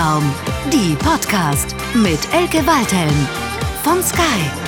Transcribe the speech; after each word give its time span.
Kopfraum, 0.00 0.24
die 0.72 0.96
Podcast 0.96 1.76
mit 1.94 2.20
Elke 2.32 2.66
Waldhelm 2.66 3.28
von 3.84 4.02
Sky. 4.02 4.59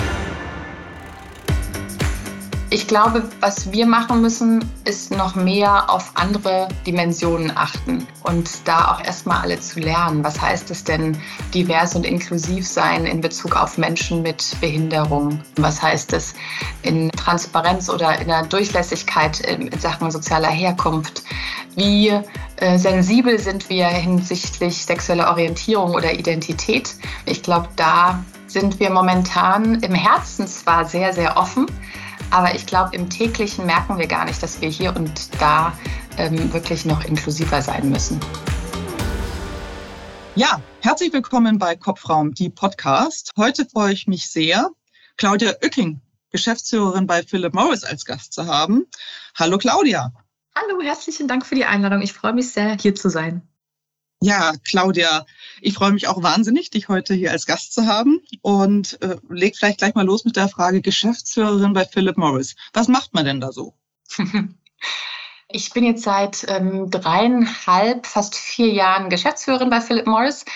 Ich 2.73 2.87
glaube, 2.87 3.29
was 3.41 3.71
wir 3.71 3.85
machen 3.85 4.23
müssen, 4.23 4.65
ist 4.87 5.11
noch 5.11 5.35
mehr 5.35 5.91
auf 5.91 6.13
andere 6.15 6.69
Dimensionen 6.87 7.53
achten 7.55 8.07
und 8.23 8.49
da 8.67 8.93
auch 8.93 9.05
erstmal 9.05 9.43
alle 9.43 9.61
zu 9.61 9.79
lernen. 9.79 10.25
Was 10.25 10.41
heißt 10.41 10.71
es 10.71 10.83
denn, 10.83 11.19
divers 11.53 11.95
und 11.95 12.07
inklusiv 12.07 12.67
sein 12.67 13.05
in 13.05 13.21
Bezug 13.21 13.57
auf 13.57 13.77
Menschen 13.77 14.23
mit 14.23 14.57
Behinderung? 14.63 15.43
Was 15.57 15.83
heißt 15.83 16.15
es 16.15 16.33
in 16.81 17.11
Transparenz 17.11 17.91
oder 17.91 18.19
in 18.19 18.29
der 18.29 18.45
Durchlässigkeit 18.45 19.41
in 19.41 19.71
Sachen 19.79 20.11
sozialer 20.11 20.49
Herkunft? 20.49 21.25
Wie 21.77 22.09
äh, 22.57 22.79
sensibel 22.79 23.39
sind 23.39 23.69
wir 23.69 23.87
hinsichtlich 23.89 24.83
sexueller 24.83 25.29
Orientierung 25.29 25.91
oder 25.91 26.15
Identität? 26.15 26.95
Ich 27.27 27.43
glaube, 27.43 27.69
da 27.77 28.25
sind 28.47 28.81
wir 28.81 28.89
momentan 28.89 29.75
im 29.81 29.95
Herzen 29.95 30.47
zwar 30.47 30.87
sehr, 30.87 31.13
sehr 31.13 31.37
offen, 31.37 31.67
aber 32.33 32.55
ich 32.55 32.67
glaube, 32.67 32.97
im 32.97 33.11
täglichen 33.11 33.67
merken 33.67 33.99
wir 33.99 34.07
gar 34.07 34.25
nicht, 34.25 34.43
dass 34.43 34.61
wir 34.61 34.71
hier 34.71 34.97
und 34.97 35.31
da 35.41 35.77
ähm, 36.17 36.53
wirklich 36.53 36.87
noch 36.87 37.05
inklusiver 37.05 37.61
sein 37.61 37.91
müssen. 37.91 38.19
Ja, 40.35 40.63
herzlich 40.81 41.13
willkommen 41.13 41.59
bei 41.59 41.77
Kopfraum, 41.77 42.33
die 42.33 42.49
Podcast. 42.49 43.33
Heute 43.37 43.67
freue 43.67 43.93
ich 43.93 44.07
mich 44.07 44.31
sehr, 44.31 44.71
Claudia 45.19 45.53
Oecking, 45.63 46.01
Geschäftsführerin 46.31 47.07
bei 47.07 47.23
Philip 47.23 47.53
Morris 47.53 47.85
als 47.85 48.07
Gast 48.07 48.33
zu 48.33 48.47
haben. 48.47 48.87
Hallo 49.39 49.59
Claudia. 49.59 50.11
Hallo, 50.55 50.81
herzlichen 50.83 51.29
Dank 51.29 51.45
für 51.45 51.55
die 51.55 51.67
Einladung. 51.67 52.01
Ich 52.01 52.15
freue 52.15 52.33
mich 52.33 52.51
sehr, 52.51 52.79
hier 52.81 52.95
zu 52.95 53.11
sein. 53.11 53.47
Ja, 54.23 54.53
Claudia, 54.65 55.27
ich 55.61 55.75
freue 55.75 55.91
mich 55.91 56.07
auch 56.07 56.23
wahnsinnig, 56.23 56.71
dich 56.71 56.89
heute 56.89 57.13
hier 57.13 57.33
als 57.33 57.45
Gast 57.45 57.75
zu 57.75 57.87
haben 57.87 58.21
und 58.41 59.03
äh, 59.03 59.17
leg 59.29 59.57
vielleicht 59.57 59.79
gleich 59.79 59.97
mal 59.97 60.07
los 60.07 60.25
mit 60.25 60.37
der 60.37 60.49
Frage 60.49 60.81
Geschäftsführerin 60.81 61.73
bei 61.73 61.85
Philip 61.85 62.17
Morris. 62.17 62.55
Was 62.73 62.87
macht 62.87 63.15
man 63.15 63.25
denn 63.25 63.41
da 63.41 63.53
so? 63.53 63.75
Ich 65.55 65.71
bin 65.75 65.85
jetzt 65.85 66.03
seit 66.03 66.47
ähm, 66.49 66.91
dreieinhalb, 66.91 68.07
fast 68.07 68.35
vier 68.35 68.73
Jahren 68.73 69.11
Geschäftsführerin 69.11 69.69
bei 69.69 69.83
Philip 69.83 70.07
Morris 70.07 70.47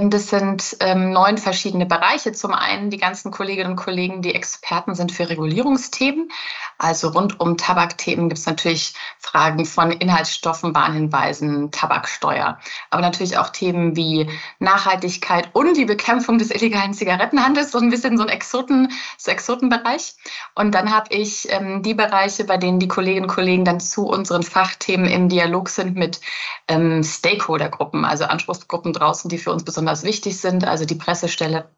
das 0.00 0.28
sind 0.28 0.76
ähm, 0.80 1.12
neun 1.12 1.38
verschiedene 1.38 1.86
Bereiche. 1.86 2.32
Zum 2.32 2.52
einen 2.52 2.90
die 2.90 2.96
ganzen 2.96 3.30
Kolleginnen 3.30 3.70
und 3.70 3.76
Kollegen, 3.76 4.22
die 4.22 4.34
Experten 4.34 4.96
sind 4.96 5.12
für 5.12 5.28
Regulierungsthemen. 5.28 6.30
Also 6.78 7.08
rund 7.08 7.38
um 7.38 7.56
Tabakthemen 7.56 8.28
gibt 8.28 8.40
es 8.40 8.46
natürlich 8.46 8.94
Fragen 9.20 9.64
von 9.64 9.92
Inhaltsstoffen, 9.92 10.74
Warnhinweisen, 10.74 11.70
Tabaksteuer. 11.70 12.58
Aber 12.90 13.02
natürlich 13.02 13.38
auch 13.38 13.50
Themen 13.50 13.94
wie 13.94 14.28
Nachhaltigkeit 14.58 15.50
und 15.52 15.76
die 15.76 15.84
Bekämpfung 15.84 16.38
des 16.38 16.50
illegalen 16.50 16.92
Zigarettenhandels, 16.92 17.70
so 17.70 17.78
ein 17.78 17.90
bisschen 17.90 18.18
so 18.18 18.24
ein 18.24 18.28
Exoten, 18.28 18.90
so 19.16 19.30
Exotenbereich. 19.30 20.14
Und 20.56 20.74
dann 20.74 20.92
habe 20.92 21.14
ich 21.14 21.50
ähm, 21.52 21.84
die 21.84 21.94
Bereiche, 21.94 22.42
bei 22.42 22.56
denen 22.56 22.80
die 22.80 22.88
Kolleginnen 22.88 23.26
und 23.26 23.34
Kollegen 23.34 23.64
dann 23.64 23.78
zu 23.78 24.08
unseren 24.08 24.42
Fachthemen 24.42 25.06
im 25.06 25.28
Dialog 25.28 25.68
sind 25.68 25.94
mit 25.94 26.20
ähm, 26.66 27.04
Stakeholdergruppen, 27.04 28.04
also 28.04 28.24
Anspruchsgruppen 28.24 28.92
draußen, 28.92 29.28
die 29.28 29.38
für 29.38 29.52
uns 29.52 29.62
besonders 29.62 29.83
wichtig 30.04 30.40
sind, 30.40 30.66
also 30.66 30.84
die 30.84 30.94
Pressestelle 30.94 31.68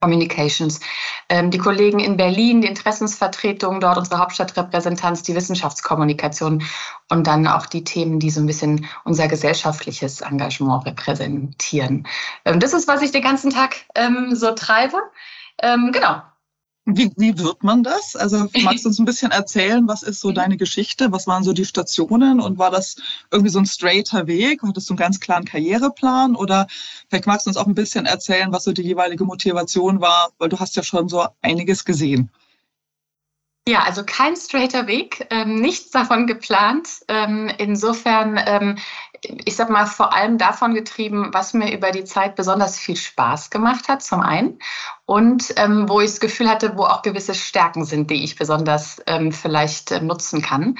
Communications, 0.00 0.80
ähm, 1.28 1.50
die 1.50 1.58
Kollegen 1.58 2.00
in 2.00 2.16
Berlin, 2.16 2.60
die 2.60 2.68
Interessensvertretung 2.68 3.80
dort, 3.80 3.96
unsere 3.96 4.18
Hauptstadtrepräsentanz, 4.18 5.22
die 5.22 5.34
Wissenschaftskommunikation 5.34 6.62
und 7.08 7.26
dann 7.26 7.46
auch 7.46 7.66
die 7.66 7.82
Themen, 7.82 8.20
die 8.20 8.30
so 8.30 8.40
ein 8.40 8.46
bisschen 8.46 8.86
unser 9.04 9.26
gesellschaftliches 9.26 10.20
Engagement 10.20 10.86
repräsentieren. 10.86 12.06
Ähm, 12.44 12.60
das 12.60 12.74
ist, 12.74 12.88
was 12.88 13.02
ich 13.02 13.10
den 13.10 13.22
ganzen 13.22 13.50
Tag 13.50 13.76
ähm, 13.94 14.34
so 14.34 14.52
treibe. 14.52 14.98
Ähm, 15.62 15.90
genau. 15.92 16.20
Wie, 16.88 17.10
wie 17.16 17.36
wird 17.36 17.64
man 17.64 17.82
das? 17.82 18.14
Also 18.14 18.46
magst 18.62 18.84
du 18.84 18.88
uns 18.88 19.00
ein 19.00 19.04
bisschen 19.04 19.32
erzählen, 19.32 19.88
was 19.88 20.04
ist 20.04 20.20
so 20.20 20.30
deine 20.30 20.56
Geschichte? 20.56 21.10
Was 21.10 21.26
waren 21.26 21.42
so 21.42 21.52
die 21.52 21.64
Stationen 21.64 22.40
und 22.40 22.58
war 22.58 22.70
das 22.70 22.96
irgendwie 23.32 23.50
so 23.50 23.58
ein 23.58 23.66
straighter 23.66 24.28
Weg? 24.28 24.62
Hattest 24.62 24.88
du 24.88 24.92
einen 24.92 24.98
ganz 24.98 25.18
klaren 25.18 25.44
Karriereplan 25.44 26.36
oder 26.36 26.68
vielleicht 27.08 27.26
magst 27.26 27.46
du 27.46 27.50
uns 27.50 27.56
auch 27.56 27.66
ein 27.66 27.74
bisschen 27.74 28.06
erzählen, 28.06 28.52
was 28.52 28.64
so 28.64 28.72
die 28.72 28.82
jeweilige 28.82 29.24
Motivation 29.24 30.00
war, 30.00 30.30
weil 30.38 30.48
du 30.48 30.60
hast 30.60 30.76
ja 30.76 30.84
schon 30.84 31.08
so 31.08 31.26
einiges 31.42 31.84
gesehen. 31.84 32.30
Ja, 33.68 33.82
also 33.82 34.04
kein 34.04 34.36
straighter 34.36 34.86
Weg, 34.86 35.26
ähm, 35.30 35.56
nichts 35.56 35.90
davon 35.90 36.28
geplant. 36.28 36.88
Ähm, 37.08 37.50
insofern 37.58 38.40
ähm, 38.46 38.78
ich 39.44 39.56
sag 39.56 39.70
mal, 39.70 39.86
vor 39.86 40.14
allem 40.14 40.38
davon 40.38 40.74
getrieben, 40.74 41.30
was 41.32 41.54
mir 41.54 41.72
über 41.72 41.90
die 41.90 42.04
Zeit 42.04 42.36
besonders 42.36 42.78
viel 42.78 42.96
Spaß 42.96 43.50
gemacht 43.50 43.88
hat, 43.88 44.02
zum 44.02 44.20
einen. 44.20 44.58
Und 45.08 45.54
ähm, 45.56 45.88
wo 45.88 46.00
ich 46.00 46.10
das 46.10 46.20
Gefühl 46.20 46.50
hatte, 46.50 46.76
wo 46.76 46.82
auch 46.82 47.02
gewisse 47.02 47.32
Stärken 47.32 47.84
sind, 47.84 48.10
die 48.10 48.24
ich 48.24 48.34
besonders 48.34 49.00
ähm, 49.06 49.30
vielleicht 49.30 49.92
äh, 49.92 50.00
nutzen 50.00 50.42
kann. 50.42 50.78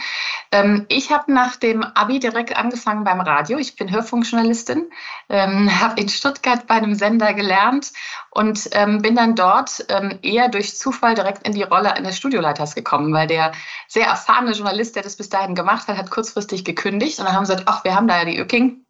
Ähm, 0.51 0.85
ich 0.89 1.13
habe 1.13 1.33
nach 1.33 1.55
dem 1.55 1.85
Abi 1.85 2.19
direkt 2.19 2.57
angefangen 2.57 3.05
beim 3.05 3.21
Radio. 3.21 3.57
Ich 3.59 3.77
bin 3.77 3.89
Hörfunkjournalistin, 3.89 4.91
ähm, 5.29 5.71
habe 5.81 6.01
in 6.01 6.09
Stuttgart 6.09 6.67
bei 6.67 6.75
einem 6.75 6.97
Sender 6.97 7.35
gelernt 7.35 7.93
und 8.33 8.69
ähm, 8.73 9.01
bin 9.01 9.15
dann 9.15 9.37
dort 9.37 9.87
ähm, 9.91 10.19
eher 10.23 10.49
durch 10.49 10.77
Zufall 10.77 11.15
direkt 11.15 11.47
in 11.47 11.53
die 11.53 11.63
Rolle 11.63 11.93
eines 11.93 12.17
Studioleiters 12.17 12.75
gekommen, 12.75 13.13
weil 13.15 13.29
der 13.29 13.53
sehr 13.87 14.07
erfahrene 14.07 14.53
Journalist, 14.53 14.97
der 14.97 15.05
das 15.05 15.15
bis 15.15 15.29
dahin 15.29 15.55
gemacht 15.55 15.87
hat, 15.87 15.97
hat 15.97 16.11
kurzfristig 16.11 16.65
gekündigt. 16.65 17.21
Und 17.21 17.27
dann 17.27 17.35
haben 17.37 17.47
sie 17.47 17.53
gesagt, 17.53 17.69
ach, 17.69 17.85
wir 17.85 17.95
haben 17.95 18.09
da 18.09 18.19
ja 18.19 18.25
die 18.25 18.39
Öking. 18.39 18.86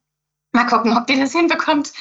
Mal 0.56 0.64
gucken, 0.64 0.96
ob 0.96 1.06
die 1.06 1.20
das 1.20 1.32
hinbekommt. 1.32 1.92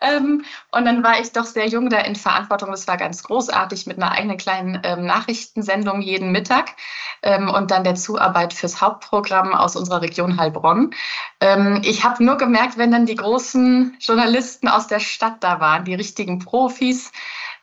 Ähm, 0.00 0.44
und 0.70 0.84
dann 0.84 1.02
war 1.02 1.20
ich 1.20 1.32
doch 1.32 1.46
sehr 1.46 1.66
jung 1.66 1.90
da 1.90 1.98
in 1.98 2.14
Verantwortung. 2.14 2.70
Das 2.70 2.86
war 2.86 2.96
ganz 2.96 3.24
großartig 3.24 3.86
mit 3.86 3.96
einer 3.96 4.12
eigenen 4.12 4.36
kleinen 4.36 4.80
ähm, 4.84 5.04
Nachrichtensendung 5.04 6.00
jeden 6.00 6.30
Mittag 6.30 6.76
ähm, 7.24 7.48
und 7.48 7.72
dann 7.72 7.82
der 7.82 7.96
Zuarbeit 7.96 8.54
fürs 8.54 8.80
Hauptprogramm 8.80 9.52
aus 9.52 9.74
unserer 9.74 10.00
Region 10.00 10.38
Heilbronn. 10.38 10.94
Ähm, 11.40 11.82
ich 11.84 12.04
habe 12.04 12.24
nur 12.24 12.36
gemerkt, 12.36 12.78
wenn 12.78 12.92
dann 12.92 13.06
die 13.06 13.16
großen 13.16 13.96
Journalisten 13.98 14.68
aus 14.68 14.86
der 14.86 15.00
Stadt 15.00 15.42
da 15.42 15.58
waren, 15.58 15.84
die 15.84 15.94
richtigen 15.94 16.38
Profis, 16.38 17.10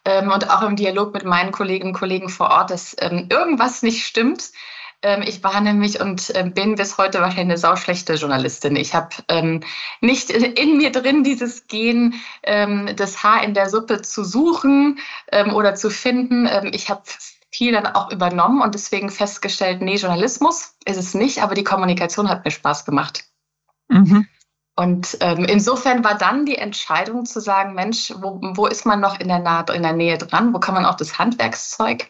ähm, 0.03 0.31
und 0.31 0.49
auch 0.49 0.63
im 0.63 0.75
Dialog 0.75 1.13
mit 1.13 1.23
meinen 1.23 1.51
Kolleginnen 1.51 1.91
und 1.91 1.99
Kollegen 1.99 2.27
vor 2.27 2.49
Ort, 2.49 2.71
dass 2.71 2.95
ähm, 2.99 3.27
irgendwas 3.29 3.83
nicht 3.83 4.05
stimmt. 4.05 4.51
Ähm, 5.03 5.23
ich 5.23 5.43
war 5.43 5.59
nämlich 5.61 5.99
und 5.99 6.31
ähm, 6.35 6.53
bin 6.53 6.75
bis 6.75 6.97
heute 6.97 7.19
wahrscheinlich 7.19 7.45
eine 7.45 7.57
sauschlechte 7.57 8.13
Journalistin. 8.13 8.75
Ich 8.75 8.93
habe 8.93 9.09
ähm, 9.29 9.61
nicht 9.99 10.29
in 10.29 10.77
mir 10.77 10.91
drin 10.91 11.23
dieses 11.23 11.67
Gen, 11.67 12.15
ähm, 12.43 12.89
das 12.95 13.23
Haar 13.23 13.43
in 13.43 13.53
der 13.53 13.69
Suppe 13.69 14.01
zu 14.01 14.23
suchen 14.23 14.99
ähm, 15.31 15.53
oder 15.53 15.75
zu 15.75 15.89
finden. 15.89 16.47
Ähm, 16.47 16.71
ich 16.73 16.89
habe 16.89 17.01
viel 17.51 17.73
dann 17.73 17.87
auch 17.87 18.11
übernommen 18.11 18.61
und 18.61 18.75
deswegen 18.75 19.09
festgestellt, 19.09 19.81
nee, 19.81 19.95
Journalismus 19.95 20.75
ist 20.85 20.97
es 20.97 21.13
nicht, 21.13 21.41
aber 21.41 21.55
die 21.55 21.63
Kommunikation 21.63 22.29
hat 22.29 22.45
mir 22.45 22.51
Spaß 22.51 22.85
gemacht. 22.85 23.25
Mhm. 23.89 24.27
Und 24.81 25.15
ähm, 25.19 25.45
insofern 25.45 26.03
war 26.03 26.17
dann 26.17 26.47
die 26.47 26.57
Entscheidung 26.57 27.25
zu 27.25 27.39
sagen, 27.39 27.75
Mensch, 27.75 28.11
wo, 28.17 28.39
wo 28.41 28.65
ist 28.65 28.83
man 28.83 28.99
noch 28.99 29.19
in 29.19 29.27
der, 29.27 29.37
Naht, 29.37 29.69
in 29.69 29.83
der 29.83 29.93
Nähe 29.93 30.17
dran? 30.17 30.55
Wo 30.55 30.59
kann 30.59 30.73
man 30.73 30.87
auch 30.87 30.95
das 30.95 31.19
Handwerkszeug 31.19 32.07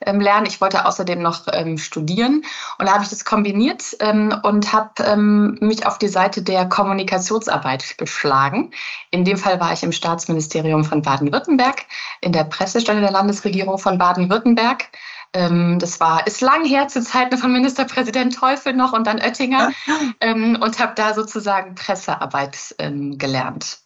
ähm, 0.00 0.20
lernen? 0.20 0.46
Ich 0.46 0.60
wollte 0.60 0.84
außerdem 0.84 1.22
noch 1.22 1.46
ähm, 1.52 1.78
studieren 1.78 2.42
und 2.76 2.86
da 2.86 2.94
habe 2.94 3.04
ich 3.04 3.08
das 3.08 3.24
kombiniert 3.24 3.96
ähm, 4.00 4.36
und 4.42 4.72
habe 4.72 4.90
ähm, 5.04 5.58
mich 5.60 5.86
auf 5.86 5.98
die 5.98 6.08
Seite 6.08 6.42
der 6.42 6.68
Kommunikationsarbeit 6.68 7.96
geschlagen. 7.98 8.72
In 9.12 9.24
dem 9.24 9.36
Fall 9.36 9.60
war 9.60 9.72
ich 9.72 9.84
im 9.84 9.92
Staatsministerium 9.92 10.84
von 10.84 11.02
Baden-Württemberg, 11.02 11.84
in 12.20 12.32
der 12.32 12.42
Pressestelle 12.42 13.00
der 13.00 13.12
Landesregierung 13.12 13.78
von 13.78 13.96
Baden-Württemberg 13.96 14.88
ähm, 15.32 15.78
das 15.78 16.00
war, 16.00 16.26
ist 16.26 16.40
lang 16.40 16.64
her 16.64 16.88
zu 16.88 17.02
Zeiten 17.02 17.38
von 17.38 17.52
Ministerpräsident 17.52 18.34
Teufel 18.34 18.72
noch 18.72 18.92
und 18.92 19.06
dann 19.06 19.18
Oettinger 19.18 19.72
ähm, 20.20 20.58
und 20.60 20.78
habe 20.78 20.92
da 20.94 21.14
sozusagen 21.14 21.74
Pressearbeit 21.74 22.74
ähm, 22.78 23.18
gelernt. 23.18 23.78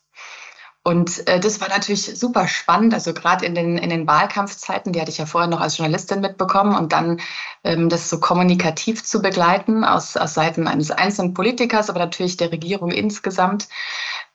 Und 0.85 1.29
äh, 1.29 1.39
das 1.39 1.61
war 1.61 1.69
natürlich 1.69 2.19
super 2.19 2.49
spannend, 2.49 2.93
also 2.93 3.15
gerade 3.15 3.47
in 3.47 3.55
den, 3.55 3.79
in 3.79 3.89
den 3.89 4.09
Wahlkampfzeiten, 4.09 4.93
die 4.93 5.01
hatte 5.01 5.13
ich 5.13 5.19
ja 5.19 5.27
vorher 5.27 5.49
noch 5.49 5.61
als 5.61 5.79
Journalistin 5.79 6.21
mitbekommen 6.21 6.75
und 6.75 6.93
dann 6.93 7.21
ähm, 7.63 7.89
das 7.89 8.11
so 8.11 8.19
kommunikativ 8.19 9.05
zu 9.05 9.23
begleiten 9.23 9.85
aus, 9.85 10.17
aus 10.17 10.35
Seiten 10.35 10.67
eines 10.67 10.91
einzelnen 10.91 11.35
Politikers, 11.35 11.89
aber 11.89 12.01
natürlich 12.01 12.37
der 12.37 12.51
Regierung 12.51 12.91
insgesamt. 12.91 13.69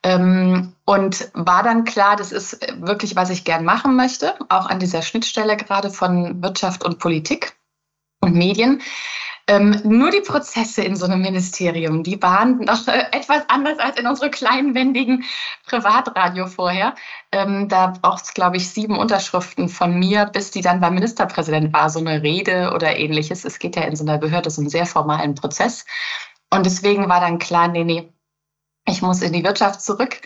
Ähm, 0.04 0.74
und 0.84 1.30
war 1.34 1.62
dann 1.62 1.84
klar, 1.84 2.16
das 2.16 2.32
ist 2.32 2.60
wirklich, 2.80 3.16
was 3.16 3.30
ich 3.30 3.44
gern 3.44 3.64
machen 3.64 3.96
möchte, 3.96 4.34
auch 4.48 4.66
an 4.66 4.78
dieser 4.78 5.02
Schnittstelle 5.02 5.56
gerade 5.56 5.90
von 5.90 6.42
Wirtschaft 6.42 6.84
und 6.84 6.98
Politik 6.98 7.56
und 8.20 8.34
Medien. 8.34 8.80
Ähm, 9.48 9.80
nur 9.82 10.10
die 10.10 10.20
Prozesse 10.20 10.82
in 10.82 10.94
so 10.94 11.06
einem 11.06 11.22
Ministerium, 11.22 12.02
die 12.02 12.20
waren 12.22 12.58
noch 12.58 12.86
etwas 13.12 13.44
anders 13.48 13.78
als 13.78 13.98
in 13.98 14.06
unserem 14.06 14.30
kleinen, 14.30 14.74
wendigen 14.74 15.24
Privatradio 15.66 16.46
vorher. 16.46 16.94
Ähm, 17.32 17.66
da 17.68 17.94
braucht 18.00 18.24
es, 18.24 18.34
glaube 18.34 18.58
ich, 18.58 18.68
sieben 18.68 18.98
Unterschriften 18.98 19.70
von 19.70 19.98
mir, 19.98 20.26
bis 20.26 20.50
die 20.50 20.60
dann 20.60 20.80
beim 20.80 20.94
Ministerpräsident 20.94 21.72
war, 21.72 21.88
so 21.88 21.98
eine 21.98 22.22
Rede 22.22 22.72
oder 22.74 22.98
ähnliches. 22.98 23.46
Es 23.46 23.58
geht 23.58 23.76
ja 23.76 23.82
in 23.82 23.96
so 23.96 24.04
einer 24.04 24.18
Behörde 24.18 24.50
so 24.50 24.60
einen 24.60 24.70
sehr 24.70 24.86
formalen 24.86 25.34
Prozess. 25.34 25.86
Und 26.50 26.66
deswegen 26.66 27.08
war 27.08 27.20
dann 27.20 27.38
klar, 27.38 27.68
nee, 27.68 27.84
nee, 27.84 28.12
ich 28.88 29.02
muss 29.02 29.22
in 29.22 29.32
die 29.32 29.44
Wirtschaft 29.44 29.80
zurück. 29.80 30.20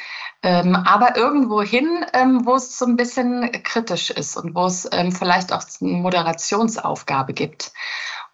Ähm, 0.45 0.75
aber 0.75 1.17
irgendwo 1.17 1.63
hin, 1.63 2.05
ähm, 2.15 2.45
wo 2.45 2.57
es 2.57 2.77
so 2.77 2.85
ein 2.85 2.97
bisschen 2.97 3.51
kritisch 3.63 4.11
ist 4.11 4.37
und 4.37 4.57
wo 4.57 4.67
es 4.67 4.89
ähm, 4.91 5.13
vielleicht 5.13 5.53
auch 5.53 5.63
eine 5.81 5.93
Moderationsaufgabe 5.93 7.33
gibt. 7.33 7.73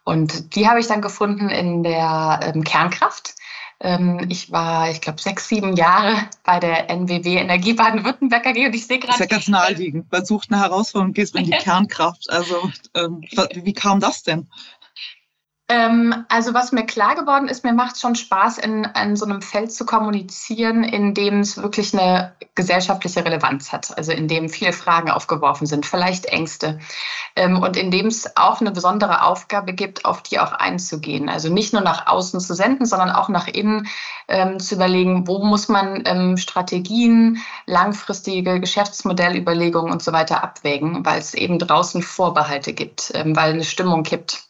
Und 0.03 0.55
die 0.55 0.67
habe 0.67 0.79
ich 0.79 0.87
dann 0.87 1.03
gefunden 1.03 1.49
in 1.49 1.83
der 1.83 2.39
ähm, 2.41 2.63
Kernkraft. 2.63 3.35
Ähm, 3.79 4.25
ich 4.27 4.51
war, 4.51 4.89
ich 4.89 5.01
glaube, 5.01 5.21
sechs, 5.21 5.47
sieben 5.47 5.75
Jahre 5.75 6.15
bei 6.43 6.59
der 6.59 6.89
NWW 6.89 7.37
Energie 7.37 7.73
Baden-Württemberg 7.73 8.45
AG 8.45 8.65
und 8.65 8.75
ich 8.75 8.87
sehe 8.87 8.97
gerade. 8.97 9.13
Das 9.13 9.21
ist 9.21 9.31
ja 9.31 9.37
ganz 9.37 9.47
naheliegend. 9.47 10.11
Man 10.11 10.25
sucht 10.25 10.51
eine 10.51 10.61
Herausforderung, 10.61 11.13
gehst 11.13 11.35
in 11.35 11.45
die 11.45 11.51
Kernkraft. 11.57 12.29
Also, 12.29 12.71
ähm, 12.95 13.21
wie 13.53 13.73
kam 13.73 13.99
das 13.99 14.23
denn? 14.23 14.47
Ähm, 15.71 16.25
also 16.29 16.55
was 16.55 16.71
mir 16.71 16.83
klar 16.83 17.13
geworden 17.13 17.47
ist, 17.47 17.63
mir 17.63 17.73
macht 17.73 17.93
es 17.93 18.01
schon 18.01 18.15
Spaß, 18.15 18.57
in, 18.57 18.85
in 18.85 19.15
so 19.15 19.25
einem 19.25 19.43
Feld 19.43 19.71
zu 19.71 19.85
kommunizieren, 19.85 20.83
in 20.83 21.13
dem 21.13 21.41
es 21.41 21.61
wirklich 21.61 21.93
eine 21.93 22.33
gesellschaftliche 22.55 23.23
Relevanz 23.23 23.71
hat. 23.71 23.95
Also 23.95 24.11
in 24.11 24.27
dem 24.27 24.49
viele 24.49 24.73
Fragen 24.73 25.11
aufgeworfen 25.11 25.67
sind, 25.67 25.85
vielleicht 25.85 26.25
Ängste. 26.25 26.79
Ähm, 27.35 27.61
und 27.61 27.77
in 27.77 27.91
dem 27.91 28.07
es 28.07 28.35
auch 28.35 28.61
eine 28.61 28.71
besondere 28.71 29.23
Aufgabe 29.23 29.73
gibt, 29.73 30.05
auf 30.05 30.23
die 30.23 30.39
auch 30.39 30.53
einzugehen. 30.53 31.29
Also 31.29 31.53
nicht 31.53 31.71
nur 31.71 31.83
nach 31.83 32.07
außen 32.07 32.39
zu 32.39 32.55
senden, 32.55 32.87
sondern 32.87 33.11
auch 33.11 33.29
nach 33.29 33.47
innen 33.47 33.87
ähm, 34.27 34.59
zu 34.59 34.73
überlegen, 34.73 35.27
wo 35.27 35.37
muss 35.37 35.69
man 35.69 36.01
ähm, 36.05 36.37
Strategien, 36.37 37.43
langfristige 37.67 38.59
Geschäftsmodellüberlegungen 38.59 39.91
und 39.91 40.01
so 40.01 40.13
weiter 40.13 40.43
abwägen, 40.43 41.05
weil 41.05 41.19
es 41.19 41.35
eben 41.35 41.59
draußen 41.59 42.01
Vorbehalte 42.01 42.73
gibt, 42.73 43.11
ähm, 43.13 43.35
weil 43.35 43.53
eine 43.53 43.63
Stimmung 43.63 44.01
kippt 44.01 44.48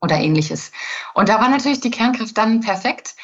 oder 0.00 0.16
ähnliches. 0.16 0.72
Und 1.14 1.28
da 1.28 1.40
war 1.40 1.48
natürlich 1.48 1.80
die 1.80 1.90
Kernkraft 1.90 2.36
dann 2.36 2.60
perfekt. 2.60 3.14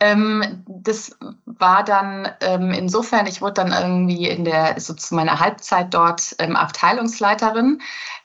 Ähm, 0.00 0.64
das 0.66 1.16
war 1.46 1.84
dann 1.84 2.28
ähm, 2.40 2.72
insofern, 2.72 3.26
ich 3.26 3.40
wurde 3.40 3.54
dann 3.54 3.72
irgendwie 3.72 4.28
in 4.28 4.44
der, 4.44 4.80
so 4.80 4.92
zu 4.92 5.14
meiner 5.14 5.38
Halbzeit 5.38 5.94
dort 5.94 6.34
ähm, 6.38 6.56
Abteilungsleiterin. 6.56 7.80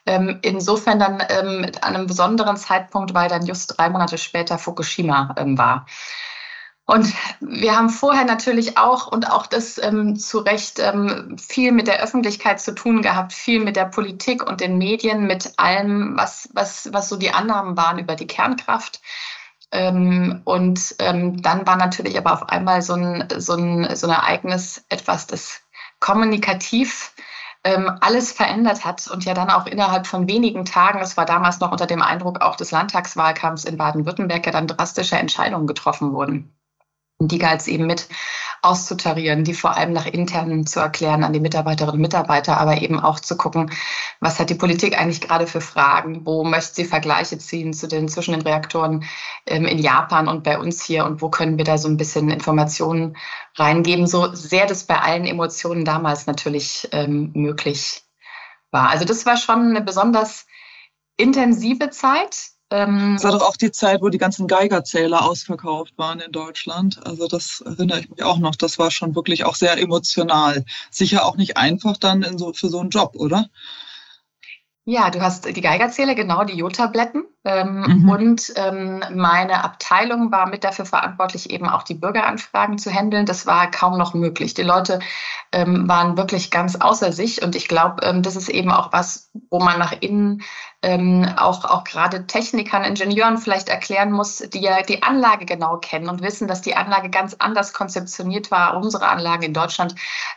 Ähm, 0.06 0.38
insofern 0.42 0.98
dann 0.98 1.22
ähm, 1.28 1.70
an 1.80 1.94
einem 1.94 2.06
besonderen 2.06 2.56
Zeitpunkt, 2.56 3.14
weil 3.14 3.28
dann 3.28 3.46
just 3.46 3.78
drei 3.78 3.88
Monate 3.88 4.18
später 4.18 4.58
Fukushima 4.58 5.34
ähm, 5.38 5.56
war. 5.58 5.86
Und 6.90 7.14
wir 7.38 7.76
haben 7.76 7.88
vorher 7.88 8.24
natürlich 8.24 8.76
auch 8.76 9.06
und 9.06 9.30
auch 9.30 9.46
das 9.46 9.78
ähm, 9.78 10.16
zu 10.16 10.40
Recht 10.40 10.80
ähm, 10.80 11.36
viel 11.38 11.70
mit 11.70 11.86
der 11.86 12.02
Öffentlichkeit 12.02 12.60
zu 12.60 12.74
tun 12.74 13.00
gehabt, 13.00 13.32
viel 13.32 13.60
mit 13.60 13.76
der 13.76 13.84
Politik 13.84 14.44
und 14.44 14.60
den 14.60 14.76
Medien, 14.76 15.28
mit 15.28 15.52
allem, 15.56 16.16
was, 16.16 16.48
was, 16.52 16.92
was 16.92 17.08
so 17.08 17.16
die 17.16 17.30
Annahmen 17.30 17.76
waren 17.76 18.00
über 18.00 18.16
die 18.16 18.26
Kernkraft. 18.26 19.00
Ähm, 19.70 20.42
und 20.44 20.96
ähm, 20.98 21.40
dann 21.40 21.64
war 21.64 21.76
natürlich 21.76 22.18
aber 22.18 22.32
auf 22.32 22.48
einmal 22.48 22.82
so 22.82 22.94
ein, 22.94 23.28
so 23.38 23.54
ein, 23.54 23.94
so 23.94 24.08
ein 24.08 24.12
Ereignis 24.12 24.84
etwas, 24.88 25.28
das 25.28 25.60
kommunikativ 26.00 27.12
ähm, 27.62 27.98
alles 28.00 28.32
verändert 28.32 28.84
hat 28.84 29.06
und 29.06 29.24
ja 29.24 29.34
dann 29.34 29.50
auch 29.50 29.66
innerhalb 29.66 30.08
von 30.08 30.26
wenigen 30.26 30.64
Tagen, 30.64 30.98
es 30.98 31.16
war 31.16 31.24
damals 31.24 31.60
noch 31.60 31.70
unter 31.70 31.86
dem 31.86 32.02
Eindruck 32.02 32.40
auch 32.40 32.56
des 32.56 32.72
Landtagswahlkampfs 32.72 33.64
in 33.64 33.76
Baden-Württemberg, 33.76 34.44
ja 34.44 34.50
dann 34.50 34.66
drastische 34.66 35.16
Entscheidungen 35.16 35.68
getroffen 35.68 36.12
wurden 36.14 36.52
die 37.20 37.38
galt 37.38 37.66
eben 37.68 37.86
mit 37.86 38.08
auszutarieren, 38.62 39.44
die 39.44 39.54
vor 39.54 39.76
allem 39.76 39.92
nach 39.92 40.06
intern 40.06 40.66
zu 40.66 40.80
erklären 40.80 41.24
an 41.24 41.32
die 41.32 41.40
Mitarbeiterinnen 41.40 41.96
und 41.96 42.00
Mitarbeiter, 42.00 42.58
aber 42.58 42.82
eben 42.82 43.00
auch 43.00 43.20
zu 43.20 43.36
gucken, 43.36 43.70
was 44.20 44.38
hat 44.38 44.50
die 44.50 44.54
Politik 44.54 44.98
eigentlich 44.98 45.20
gerade 45.20 45.46
für 45.46 45.60
Fragen, 45.60 46.26
wo 46.26 46.44
möchte 46.44 46.74
sie 46.74 46.84
Vergleiche 46.84 47.38
ziehen 47.38 47.72
zu 47.72 47.88
den, 47.88 48.08
zwischen 48.08 48.32
den 48.32 48.42
Reaktoren 48.42 49.04
ähm, 49.46 49.64
in 49.64 49.78
Japan 49.78 50.28
und 50.28 50.44
bei 50.44 50.58
uns 50.58 50.82
hier? 50.82 51.06
Und 51.06 51.22
wo 51.22 51.30
können 51.30 51.56
wir 51.56 51.64
da 51.64 51.78
so 51.78 51.88
ein 51.88 51.96
bisschen 51.96 52.30
Informationen 52.30 53.16
reingeben, 53.56 54.06
so 54.06 54.34
sehr 54.34 54.66
das 54.66 54.84
bei 54.84 54.98
allen 54.98 55.24
Emotionen 55.24 55.84
damals 55.84 56.26
natürlich 56.26 56.88
ähm, 56.92 57.30
möglich 57.34 58.02
war. 58.70 58.90
Also 58.90 59.04
das 59.04 59.26
war 59.26 59.36
schon 59.36 59.70
eine 59.70 59.80
besonders 59.80 60.46
intensive 61.16 61.90
Zeit, 61.90 62.50
ähm, 62.70 63.14
das 63.14 63.24
war 63.24 63.32
doch 63.32 63.42
auch 63.42 63.56
die 63.56 63.72
Zeit, 63.72 64.00
wo 64.00 64.08
die 64.08 64.18
ganzen 64.18 64.46
Geigerzähler 64.46 65.24
ausverkauft 65.24 65.94
waren 65.96 66.20
in 66.20 66.30
Deutschland. 66.30 67.04
Also 67.04 67.26
das 67.26 67.62
erinnere 67.62 68.00
ich 68.00 68.10
mich 68.10 68.22
auch 68.22 68.38
noch. 68.38 68.54
Das 68.54 68.78
war 68.78 68.90
schon 68.90 69.14
wirklich 69.14 69.44
auch 69.44 69.56
sehr 69.56 69.76
emotional. 69.78 70.64
Sicher 70.90 71.24
auch 71.26 71.36
nicht 71.36 71.56
einfach 71.56 71.96
dann 71.96 72.22
in 72.22 72.38
so, 72.38 72.52
für 72.52 72.68
so 72.68 72.78
einen 72.78 72.90
Job, 72.90 73.16
oder? 73.16 73.48
Ja, 74.84 75.10
du 75.10 75.20
hast 75.20 75.44
die 75.44 75.60
Geigerzähler, 75.60 76.14
genau, 76.14 76.44
die 76.44 76.56
Jodtabletten. 76.56 77.24
Ähm, 77.42 78.02
mhm. 78.02 78.08
Und 78.08 78.52
ähm, 78.56 79.02
meine 79.14 79.64
Abteilung 79.64 80.30
war 80.30 80.46
mit 80.46 80.62
dafür 80.62 80.84
verantwortlich, 80.84 81.48
eben 81.50 81.68
auch 81.68 81.82
die 81.82 81.94
Bürgeranfragen 81.94 82.76
zu 82.76 82.90
handeln. 82.90 83.24
Das 83.24 83.46
war 83.46 83.70
kaum 83.70 83.96
noch 83.96 84.12
möglich. 84.12 84.52
Die 84.52 84.62
Leute 84.62 84.98
ähm, 85.52 85.88
waren 85.88 86.18
wirklich 86.18 86.50
ganz 86.50 86.76
außer 86.76 87.12
sich. 87.12 87.42
Und 87.42 87.56
ich 87.56 87.66
glaube, 87.66 88.04
ähm, 88.04 88.22
das 88.22 88.36
ist 88.36 88.50
eben 88.50 88.70
auch 88.70 88.92
was, 88.92 89.30
wo 89.48 89.58
man 89.58 89.78
nach 89.78 89.94
innen 90.00 90.42
ähm, 90.82 91.26
auch, 91.36 91.64
auch 91.64 91.84
gerade 91.84 92.26
Technikern, 92.26 92.84
Ingenieuren 92.84 93.36
vielleicht 93.36 93.68
erklären 93.68 94.12
muss, 94.12 94.38
die 94.38 94.60
ja 94.60 94.80
die 94.82 95.02
Anlage 95.02 95.44
genau 95.44 95.76
kennen 95.76 96.08
und 96.08 96.22
wissen, 96.22 96.48
dass 96.48 96.62
die 96.62 96.74
Anlage 96.74 97.10
ganz 97.10 97.36
anders 97.38 97.74
konzeptioniert 97.74 98.50
war, 98.50 98.76
unsere 98.76 99.08
Anlage 99.08 99.44
in 99.44 99.52
Deutschland, 99.52 99.94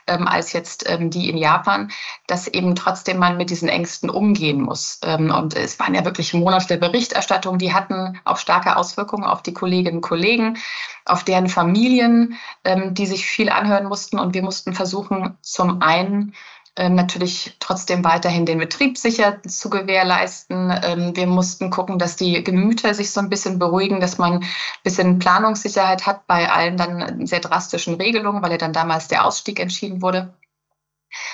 ähm, 0.07 0.27
als 0.27 0.51
jetzt 0.51 0.85
die 0.99 1.29
in 1.29 1.37
Japan, 1.37 1.91
dass 2.27 2.47
eben 2.47 2.75
trotzdem 2.75 3.19
man 3.19 3.37
mit 3.37 3.49
diesen 3.49 3.69
Ängsten 3.69 4.09
umgehen 4.09 4.61
muss. 4.61 4.99
Und 5.03 5.55
es 5.55 5.79
waren 5.79 5.95
ja 5.95 6.03
wirklich 6.03 6.33
Monate 6.33 6.67
der 6.67 6.77
Berichterstattung, 6.93 7.57
die 7.57 7.73
hatten 7.73 8.19
auch 8.23 8.37
starke 8.37 8.77
Auswirkungen 8.77 9.23
auf 9.23 9.41
die 9.41 9.53
Kolleginnen 9.53 9.97
und 9.97 10.01
Kollegen, 10.01 10.57
auf 11.05 11.23
deren 11.23 11.49
Familien, 11.49 12.37
ähm, 12.63 12.93
die 12.93 13.07
sich 13.07 13.25
viel 13.25 13.49
anhören 13.49 13.87
mussten. 13.87 14.19
Und 14.19 14.35
wir 14.35 14.43
mussten 14.43 14.75
versuchen, 14.75 15.35
zum 15.41 15.81
einen 15.81 16.35
ähm, 16.75 16.93
natürlich 16.93 17.57
trotzdem 17.59 18.03
weiterhin 18.03 18.45
den 18.45 18.59
Betrieb 18.59 18.99
sicher 18.99 19.41
zu 19.41 19.71
gewährleisten. 19.71 20.71
Ähm, 20.83 21.15
wir 21.15 21.25
mussten 21.25 21.71
gucken, 21.71 21.97
dass 21.97 22.15
die 22.15 22.43
Gemüter 22.43 22.93
sich 22.93 23.09
so 23.09 23.21
ein 23.21 23.29
bisschen 23.29 23.57
beruhigen, 23.57 23.99
dass 23.99 24.19
man 24.19 24.43
ein 24.43 24.45
bisschen 24.83 25.17
Planungssicherheit 25.17 26.05
hat 26.05 26.27
bei 26.27 26.51
allen 26.51 26.77
dann 26.77 27.25
sehr 27.25 27.39
drastischen 27.39 27.95
Regelungen, 27.95 28.43
weil 28.43 28.51
ja 28.51 28.57
dann 28.59 28.73
damals 28.73 29.07
der 29.07 29.25
Ausstieg 29.25 29.59
entschieden 29.59 30.03
wurde. 30.03 30.31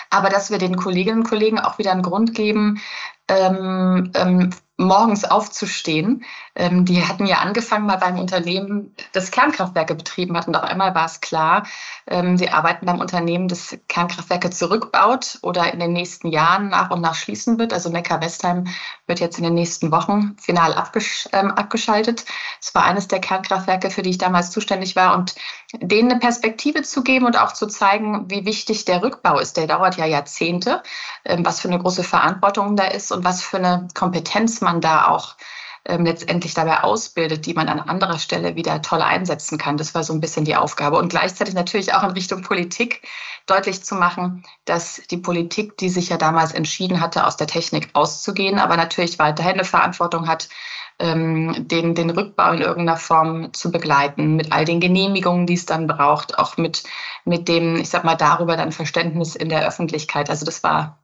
Aber 0.09 0.29
dass 0.29 0.51
wir 0.51 0.57
den 0.57 0.77
Kolleginnen 0.77 1.19
und 1.19 1.29
Kollegen 1.29 1.59
auch 1.59 1.79
wieder 1.79 1.91
einen 1.91 2.01
Grund 2.01 2.33
geben, 2.33 2.81
ähm, 3.27 4.11
ähm, 4.15 4.51
morgens 4.79 5.25
aufzustehen. 5.25 6.23
Ähm, 6.55 6.85
die 6.85 7.05
hatten 7.05 7.25
ja 7.25 7.39
angefangen 7.39 7.85
mal 7.85 7.97
beim 7.97 8.17
Unternehmen, 8.17 8.95
das 9.11 9.29
Kernkraftwerke 9.29 9.93
betrieben 9.93 10.37
hat 10.37 10.47
und 10.47 10.55
auf 10.55 10.63
einmal 10.63 10.95
war 10.95 11.05
es 11.05 11.19
klar, 11.19 11.67
ähm, 12.07 12.37
sie 12.37 12.49
arbeiten 12.49 12.85
beim 12.85 12.99
Unternehmen, 12.99 13.49
das 13.49 13.77
Kernkraftwerke 13.89 14.49
zurückbaut 14.49 15.39
oder 15.41 15.71
in 15.73 15.79
den 15.79 15.91
nächsten 15.91 16.29
Jahren 16.29 16.69
nach 16.69 16.91
und 16.91 17.01
nach 17.01 17.15
schließen 17.15 17.59
wird. 17.59 17.73
Also 17.73 17.89
Neckar-Westheim 17.89 18.67
wird 19.05 19.19
jetzt 19.19 19.37
in 19.37 19.43
den 19.43 19.53
nächsten 19.53 19.91
Wochen 19.91 20.35
final 20.39 20.73
abgesch 20.73 21.27
ähm, 21.33 21.51
abgeschaltet. 21.51 22.23
Es 22.61 22.73
war 22.73 22.85
eines 22.85 23.09
der 23.09 23.19
Kernkraftwerke, 23.19 23.89
für 23.89 24.01
die 24.01 24.11
ich 24.11 24.17
damals 24.17 24.51
zuständig 24.51 24.95
war 24.95 25.17
und 25.17 25.35
denen 25.81 26.09
eine 26.09 26.19
Perspektive 26.19 26.83
zu 26.83 27.03
geben 27.03 27.25
und 27.25 27.37
auch 27.37 27.51
zu 27.51 27.67
zeigen, 27.67 28.29
wie 28.29 28.45
wichtig 28.45 28.85
der 28.85 29.03
Rückbau 29.03 29.39
ist. 29.39 29.57
Der 29.57 29.67
dauert 29.67 29.97
ja 29.97 30.05
Jahrzehnte, 30.05 30.83
ähm, 31.25 31.45
was 31.45 31.59
für 31.59 31.67
eine 31.67 31.79
große 31.79 32.03
Verantwortung 32.03 32.77
da 32.77 32.85
ist 32.85 33.11
und 33.11 33.25
was 33.25 33.41
für 33.41 33.57
eine 33.57 33.87
Kompetenz 33.93 34.61
man 34.61 34.68
da 34.81 35.07
auch 35.07 35.35
ähm, 35.85 36.05
letztendlich 36.05 36.53
dabei 36.53 36.83
ausbildet, 36.83 37.45
die 37.45 37.53
man 37.53 37.69
an 37.69 37.79
anderer 37.79 38.19
Stelle 38.19 38.55
wieder 38.55 38.81
toll 38.81 39.01
einsetzen 39.01 39.57
kann. 39.57 39.77
Das 39.77 39.95
war 39.95 40.03
so 40.03 40.13
ein 40.13 40.21
bisschen 40.21 40.45
die 40.45 40.55
Aufgabe. 40.55 40.97
Und 40.97 41.09
gleichzeitig 41.09 41.53
natürlich 41.53 41.93
auch 41.93 42.03
in 42.03 42.11
Richtung 42.11 42.41
Politik 42.41 43.01
deutlich 43.47 43.83
zu 43.83 43.95
machen, 43.95 44.43
dass 44.65 45.01
die 45.09 45.17
Politik, 45.17 45.77
die 45.77 45.89
sich 45.89 46.09
ja 46.09 46.17
damals 46.17 46.51
entschieden 46.53 47.01
hatte, 47.01 47.25
aus 47.25 47.37
der 47.37 47.47
Technik 47.47 47.89
auszugehen, 47.93 48.59
aber 48.59 48.77
natürlich 48.77 49.17
weiterhin 49.19 49.53
eine 49.53 49.63
Verantwortung 49.63 50.27
hat, 50.27 50.49
ähm, 50.99 51.67
den, 51.67 51.95
den 51.95 52.09
Rückbau 52.09 52.51
in 52.51 52.61
irgendeiner 52.61 52.97
Form 52.97 53.53
zu 53.53 53.71
begleiten, 53.71 54.35
mit 54.35 54.51
all 54.51 54.65
den 54.65 54.79
Genehmigungen, 54.81 55.47
die 55.47 55.53
es 55.53 55.65
dann 55.65 55.87
braucht, 55.87 56.37
auch 56.37 56.57
mit, 56.57 56.83
mit 57.25 57.47
dem, 57.47 57.77
ich 57.77 57.89
sag 57.89 58.03
mal, 58.03 58.15
darüber 58.15 58.57
dann 58.57 58.71
Verständnis 58.71 59.35
in 59.35 59.49
der 59.49 59.65
Öffentlichkeit. 59.65 60.29
Also 60.29 60.45
das 60.45 60.61
war 60.61 60.99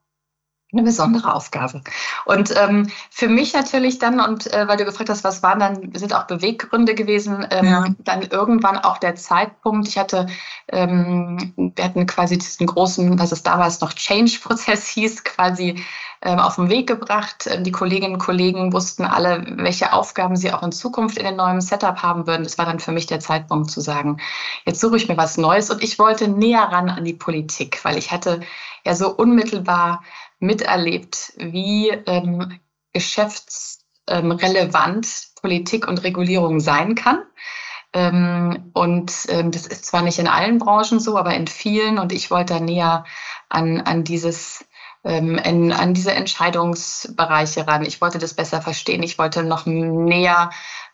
eine 0.75 0.83
besondere 0.83 1.33
Aufgabe. 1.33 1.81
Und 2.25 2.53
ähm, 2.57 2.89
für 3.09 3.27
mich 3.27 3.53
natürlich 3.53 3.99
dann, 3.99 4.19
und 4.19 4.51
äh, 4.53 4.67
weil 4.67 4.77
du 4.77 4.85
gefragt 4.85 5.09
hast, 5.09 5.23
was 5.23 5.41
waren 5.41 5.59
dann, 5.59 5.91
sind 5.93 6.13
auch 6.13 6.27
Beweggründe 6.27 6.95
gewesen, 6.95 7.45
ähm, 7.49 7.65
ja. 7.65 7.85
dann 7.99 8.23
irgendwann 8.23 8.77
auch 8.77 8.97
der 8.97 9.15
Zeitpunkt. 9.15 9.87
Ich 9.87 9.97
hatte, 9.97 10.27
ähm, 10.67 11.53
wir 11.55 11.83
hatten 11.83 12.05
quasi 12.05 12.37
diesen 12.37 12.67
großen, 12.67 13.17
was 13.17 13.31
es 13.31 13.43
damals 13.43 13.81
noch 13.81 13.93
Change-Prozess 13.93 14.87
hieß, 14.89 15.23
quasi 15.23 15.83
ähm, 16.21 16.39
auf 16.39 16.55
den 16.55 16.69
Weg 16.69 16.87
gebracht. 16.87 17.47
Ähm, 17.49 17.63
die 17.63 17.71
Kolleginnen 17.71 18.15
und 18.15 18.19
Kollegen 18.19 18.73
wussten 18.73 19.05
alle, 19.05 19.45
welche 19.57 19.93
Aufgaben 19.93 20.35
sie 20.35 20.51
auch 20.51 20.63
in 20.63 20.71
Zukunft 20.71 21.17
in 21.17 21.25
den 21.25 21.35
neuen 21.35 21.61
Setup 21.61 22.01
haben 22.01 22.27
würden. 22.27 22.43
Das 22.43 22.57
war 22.57 22.65
dann 22.65 22.79
für 22.79 22.91
mich 22.91 23.05
der 23.05 23.19
Zeitpunkt 23.19 23.71
zu 23.71 23.79
sagen, 23.79 24.17
jetzt 24.65 24.81
suche 24.81 24.97
ich 24.97 25.07
mir 25.07 25.17
was 25.17 25.37
Neues. 25.37 25.69
Und 25.69 25.83
ich 25.83 25.99
wollte 25.99 26.27
näher 26.27 26.63
ran 26.63 26.89
an 26.89 27.05
die 27.05 27.13
Politik, 27.13 27.79
weil 27.83 27.97
ich 27.97 28.11
hatte 28.11 28.41
ja 28.85 28.95
so 28.95 29.09
unmittelbar 29.09 30.03
miterlebt, 30.45 31.33
wie 31.37 31.89
ähm, 31.89 32.59
geschäftsrelevant 32.93 35.07
Politik 35.41 35.87
und 35.87 36.03
Regulierung 36.03 36.59
sein 36.59 36.95
kann. 36.95 37.19
Ähm, 37.93 38.71
und 38.73 39.13
ähm, 39.29 39.51
das 39.51 39.67
ist 39.67 39.85
zwar 39.85 40.01
nicht 40.01 40.19
in 40.19 40.27
allen 40.27 40.57
Branchen 40.57 40.99
so, 40.99 41.17
aber 41.17 41.33
in 41.33 41.47
vielen. 41.47 41.97
Und 41.99 42.11
ich 42.11 42.31
wollte 42.31 42.55
da 42.55 42.59
näher 42.59 43.05
an, 43.49 43.79
an 43.81 44.03
dieses 44.03 44.65
ähm, 45.05 45.37
in, 45.37 45.71
an 45.71 45.93
diese 45.93 46.11
Entscheidungsbereiche 46.11 47.67
ran. 47.67 47.85
Ich 47.85 48.01
wollte 48.01 48.17
das 48.17 48.33
besser 48.33 48.61
verstehen. 48.61 49.03
Ich 49.03 49.17
wollte 49.17 49.43
noch 49.43 49.65
näher 49.65 50.49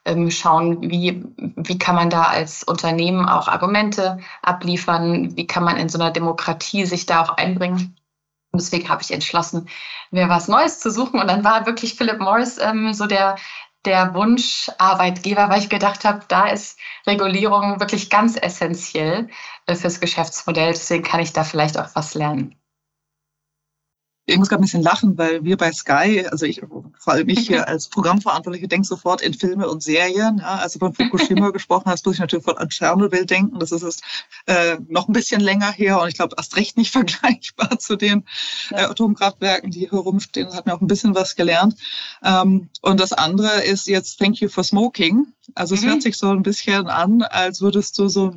ähm, 0.05 0.29
schauen, 0.29 0.81
wie, 0.81 1.24
wie 1.38 1.77
kann 1.77 1.96
man 1.96 2.10
da 2.10 2.24
als 2.24 2.63
Unternehmen 2.63 3.27
auch 3.27 3.48
Argumente 3.48 4.20
abliefern, 4.41 5.36
wie 5.38 5.48
kann 5.48 5.63
man 5.63 5.77
in 5.77 5.89
so 5.89 5.98
einer 5.98 6.12
Demokratie 6.12 6.86
sich 6.86 7.05
da 7.05 7.22
auch 7.22 7.38
einbringen. 7.38 7.96
Und 8.51 8.62
deswegen 8.62 8.89
habe 8.89 9.01
ich 9.01 9.12
entschlossen, 9.12 9.70
mir 10.12 10.29
was 10.29 10.48
Neues 10.48 10.79
zu 10.79 10.91
suchen. 10.91 11.20
Und 11.20 11.27
dann 11.27 11.43
war 11.43 11.65
wirklich 11.65 11.96
Philip 11.96 12.20
Morris 12.20 12.58
ähm, 12.58 12.93
so 12.93 13.08
der, 13.08 13.38
der 13.86 14.13
Wunscharbeitgeber, 14.13 15.50
weil 15.50 15.60
ich 15.60 15.70
gedacht 15.70 16.05
habe, 16.05 16.22
da 16.27 16.48
ist 16.48 16.77
Regulierung 17.08 17.79
wirklich 17.79 18.10
ganz 18.10 18.38
essentiell 18.38 19.29
äh, 19.67 19.75
fürs 19.75 20.00
Geschäftsmodell. 20.00 20.72
Deswegen 20.74 21.03
kann 21.03 21.22
ich 21.22 21.34
da 21.34 21.43
vielleicht 21.43 21.77
auch 21.79 21.89
was 21.96 22.13
lernen 22.13 22.61
ich 24.31 24.39
muss 24.39 24.50
gerade 24.50 24.61
ein 24.61 24.65
bisschen 24.65 24.81
lachen, 24.83 25.17
weil 25.17 25.43
wir 25.43 25.57
bei 25.57 25.71
Sky, 25.71 26.25
also 26.29 26.45
ich, 26.45 26.61
vor 26.97 27.13
allem 27.13 27.29
ich 27.29 27.47
hier 27.47 27.67
als 27.67 27.88
Programmverantwortliche, 27.88 28.67
denke 28.67 28.88
sofort 28.88 29.21
in 29.21 29.33
Filme 29.33 29.69
und 29.69 29.83
Serien. 29.83 30.39
Ja, 30.39 30.55
also 30.55 30.79
von 30.79 30.93
Fukushima 30.93 31.50
gesprochen 31.51 31.85
hast, 31.88 32.05
muss 32.05 32.15
ich 32.15 32.21
natürlich 32.21 32.45
von 32.45 32.57
an 32.57 32.69
Tschernobyl 32.69 33.25
denken. 33.25 33.59
Das 33.59 33.71
ist 33.71 33.83
es 33.83 34.00
äh, 34.47 34.77
noch 34.88 35.07
ein 35.07 35.13
bisschen 35.13 35.41
länger 35.41 35.71
her 35.71 36.01
und 36.01 36.07
ich 36.07 36.15
glaube 36.15 36.35
erst 36.38 36.55
recht 36.55 36.77
nicht 36.77 36.91
vergleichbar 36.91 37.79
zu 37.79 37.95
den 37.95 38.25
äh, 38.71 38.83
Atomkraftwerken, 38.83 39.71
die 39.71 39.81
hier 39.81 39.93
rumstehen. 39.93 40.47
Das 40.47 40.55
hat 40.55 40.65
mir 40.65 40.73
auch 40.73 40.81
ein 40.81 40.88
bisschen 40.88 41.15
was 41.15 41.35
gelernt. 41.35 41.75
Ähm, 42.23 42.69
und 42.81 43.00
das 43.00 43.13
andere 43.13 43.63
ist 43.63 43.88
jetzt 43.88 44.17
Thank 44.19 44.39
You 44.41 44.50
for 44.50 44.63
Smoking. 44.63 45.27
Also 45.55 45.75
es 45.75 45.81
mhm. 45.81 45.89
hört 45.89 46.01
sich 46.01 46.17
so 46.17 46.29
ein 46.29 46.43
bisschen 46.43 46.88
an, 46.88 47.21
als 47.21 47.61
würdest 47.61 47.97
du 48.00 48.07
so 48.07 48.35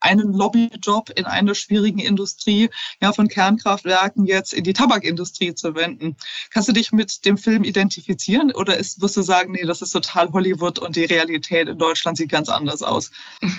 einen 0.00 0.32
Lobbyjob 0.32 1.10
in 1.10 1.26
einer 1.26 1.54
schwierigen 1.54 1.98
Industrie, 1.98 2.70
ja, 3.00 3.12
von 3.12 3.28
Kernkraftwerken 3.28 4.26
jetzt 4.26 4.52
in 4.52 4.64
die 4.64 4.72
Tabakindustrie 4.72 5.54
zu 5.54 5.74
wenden. 5.74 6.16
Kannst 6.50 6.68
du 6.68 6.72
dich 6.72 6.92
mit 6.92 7.24
dem 7.24 7.38
Film 7.38 7.64
identifizieren 7.64 8.52
oder 8.52 8.76
ist, 8.76 9.00
wirst 9.00 9.16
du 9.16 9.22
sagen, 9.22 9.52
nee, 9.52 9.64
das 9.64 9.82
ist 9.82 9.90
total 9.90 10.32
Hollywood 10.32 10.78
und 10.78 10.96
die 10.96 11.04
Realität 11.04 11.68
in 11.68 11.78
Deutschland 11.78 12.16
sieht 12.16 12.30
ganz 12.30 12.48
anders 12.48 12.82
aus? 12.82 13.10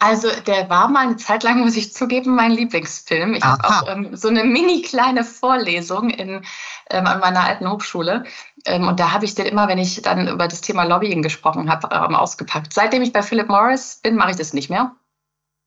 Also 0.00 0.28
der 0.46 0.68
war 0.68 0.88
mal 0.88 1.06
eine 1.06 1.16
Zeit 1.16 1.44
lang, 1.44 1.60
muss 1.60 1.76
ich 1.76 1.94
zugeben, 1.94 2.34
mein 2.34 2.50
Lieblingsfilm. 2.50 3.34
Ich 3.34 3.42
habe 3.42 3.64
auch 3.64 3.88
ähm, 3.88 4.14
so 4.14 4.28
eine 4.28 4.44
mini 4.44 4.82
kleine 4.82 5.24
Vorlesung 5.24 6.10
in, 6.10 6.44
ähm, 6.90 7.06
an 7.06 7.20
meiner 7.20 7.44
alten 7.44 7.70
Hochschule. 7.70 8.24
Ähm, 8.66 8.86
und 8.86 9.00
da 9.00 9.12
habe 9.12 9.24
ich 9.24 9.34
den 9.34 9.46
immer, 9.46 9.66
wenn 9.66 9.78
ich 9.78 10.02
dann 10.02 10.28
über 10.28 10.46
das 10.46 10.60
Thema 10.60 10.84
Lobbying 10.84 11.22
gesprochen 11.22 11.70
habe, 11.70 11.88
ähm, 11.90 12.14
ausgepackt. 12.14 12.74
Seitdem 12.74 13.00
ich 13.00 13.14
bei 13.14 13.22
Philip 13.22 13.48
Morris 13.48 14.00
bin, 14.02 14.16
mache 14.16 14.32
ich 14.32 14.36
das 14.36 14.52
nicht 14.52 14.68
mehr. 14.68 14.94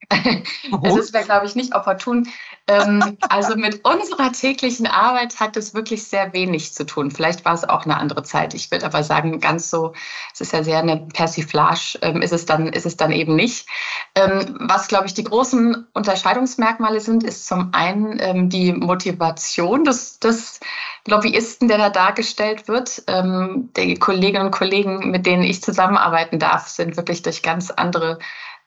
Es 0.83 1.13
wäre, 1.13 1.25
glaube 1.25 1.45
ich, 1.45 1.55
nicht 1.55 1.75
opportun. 1.75 2.27
Ähm, 2.67 3.17
also 3.29 3.55
mit 3.55 3.83
unserer 3.85 4.31
täglichen 4.31 4.87
Arbeit 4.87 5.39
hat 5.39 5.57
es 5.57 5.73
wirklich 5.73 6.03
sehr 6.03 6.33
wenig 6.33 6.73
zu 6.73 6.85
tun. 6.85 7.11
Vielleicht 7.11 7.45
war 7.45 7.53
es 7.53 7.67
auch 7.67 7.85
eine 7.85 7.97
andere 7.97 8.23
Zeit. 8.23 8.53
Ich 8.53 8.71
würde 8.71 8.85
aber 8.85 9.03
sagen, 9.03 9.39
ganz 9.39 9.69
so, 9.69 9.93
es 10.33 10.41
ist 10.41 10.53
ja 10.53 10.63
sehr 10.63 10.79
eine 10.79 10.97
Persiflage, 10.97 11.99
ähm, 12.01 12.21
ist, 12.21 12.33
es 12.33 12.45
dann, 12.45 12.67
ist 12.67 12.85
es 12.85 12.97
dann 12.97 13.11
eben 13.11 13.35
nicht. 13.35 13.67
Ähm, 14.15 14.57
was, 14.59 14.87
glaube 14.87 15.07
ich, 15.07 15.13
die 15.13 15.23
großen 15.23 15.87
Unterscheidungsmerkmale 15.93 16.99
sind, 16.99 17.23
ist 17.23 17.47
zum 17.47 17.69
einen 17.73 18.17
ähm, 18.19 18.49
die 18.49 18.73
Motivation 18.73 19.83
des, 19.83 20.19
des 20.19 20.59
Lobbyisten, 21.05 21.67
der 21.67 21.77
da 21.77 21.89
dargestellt 21.89 22.67
wird. 22.67 23.03
Ähm, 23.07 23.69
die 23.77 23.95
Kolleginnen 23.95 24.47
und 24.47 24.51
Kollegen, 24.51 25.09
mit 25.09 25.25
denen 25.25 25.43
ich 25.43 25.63
zusammenarbeiten 25.63 26.39
darf, 26.39 26.67
sind 26.67 26.97
wirklich 26.97 27.21
durch 27.21 27.41
ganz 27.41 27.71
andere 27.71 28.19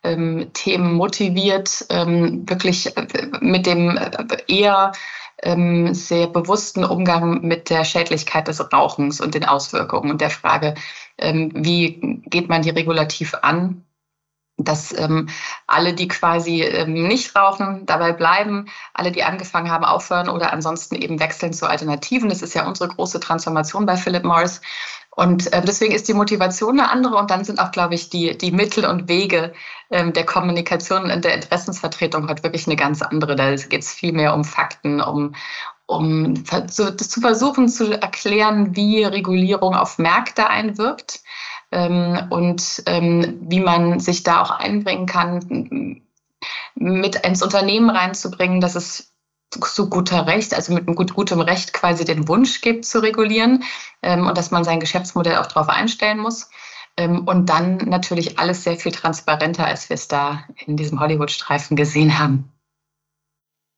ähm, 0.02 0.50
Themen 0.52 0.94
motiviert, 0.94 1.86
ähm, 1.90 2.48
wirklich 2.48 2.96
äh, 2.96 3.06
mit 3.40 3.66
dem 3.66 3.96
äh, 3.96 4.10
eher 4.48 4.92
ähm, 5.42 5.94
sehr 5.94 6.26
bewussten 6.26 6.84
Umgang 6.84 7.42
mit 7.42 7.70
der 7.70 7.84
Schädlichkeit 7.84 8.48
des 8.48 8.72
Rauchens 8.72 9.20
und 9.20 9.34
den 9.34 9.44
Auswirkungen 9.44 10.10
und 10.10 10.20
der 10.20 10.30
Frage, 10.30 10.74
ähm, 11.18 11.50
wie 11.54 12.20
geht 12.26 12.48
man 12.48 12.62
die 12.62 12.70
regulativ 12.70 13.34
an, 13.42 13.84
dass 14.64 14.96
ähm, 14.98 15.28
alle, 15.66 15.94
die 15.94 16.08
quasi 16.08 16.62
ähm, 16.62 16.92
nicht 16.92 17.34
rauchen, 17.34 17.86
dabei 17.86 18.12
bleiben, 18.12 18.66
alle, 18.94 19.12
die 19.12 19.24
angefangen 19.24 19.70
haben, 19.70 19.84
aufhören 19.84 20.28
oder 20.28 20.52
ansonsten 20.52 20.96
eben 20.96 21.20
wechseln 21.20 21.52
zu 21.52 21.66
Alternativen. 21.66 22.28
Das 22.28 22.42
ist 22.42 22.54
ja 22.54 22.66
unsere 22.66 22.90
große 22.90 23.20
Transformation 23.20 23.86
bei 23.86 23.96
Philip 23.96 24.24
Morris. 24.24 24.60
Und 25.16 25.52
äh, 25.52 25.62
deswegen 25.62 25.92
ist 25.92 26.08
die 26.08 26.14
Motivation 26.14 26.78
eine 26.78 26.90
andere 26.90 27.16
und 27.16 27.30
dann 27.30 27.44
sind 27.44 27.58
auch, 27.58 27.72
glaube 27.72 27.94
ich, 27.94 28.10
die, 28.10 28.38
die 28.38 28.52
Mittel 28.52 28.86
und 28.86 29.08
Wege 29.08 29.52
ähm, 29.90 30.12
der 30.12 30.24
Kommunikation 30.24 31.10
und 31.10 31.24
der 31.24 31.34
Interessensvertretung 31.34 32.28
heute 32.28 32.42
wirklich 32.44 32.66
eine 32.66 32.76
ganz 32.76 33.02
andere. 33.02 33.34
Da 33.34 33.54
geht 33.54 33.82
es 33.82 33.92
viel 33.92 34.12
mehr 34.12 34.34
um 34.34 34.44
Fakten, 34.44 35.00
um, 35.00 35.34
um 35.86 36.44
zu, 36.68 36.96
zu 36.96 37.20
versuchen 37.20 37.68
zu 37.68 38.00
erklären, 38.00 38.76
wie 38.76 39.02
Regulierung 39.02 39.74
auf 39.74 39.98
Märkte 39.98 40.48
einwirkt 40.48 41.20
ähm, 41.72 42.26
und 42.30 42.82
ähm, 42.86 43.38
wie 43.42 43.60
man 43.60 43.98
sich 43.98 44.22
da 44.22 44.40
auch 44.40 44.52
einbringen 44.52 45.06
kann, 45.06 46.02
mit 46.76 47.16
ins 47.16 47.42
Unternehmen 47.42 47.90
reinzubringen, 47.90 48.60
dass 48.60 48.76
es 48.76 49.09
zu 49.50 49.88
guter 49.88 50.26
Recht, 50.26 50.54
also 50.54 50.72
mit 50.72 50.86
gut, 50.86 51.14
gutem 51.14 51.40
Recht 51.40 51.72
quasi 51.72 52.04
den 52.04 52.28
Wunsch 52.28 52.60
gibt 52.60 52.84
zu 52.84 53.02
regulieren 53.02 53.64
ähm, 54.02 54.26
und 54.26 54.38
dass 54.38 54.50
man 54.50 54.64
sein 54.64 54.80
Geschäftsmodell 54.80 55.36
auch 55.36 55.46
darauf 55.46 55.68
einstellen 55.68 56.18
muss. 56.18 56.50
Ähm, 56.96 57.26
und 57.26 57.46
dann 57.46 57.76
natürlich 57.76 58.38
alles 58.38 58.64
sehr 58.64 58.76
viel 58.76 58.92
transparenter, 58.92 59.66
als 59.66 59.88
wir 59.88 59.94
es 59.94 60.08
da 60.08 60.44
in 60.66 60.76
diesem 60.76 61.00
Hollywood-Streifen 61.00 61.76
gesehen 61.76 62.18
haben. 62.18 62.52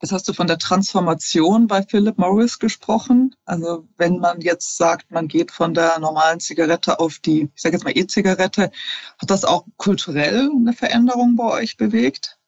Jetzt 0.02 0.10
hast 0.10 0.28
du 0.28 0.32
von 0.32 0.48
der 0.48 0.58
Transformation 0.58 1.68
bei 1.68 1.84
Philip 1.84 2.18
Morris 2.18 2.58
gesprochen. 2.58 3.36
Also 3.44 3.86
wenn 3.96 4.18
man 4.18 4.40
jetzt 4.40 4.76
sagt, 4.76 5.12
man 5.12 5.28
geht 5.28 5.52
von 5.52 5.74
der 5.74 6.00
normalen 6.00 6.40
Zigarette 6.40 6.98
auf 6.98 7.20
die, 7.20 7.48
ich 7.54 7.62
sage 7.62 7.76
jetzt 7.76 7.84
mal 7.84 7.96
E-Zigarette, 7.96 8.72
hat 9.18 9.30
das 9.30 9.44
auch 9.44 9.64
kulturell 9.76 10.50
eine 10.50 10.72
Veränderung 10.72 11.36
bei 11.36 11.44
euch 11.44 11.76
bewegt? 11.76 12.40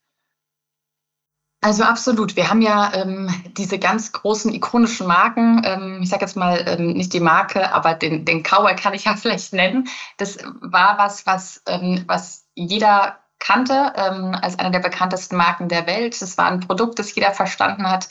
Also 1.64 1.82
absolut. 1.82 2.36
Wir 2.36 2.50
haben 2.50 2.60
ja 2.60 2.92
ähm, 2.92 3.34
diese 3.56 3.78
ganz 3.78 4.12
großen 4.12 4.52
ikonischen 4.52 5.06
Marken. 5.06 5.62
Ähm, 5.64 6.00
ich 6.02 6.10
sage 6.10 6.26
jetzt 6.26 6.36
mal 6.36 6.62
ähm, 6.66 6.92
nicht 6.92 7.14
die 7.14 7.20
Marke, 7.20 7.72
aber 7.72 7.94
den, 7.94 8.26
den 8.26 8.42
Cowboy 8.42 8.76
kann 8.76 8.92
ich 8.92 9.06
ja 9.06 9.16
vielleicht 9.16 9.54
nennen. 9.54 9.88
Das 10.18 10.36
war 10.60 10.98
was, 10.98 11.26
was, 11.26 11.62
ähm, 11.66 12.04
was 12.06 12.44
jeder 12.54 13.18
kannte 13.38 13.94
ähm, 13.96 14.36
als 14.42 14.58
eine 14.58 14.72
der 14.72 14.80
bekanntesten 14.80 15.36
Marken 15.36 15.70
der 15.70 15.86
Welt. 15.86 16.20
Das 16.20 16.36
war 16.36 16.48
ein 16.48 16.60
Produkt, 16.60 16.98
das 16.98 17.14
jeder 17.14 17.32
verstanden 17.32 17.90
hat. 17.90 18.08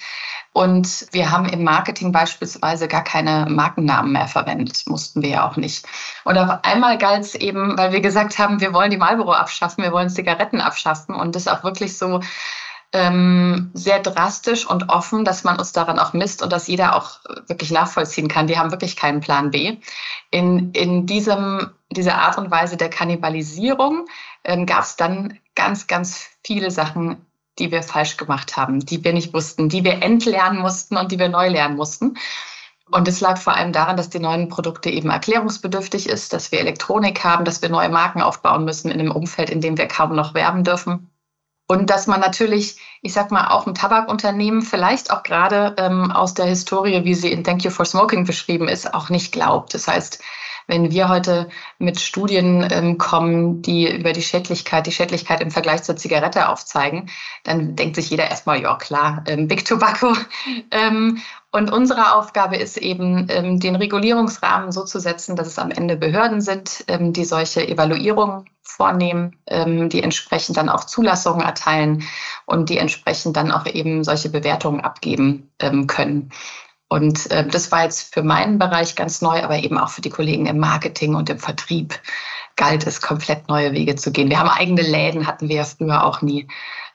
Und 0.53 1.05
wir 1.11 1.29
haben 1.29 1.45
im 1.45 1.63
Marketing 1.63 2.11
beispielsweise 2.11 2.87
gar 2.87 3.03
keine 3.03 3.45
Markennamen 3.47 4.13
mehr 4.13 4.27
verwendet. 4.27 4.81
Mussten 4.87 5.21
wir 5.21 5.29
ja 5.29 5.47
auch 5.47 5.57
nicht. 5.57 5.85
Und 6.23 6.39
auf 6.39 6.63
einmal 6.63 6.97
galt 6.97 7.21
es 7.21 7.35
eben, 7.35 7.77
weil 7.77 7.91
wir 7.91 8.01
gesagt 8.01 8.39
haben, 8.39 8.61
wir 8.61 8.73
wollen 8.73 8.89
die 8.89 8.97
Marlboro 8.97 9.33
abschaffen, 9.33 9.83
wir 9.83 9.91
wollen 9.91 10.09
Zigaretten 10.09 10.59
abschaffen 10.59 11.13
und 11.13 11.35
das 11.35 11.47
auch 11.47 11.63
wirklich 11.63 11.99
so 11.99 12.19
ähm, 12.93 13.71
sehr 13.73 13.99
drastisch 13.99 14.67
und 14.67 14.89
offen, 14.89 15.25
dass 15.25 15.43
man 15.43 15.57
uns 15.57 15.73
daran 15.73 15.97
auch 15.97 16.13
misst 16.13 16.43
und 16.43 16.53
dass 16.53 16.67
jeder 16.67 16.95
auch 16.95 17.19
wirklich 17.47 17.71
nachvollziehen 17.71 18.27
kann. 18.27 18.45
Die 18.45 18.57
haben 18.57 18.71
wirklich 18.71 18.95
keinen 18.95 19.19
Plan 19.19 19.49
B. 19.49 19.77
In, 20.29 20.71
in 20.73 21.07
diesem, 21.07 21.71
dieser 21.89 22.19
Art 22.19 22.37
und 22.37 22.51
Weise 22.51 22.77
der 22.77 22.89
Kannibalisierung 22.89 24.05
ähm, 24.43 24.67
gab 24.67 24.83
es 24.83 24.95
dann 24.95 25.39
ganz, 25.55 25.87
ganz 25.87 26.29
viele 26.45 26.69
Sachen, 26.69 27.25
die 27.57 27.71
wir 27.71 27.81
falsch 27.81 28.17
gemacht 28.17 28.57
haben, 28.57 28.79
die 28.79 29.03
wir 29.03 29.13
nicht 29.13 29.33
wussten, 29.33 29.69
die 29.69 29.83
wir 29.83 30.03
entlernen 30.03 30.59
mussten 30.59 30.95
und 30.95 31.11
die 31.11 31.19
wir 31.19 31.29
neu 31.29 31.49
lernen 31.49 31.75
mussten. 31.75 32.17
Und 32.91 33.07
es 33.07 33.21
lag 33.21 33.39
vor 33.39 33.55
allem 33.55 33.71
daran, 33.71 33.97
dass 33.97 34.09
die 34.09 34.19
neuen 34.19 34.49
Produkte 34.49 34.91
eben 34.91 35.09
erklärungsbedürftig 35.09 36.07
ist, 36.07 36.31
dass 36.31 36.51
wir 36.51 36.59
Elektronik 36.59 37.23
haben, 37.23 37.45
dass 37.45 37.61
wir 37.61 37.69
neue 37.69 37.89
Marken 37.89 38.21
aufbauen 38.21 38.65
müssen 38.65 38.91
in 38.91 38.99
einem 38.99 39.11
Umfeld, 39.11 39.49
in 39.49 39.61
dem 39.61 39.77
wir 39.77 39.87
kaum 39.87 40.15
noch 40.15 40.35
werben 40.35 40.63
dürfen. 40.63 41.09
Und 41.73 41.89
dass 41.89 42.05
man 42.05 42.19
natürlich, 42.19 42.77
ich 43.01 43.13
sag 43.13 43.31
mal, 43.31 43.47
auch 43.47 43.65
ein 43.65 43.73
Tabakunternehmen 43.73 44.61
vielleicht 44.61 45.09
auch 45.09 45.23
gerade 45.23 45.73
ähm, 45.79 46.11
aus 46.11 46.35
der 46.35 46.45
Historie, 46.45 47.03
wie 47.03 47.15
sie 47.15 47.31
in 47.31 47.43
Thank 47.43 47.63
You 47.63 47.71
for 47.71 47.83
Smoking 47.83 48.25
beschrieben 48.25 48.67
ist, 48.67 48.93
auch 48.93 49.09
nicht 49.09 49.31
glaubt. 49.31 49.73
Das 49.73 49.87
heißt, 49.87 50.21
wenn 50.67 50.91
wir 50.91 51.09
heute 51.09 51.49
mit 51.79 51.99
Studien 51.99 52.67
ähm, 52.69 52.99
kommen, 52.99 53.63
die 53.63 53.91
über 53.91 54.13
die 54.13 54.21
Schädlichkeit, 54.21 54.85
die 54.85 54.91
Schädlichkeit 54.91 55.41
im 55.41 55.49
Vergleich 55.49 55.81
zur 55.81 55.95
Zigarette 55.95 56.47
aufzeigen, 56.47 57.09
dann 57.43 57.75
denkt 57.75 57.95
sich 57.95 58.11
jeder 58.11 58.29
erstmal, 58.29 58.61
ja 58.61 58.75
klar, 58.75 59.23
ähm, 59.27 59.47
Big 59.47 59.65
Tobacco. 59.65 60.15
Ähm, 60.71 61.21
und 61.55 61.71
unsere 61.71 62.15
Aufgabe 62.15 62.55
ist 62.57 62.77
eben, 62.77 63.27
ähm, 63.29 63.59
den 63.59 63.75
Regulierungsrahmen 63.75 64.71
so 64.71 64.85
zu 64.85 64.99
setzen, 64.99 65.35
dass 65.35 65.45
es 65.45 65.59
am 65.59 65.69
Ende 65.69 65.95
Behörden 65.95 66.41
sind, 66.41 66.83
ähm, 66.87 67.13
die 67.13 67.25
solche 67.25 67.67
Evaluierungen 67.67 68.49
vornehmen, 68.63 69.35
ähm, 69.45 69.87
die 69.87 70.01
entsprechend 70.01 70.57
dann 70.57 70.67
auch 70.67 70.85
Zulassungen 70.85 71.45
erteilen 71.45 72.05
und 72.47 72.69
die 72.69 72.79
entsprechend 72.79 73.37
dann 73.37 73.51
auch 73.51 73.67
eben 73.67 74.03
solche 74.03 74.29
Bewertungen 74.29 74.81
abgeben 74.81 75.51
können. 75.87 76.31
Und 76.89 77.31
das 77.31 77.71
war 77.71 77.83
jetzt 77.83 78.13
für 78.13 78.21
meinen 78.23 78.59
Bereich 78.59 78.95
ganz 78.95 79.21
neu, 79.21 79.41
aber 79.41 79.57
eben 79.57 79.77
auch 79.77 79.89
für 79.89 80.01
die 80.01 80.09
Kollegen 80.09 80.45
im 80.45 80.59
Marketing 80.59 81.15
und 81.15 81.29
im 81.29 81.39
Vertrieb 81.39 81.99
galt 82.55 82.85
es, 82.85 83.01
komplett 83.01 83.47
neue 83.47 83.71
Wege 83.71 83.95
zu 83.95 84.11
gehen. 84.11 84.29
Wir 84.29 84.39
haben 84.39 84.49
eigene 84.49 84.81
Läden, 84.81 85.25
hatten 85.27 85.49
wir 85.49 85.57
ja 85.57 85.63
früher 85.63 86.03
auch 86.03 86.21
nie. 86.21 86.47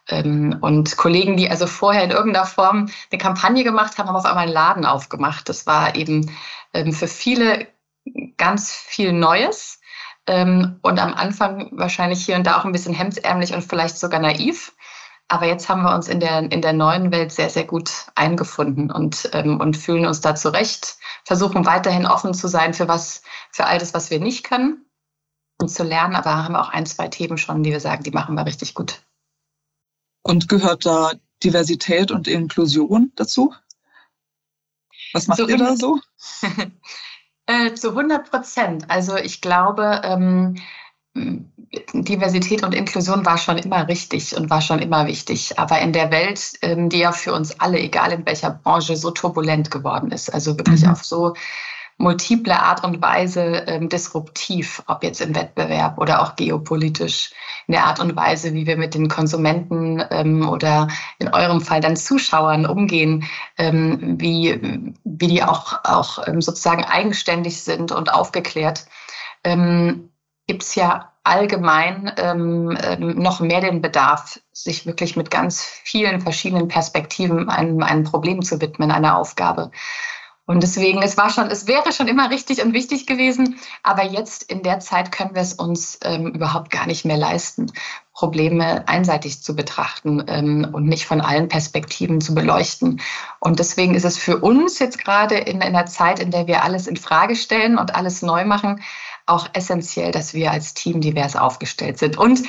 Ähm, 0.08 0.58
und 0.60 0.96
Kollegen, 0.96 1.36
die 1.36 1.50
also 1.50 1.66
vorher 1.66 2.04
in 2.04 2.10
irgendeiner 2.10 2.46
Form 2.46 2.88
eine 3.10 3.18
Kampagne 3.18 3.64
gemacht 3.64 3.98
haben, 3.98 4.08
haben 4.08 4.16
auf 4.16 4.24
einmal 4.24 4.44
einen 4.44 4.52
Laden 4.52 4.86
aufgemacht. 4.86 5.48
Das 5.48 5.66
war 5.66 5.94
eben 5.96 6.30
ähm, 6.72 6.92
für 6.92 7.08
viele 7.08 7.68
ganz 8.36 8.72
viel 8.72 9.12
Neues 9.12 9.80
ähm, 10.26 10.78
und 10.82 10.98
am 10.98 11.14
Anfang 11.14 11.70
wahrscheinlich 11.72 12.24
hier 12.24 12.36
und 12.36 12.46
da 12.46 12.58
auch 12.58 12.64
ein 12.64 12.72
bisschen 12.72 12.94
hemdsärmlich 12.94 13.54
und 13.54 13.62
vielleicht 13.62 13.98
sogar 13.98 14.20
naiv. 14.20 14.74
Aber 15.28 15.46
jetzt 15.46 15.68
haben 15.68 15.82
wir 15.82 15.94
uns 15.94 16.08
in 16.08 16.20
der, 16.20 16.38
in 16.38 16.62
der 16.62 16.72
neuen 16.72 17.12
Welt 17.12 17.32
sehr, 17.32 17.50
sehr 17.50 17.64
gut 17.64 17.90
eingefunden 18.14 18.90
und, 18.90 19.26
und 19.34 19.76
fühlen 19.76 20.06
uns 20.06 20.22
da 20.22 20.34
zurecht, 20.34 20.96
versuchen 21.24 21.66
weiterhin 21.66 22.06
offen 22.06 22.32
zu 22.32 22.48
sein 22.48 22.72
für 22.72 22.88
was, 22.88 23.22
für 23.50 23.66
all 23.66 23.78
das, 23.78 23.92
was 23.92 24.10
wir 24.10 24.20
nicht 24.20 24.44
können 24.44 24.86
und 25.60 25.68
zu 25.68 25.84
lernen, 25.84 26.16
aber 26.16 26.42
haben 26.42 26.56
auch 26.56 26.70
ein, 26.70 26.86
zwei 26.86 27.08
Themen 27.08 27.36
schon, 27.36 27.62
die 27.62 27.72
wir 27.72 27.80
sagen, 27.80 28.04
die 28.04 28.10
machen 28.10 28.36
wir 28.36 28.46
richtig 28.46 28.74
gut. 28.74 29.02
Und 30.22 30.48
gehört 30.48 30.84
da 30.84 31.12
Diversität 31.42 32.10
und 32.10 32.28
Inklusion 32.28 33.12
dazu? 33.16 33.54
Was 35.12 35.26
macht 35.26 35.38
so, 35.38 35.48
ihr 35.48 35.56
da 35.56 35.76
so? 35.76 35.98
äh, 37.46 37.74
zu 37.74 37.90
100 37.90 38.30
Prozent. 38.30 38.90
Also 38.90 39.16
ich 39.16 39.40
glaube, 39.40 40.02
ähm, 40.04 40.56
Diversität 41.92 42.62
und 42.62 42.74
Inklusion 42.74 43.26
war 43.26 43.38
schon 43.38 43.58
immer 43.58 43.88
richtig 43.88 44.36
und 44.36 44.50
war 44.50 44.60
schon 44.60 44.78
immer 44.78 45.06
wichtig. 45.06 45.58
Aber 45.58 45.80
in 45.80 45.92
der 45.92 46.10
Welt, 46.10 46.52
ähm, 46.62 46.88
die 46.88 46.98
ja 46.98 47.12
für 47.12 47.32
uns 47.32 47.58
alle, 47.60 47.78
egal 47.78 48.12
in 48.12 48.26
welcher 48.26 48.50
Branche, 48.50 48.96
so 48.96 49.10
turbulent 49.10 49.70
geworden 49.70 50.10
ist, 50.10 50.32
also 50.32 50.56
wirklich 50.56 50.82
mhm. 50.82 50.90
auf 50.90 51.04
so 51.04 51.34
multiple 51.98 52.56
Art 52.58 52.84
und 52.84 53.02
Weise 53.02 53.64
ähm, 53.66 53.88
disruptiv, 53.88 54.82
ob 54.86 55.02
jetzt 55.02 55.20
im 55.20 55.34
Wettbewerb 55.34 55.98
oder 55.98 56.22
auch 56.22 56.36
geopolitisch, 56.36 57.32
in 57.66 57.72
der 57.72 57.84
Art 57.84 58.00
und 58.00 58.16
Weise, 58.16 58.54
wie 58.54 58.66
wir 58.66 58.76
mit 58.76 58.94
den 58.94 59.08
Konsumenten 59.08 60.02
ähm, 60.10 60.48
oder 60.48 60.88
in 61.18 61.28
eurem 61.28 61.60
Fall 61.60 61.80
dann 61.80 61.96
Zuschauern 61.96 62.66
umgehen, 62.66 63.24
ähm, 63.58 64.16
wie, 64.18 64.94
wie 65.04 65.26
die 65.26 65.42
auch, 65.42 65.84
auch 65.84 66.26
ähm, 66.26 66.40
sozusagen 66.40 66.84
eigenständig 66.84 67.62
sind 67.62 67.92
und 67.92 68.12
aufgeklärt, 68.12 68.86
ähm, 69.44 70.10
gibt 70.46 70.62
es 70.62 70.76
ja 70.76 71.12
allgemein 71.24 72.10
ähm, 72.16 72.78
noch 72.98 73.40
mehr 73.40 73.60
den 73.60 73.82
Bedarf, 73.82 74.40
sich 74.52 74.86
wirklich 74.86 75.14
mit 75.14 75.30
ganz 75.30 75.62
vielen 75.62 76.22
verschiedenen 76.22 76.68
Perspektiven 76.68 77.50
einem, 77.50 77.82
einem 77.82 78.04
Problem 78.04 78.40
zu 78.40 78.60
widmen, 78.60 78.90
einer 78.90 79.18
Aufgabe. 79.18 79.70
Und 80.48 80.62
deswegen, 80.62 81.02
es 81.02 81.18
war 81.18 81.28
schon, 81.28 81.48
es 81.50 81.66
wäre 81.66 81.92
schon 81.92 82.08
immer 82.08 82.30
richtig 82.30 82.64
und 82.64 82.72
wichtig 82.72 83.06
gewesen, 83.06 83.58
aber 83.82 84.04
jetzt 84.04 84.44
in 84.44 84.62
der 84.62 84.80
Zeit 84.80 85.12
können 85.12 85.34
wir 85.34 85.42
es 85.42 85.52
uns 85.52 85.98
ähm, 86.02 86.28
überhaupt 86.28 86.70
gar 86.70 86.86
nicht 86.86 87.04
mehr 87.04 87.18
leisten, 87.18 87.70
Probleme 88.14 88.88
einseitig 88.88 89.42
zu 89.42 89.54
betrachten 89.54 90.24
ähm, 90.26 90.66
und 90.72 90.86
nicht 90.86 91.04
von 91.04 91.20
allen 91.20 91.48
Perspektiven 91.48 92.22
zu 92.22 92.34
beleuchten. 92.34 93.02
Und 93.40 93.58
deswegen 93.58 93.94
ist 93.94 94.06
es 94.06 94.16
für 94.16 94.38
uns 94.38 94.78
jetzt 94.78 94.96
gerade 94.96 95.34
in, 95.36 95.56
in 95.56 95.62
einer 95.62 95.84
Zeit, 95.84 96.18
in 96.18 96.30
der 96.30 96.46
wir 96.46 96.64
alles 96.64 96.86
in 96.86 96.96
Frage 96.96 97.36
stellen 97.36 97.76
und 97.76 97.94
alles 97.94 98.22
neu 98.22 98.46
machen, 98.46 98.80
auch 99.26 99.50
essentiell, 99.52 100.12
dass 100.12 100.32
wir 100.32 100.50
als 100.50 100.72
Team 100.72 101.02
divers 101.02 101.36
aufgestellt 101.36 101.98
sind. 101.98 102.16
Und 102.16 102.42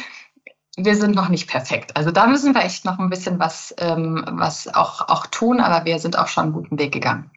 wir 0.77 0.95
sind 0.95 1.15
noch 1.15 1.27
nicht 1.27 1.49
perfekt. 1.49 1.97
Also 1.97 2.11
da 2.11 2.27
müssen 2.27 2.55
wir 2.55 2.63
echt 2.63 2.85
noch 2.85 2.97
ein 2.97 3.09
bisschen 3.09 3.39
was, 3.39 3.75
ähm, 3.77 4.23
was 4.25 4.73
auch, 4.73 5.09
auch 5.09 5.27
tun, 5.27 5.59
aber 5.59 5.83
wir 5.83 5.99
sind 5.99 6.17
auch 6.17 6.29
schon 6.29 6.45
einen 6.45 6.53
guten 6.53 6.79
Weg 6.79 6.93
gegangen. 6.93 7.29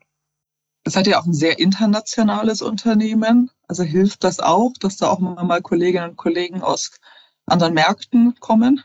Das 0.85 0.97
hat 0.97 1.07
ja 1.07 1.21
auch 1.21 1.27
ein 1.27 1.35
sehr 1.35 1.59
internationales 1.59 2.61
Unternehmen. 2.62 3.51
Also 3.69 3.85
hilft 3.85 4.25
das 4.25 4.41
auch, 4.41 4.73
dass 4.81 4.97
da 4.97 5.09
auch 5.11 5.21
mal 5.21 5.62
Kolleginnen 5.62 6.11
und 6.11 6.17
Kollegen 6.17 6.62
aus 6.62 6.91
anderen 7.47 7.75
Märkten 7.75 8.35
kommen? 8.41 8.83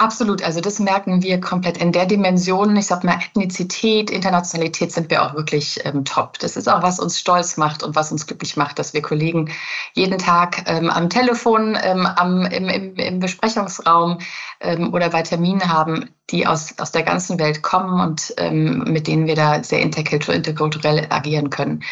Absolut, 0.00 0.42
also 0.42 0.62
das 0.62 0.78
merken 0.78 1.22
wir 1.22 1.42
komplett 1.42 1.76
in 1.76 1.92
der 1.92 2.06
Dimension. 2.06 2.74
Ich 2.74 2.86
sag 2.86 3.04
mal, 3.04 3.18
Ethnizität, 3.20 4.10
Internationalität 4.10 4.92
sind 4.92 5.10
wir 5.10 5.22
auch 5.22 5.34
wirklich 5.34 5.78
ähm, 5.84 6.06
top. 6.06 6.38
Das 6.38 6.56
ist 6.56 6.70
auch, 6.70 6.82
was 6.82 6.98
uns 6.98 7.20
stolz 7.20 7.58
macht 7.58 7.82
und 7.82 7.94
was 7.94 8.10
uns 8.10 8.26
glücklich 8.26 8.56
macht, 8.56 8.78
dass 8.78 8.94
wir 8.94 9.02
Kollegen 9.02 9.50
jeden 9.92 10.16
Tag 10.16 10.64
ähm, 10.64 10.88
am 10.88 11.10
Telefon, 11.10 11.76
ähm, 11.82 12.06
am, 12.06 12.46
im, 12.46 12.70
im, 12.70 12.94
im, 12.94 13.20
Besprechungsraum 13.20 14.20
ähm, 14.62 14.94
oder 14.94 15.10
bei 15.10 15.20
Terminen 15.20 15.70
haben, 15.70 16.08
die 16.30 16.46
aus, 16.46 16.78
aus 16.78 16.92
der 16.92 17.02
ganzen 17.02 17.38
Welt 17.38 17.60
kommen 17.60 18.00
und 18.00 18.32
ähm, 18.38 18.84
mit 18.86 19.06
denen 19.06 19.26
wir 19.26 19.36
da 19.36 19.62
sehr 19.62 19.80
interkulturell 19.80 21.08
agieren 21.10 21.50
können. 21.50 21.82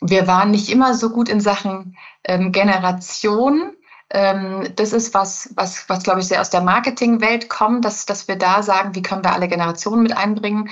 Wir 0.00 0.26
waren 0.26 0.52
nicht 0.52 0.70
immer 0.70 0.94
so 0.94 1.10
gut 1.10 1.28
in 1.28 1.42
Sachen 1.42 1.98
ähm, 2.24 2.50
Generation 2.50 3.74
das 4.12 4.92
ist 4.92 5.14
was, 5.14 5.50
was, 5.56 5.88
was 5.88 6.02
glaube 6.02 6.20
ich, 6.20 6.26
sehr 6.26 6.42
aus 6.42 6.50
der 6.50 6.60
Marketingwelt 6.60 7.48
kommt, 7.48 7.84
dass, 7.84 8.04
dass 8.04 8.28
wir 8.28 8.36
da 8.36 8.62
sagen, 8.62 8.94
wie 8.94 9.00
können 9.00 9.24
wir 9.24 9.32
alle 9.32 9.48
Generationen 9.48 10.02
mit 10.02 10.14
einbringen. 10.14 10.68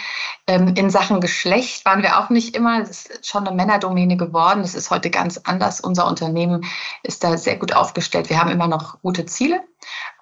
Ähm, 0.47 0.75
in 0.77 0.91
Sachen 0.91 1.23
Geschlecht 1.23 1.87
waren 1.87 2.03
wir 2.03 2.19
auch 2.19 2.29
nicht 2.29 2.55
immer. 2.55 2.83
Es 2.83 3.07
ist 3.07 3.27
schon 3.27 3.47
eine 3.47 3.57
Männerdomäne 3.57 4.19
geworden. 4.19 4.61
Das 4.61 4.75
ist 4.75 4.91
heute 4.91 5.09
ganz 5.09 5.39
anders. 5.45 5.81
Unser 5.81 6.07
Unternehmen 6.07 6.67
ist 7.03 7.25
da 7.25 7.39
sehr 7.39 7.57
gut 7.57 7.73
aufgestellt. 7.73 8.29
Wir 8.29 8.39
haben 8.39 8.51
immer 8.51 8.69
noch 8.69 9.01
gute 9.01 9.25
Ziele. 9.25 9.63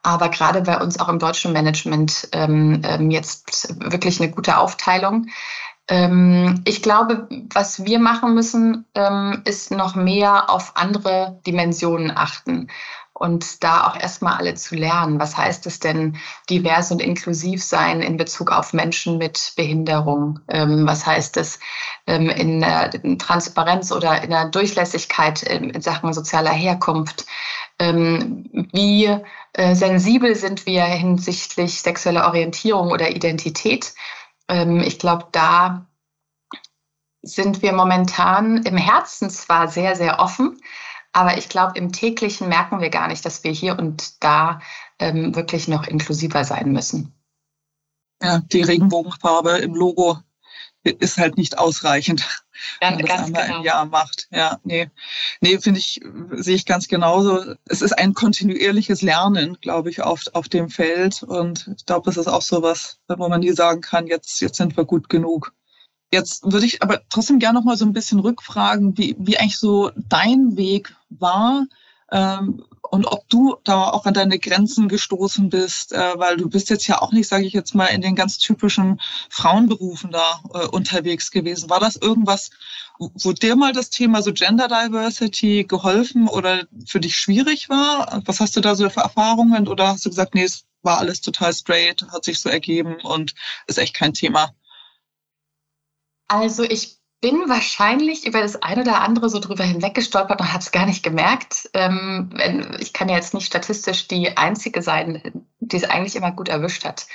Aber 0.04 0.28
gerade 0.28 0.62
bei 0.62 0.80
uns 0.80 1.00
auch 1.00 1.08
im 1.08 1.18
deutschen 1.18 1.52
Management 1.52 2.28
ähm, 2.30 2.82
ähm 2.84 3.10
jetzt 3.10 3.74
wirklich 3.80 4.20
eine 4.20 4.30
gute 4.30 4.58
Aufteilung. 4.58 5.26
Ähm, 5.88 6.62
ich 6.66 6.82
glaube, 6.82 7.26
was 7.52 7.84
wir 7.84 7.98
machen 7.98 8.34
müssen, 8.34 8.84
ähm, 8.94 9.42
ist 9.44 9.70
noch 9.70 9.96
mehr 9.96 10.50
auf 10.50 10.76
andere 10.76 11.40
Dimensionen 11.46 12.12
achten 12.14 12.68
und 13.18 13.64
da 13.64 13.86
auch 13.86 13.96
erstmal 13.96 14.34
alle 14.34 14.54
zu 14.54 14.76
lernen. 14.76 15.18
Was 15.18 15.36
heißt 15.36 15.66
es 15.66 15.80
denn, 15.80 16.16
divers 16.48 16.92
und 16.92 17.02
inklusiv 17.02 17.62
sein 17.62 18.00
in 18.00 18.16
Bezug 18.16 18.52
auf 18.52 18.72
Menschen 18.72 19.18
mit 19.18 19.52
Behinderung? 19.56 20.40
Ähm, 20.48 20.86
was 20.86 21.04
heißt 21.04 21.36
es 21.36 21.58
ähm, 22.06 22.30
in, 22.30 23.18
Transparenz 23.18 23.90
oder 23.90 24.22
in 24.22 24.30
der 24.30 24.46
Durchlässigkeit 24.46 25.42
in 25.42 25.80
Sachen 25.80 26.12
sozialer 26.12 26.52
Herkunft? 26.52 27.26
Ähm, 27.80 28.68
wie 28.72 29.06
äh, 29.52 29.74
sensibel 29.74 30.36
sind 30.36 30.66
wir 30.66 30.84
hinsichtlich 30.84 31.80
sexueller 31.80 32.26
Orientierung 32.26 32.90
oder 32.90 33.10
Identität? 33.10 33.94
ich 34.50 34.98
glaube, 34.98 35.26
da 35.32 35.84
sind 37.20 37.60
wir 37.60 37.74
momentan 37.74 38.62
im 38.62 38.78
Herzen 38.78 39.28
zwar 39.28 39.68
sehr, 39.68 39.94
sehr 39.94 40.20
offen, 40.20 40.58
aber 41.18 41.36
ich 41.36 41.48
glaube, 41.48 41.72
im 41.74 41.90
täglichen 41.90 42.48
merken 42.48 42.80
wir 42.80 42.90
gar 42.90 43.08
nicht, 43.08 43.24
dass 43.24 43.42
wir 43.42 43.50
hier 43.50 43.76
und 43.76 44.22
da 44.22 44.60
ähm, 45.00 45.34
wirklich 45.34 45.66
noch 45.66 45.88
inklusiver 45.88 46.44
sein 46.44 46.70
müssen. 46.70 47.12
Ja, 48.22 48.38
die 48.38 48.62
Regenbogenfarbe 48.62 49.58
im 49.58 49.74
Logo 49.74 50.18
ist 50.84 51.18
halt 51.18 51.36
nicht 51.36 51.58
ausreichend, 51.58 52.24
wenn 52.80 52.94
man 52.94 53.04
das 53.04 53.24
einmal 53.24 53.46
genau. 53.46 53.58
im 53.58 53.64
Jahr 53.64 53.84
macht. 53.86 54.28
Ja, 54.30 54.60
nee, 54.62 54.90
nee, 55.40 55.58
finde 55.58 55.80
ich, 55.80 56.00
sehe 56.30 56.54
ich 56.54 56.66
ganz 56.66 56.86
genauso. 56.86 57.54
Es 57.64 57.82
ist 57.82 57.98
ein 57.98 58.14
kontinuierliches 58.14 59.02
Lernen, 59.02 59.58
glaube 59.60 59.90
ich, 59.90 60.02
auf, 60.02 60.22
auf 60.34 60.48
dem 60.48 60.70
Feld. 60.70 61.24
Und 61.24 61.68
ich 61.76 61.84
glaube, 61.84 62.06
das 62.06 62.16
ist 62.16 62.28
auch 62.28 62.42
so 62.42 62.62
was, 62.62 63.00
wo 63.08 63.28
man 63.28 63.40
nie 63.40 63.52
sagen 63.52 63.80
kann, 63.80 64.06
jetzt, 64.06 64.40
jetzt 64.40 64.56
sind 64.56 64.76
wir 64.76 64.84
gut 64.84 65.08
genug. 65.08 65.52
Jetzt 66.10 66.50
würde 66.50 66.66
ich 66.66 66.82
aber 66.82 67.02
trotzdem 67.10 67.38
gerne 67.38 67.58
noch 67.58 67.64
mal 67.64 67.76
so 67.76 67.84
ein 67.84 67.92
bisschen 67.92 68.20
rückfragen, 68.20 68.96
wie, 68.96 69.14
wie 69.18 69.38
eigentlich 69.38 69.58
so 69.58 69.90
dein 69.96 70.56
Weg 70.56 70.94
war 71.10 71.66
ähm, 72.10 72.64
und 72.90 73.06
ob 73.06 73.28
du 73.28 73.56
da 73.64 73.90
auch 73.90 74.06
an 74.06 74.14
deine 74.14 74.38
Grenzen 74.38 74.88
gestoßen 74.88 75.50
bist, 75.50 75.92
äh, 75.92 76.18
weil 76.18 76.38
du 76.38 76.48
bist 76.48 76.70
jetzt 76.70 76.86
ja 76.86 77.02
auch 77.02 77.12
nicht, 77.12 77.28
sage 77.28 77.44
ich 77.44 77.52
jetzt 77.52 77.74
mal, 77.74 77.86
in 77.86 78.00
den 78.00 78.14
ganz 78.14 78.38
typischen 78.38 79.00
Frauenberufen 79.28 80.10
da 80.10 80.40
äh, 80.54 80.66
unterwegs 80.66 81.30
gewesen. 81.30 81.68
War 81.68 81.80
das 81.80 81.96
irgendwas, 81.96 82.50
wo 82.98 83.32
dir 83.32 83.56
mal 83.56 83.72
das 83.72 83.90
Thema 83.90 84.22
so 84.22 84.32
Gender 84.32 84.68
Diversity 84.68 85.64
geholfen 85.64 86.28
oder 86.28 86.66
für 86.86 87.00
dich 87.00 87.16
schwierig 87.16 87.68
war? 87.68 88.22
Was 88.24 88.40
hast 88.40 88.56
du 88.56 88.60
da 88.60 88.74
so 88.74 88.88
für 88.88 89.00
Erfahrungen 89.00 89.68
oder 89.68 89.88
hast 89.88 90.06
du 90.06 90.08
gesagt, 90.08 90.34
nee, 90.34 90.44
es 90.44 90.64
war 90.82 90.98
alles 90.98 91.20
total 91.20 91.52
straight, 91.52 92.06
hat 92.10 92.24
sich 92.24 92.40
so 92.40 92.48
ergeben 92.48 92.96
und 93.02 93.34
ist 93.66 93.78
echt 93.78 93.94
kein 93.94 94.14
Thema? 94.14 94.54
Also 96.28 96.62
ich 96.62 96.98
bin 97.20 97.48
wahrscheinlich 97.48 98.26
über 98.26 98.40
das 98.40 98.62
eine 98.62 98.82
oder 98.82 99.00
andere 99.00 99.28
so 99.28 99.40
drüber 99.40 99.64
hinweggestolpert 99.64 100.40
und 100.40 100.52
habe 100.52 100.62
es 100.62 100.70
gar 100.70 100.86
nicht 100.86 101.02
gemerkt. 101.02 101.68
Ähm, 101.74 102.30
ich 102.78 102.92
kann 102.92 103.08
ja 103.08 103.16
jetzt 103.16 103.34
nicht 103.34 103.46
statistisch 103.46 104.06
die 104.06 104.36
Einzige 104.36 104.82
sein, 104.82 105.44
die 105.58 105.76
es 105.76 105.84
eigentlich 105.84 106.14
immer 106.14 106.30
gut 106.30 106.48
erwischt 106.48 106.84
hat. 106.84 107.08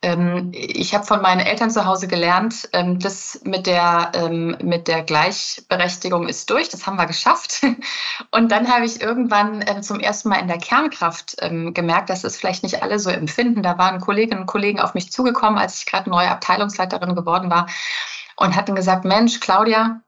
Ähm, 0.00 0.50
ich 0.54 0.94
habe 0.94 1.04
von 1.04 1.20
meinen 1.20 1.40
Eltern 1.40 1.70
zu 1.70 1.84
Hause 1.84 2.08
gelernt, 2.08 2.70
ähm, 2.72 2.98
das 3.00 3.42
mit 3.44 3.66
der, 3.66 4.12
ähm, 4.14 4.56
mit 4.62 4.88
der 4.88 5.02
Gleichberechtigung 5.02 6.26
ist 6.26 6.48
durch, 6.48 6.70
das 6.70 6.86
haben 6.86 6.96
wir 6.96 7.04
geschafft. 7.04 7.60
Und 8.30 8.50
dann 8.50 8.72
habe 8.72 8.86
ich 8.86 9.02
irgendwann 9.02 9.62
ähm, 9.66 9.82
zum 9.82 10.00
ersten 10.00 10.30
Mal 10.30 10.40
in 10.40 10.48
der 10.48 10.56
Kernkraft 10.56 11.36
ähm, 11.40 11.74
gemerkt, 11.74 12.08
dass 12.08 12.24
es 12.24 12.38
vielleicht 12.38 12.62
nicht 12.62 12.82
alle 12.82 12.98
so 12.98 13.10
empfinden. 13.10 13.62
Da 13.62 13.76
waren 13.76 14.00
Kolleginnen 14.00 14.40
und 14.40 14.46
Kollegen 14.46 14.80
auf 14.80 14.94
mich 14.94 15.12
zugekommen, 15.12 15.58
als 15.58 15.80
ich 15.80 15.86
gerade 15.86 16.08
neue 16.08 16.30
Abteilungsleiterin 16.30 17.14
geworden 17.14 17.50
war 17.50 17.66
und 18.40 18.56
hatten 18.56 18.74
gesagt, 18.74 19.04
Mensch, 19.04 19.38
Claudia, 19.40 20.02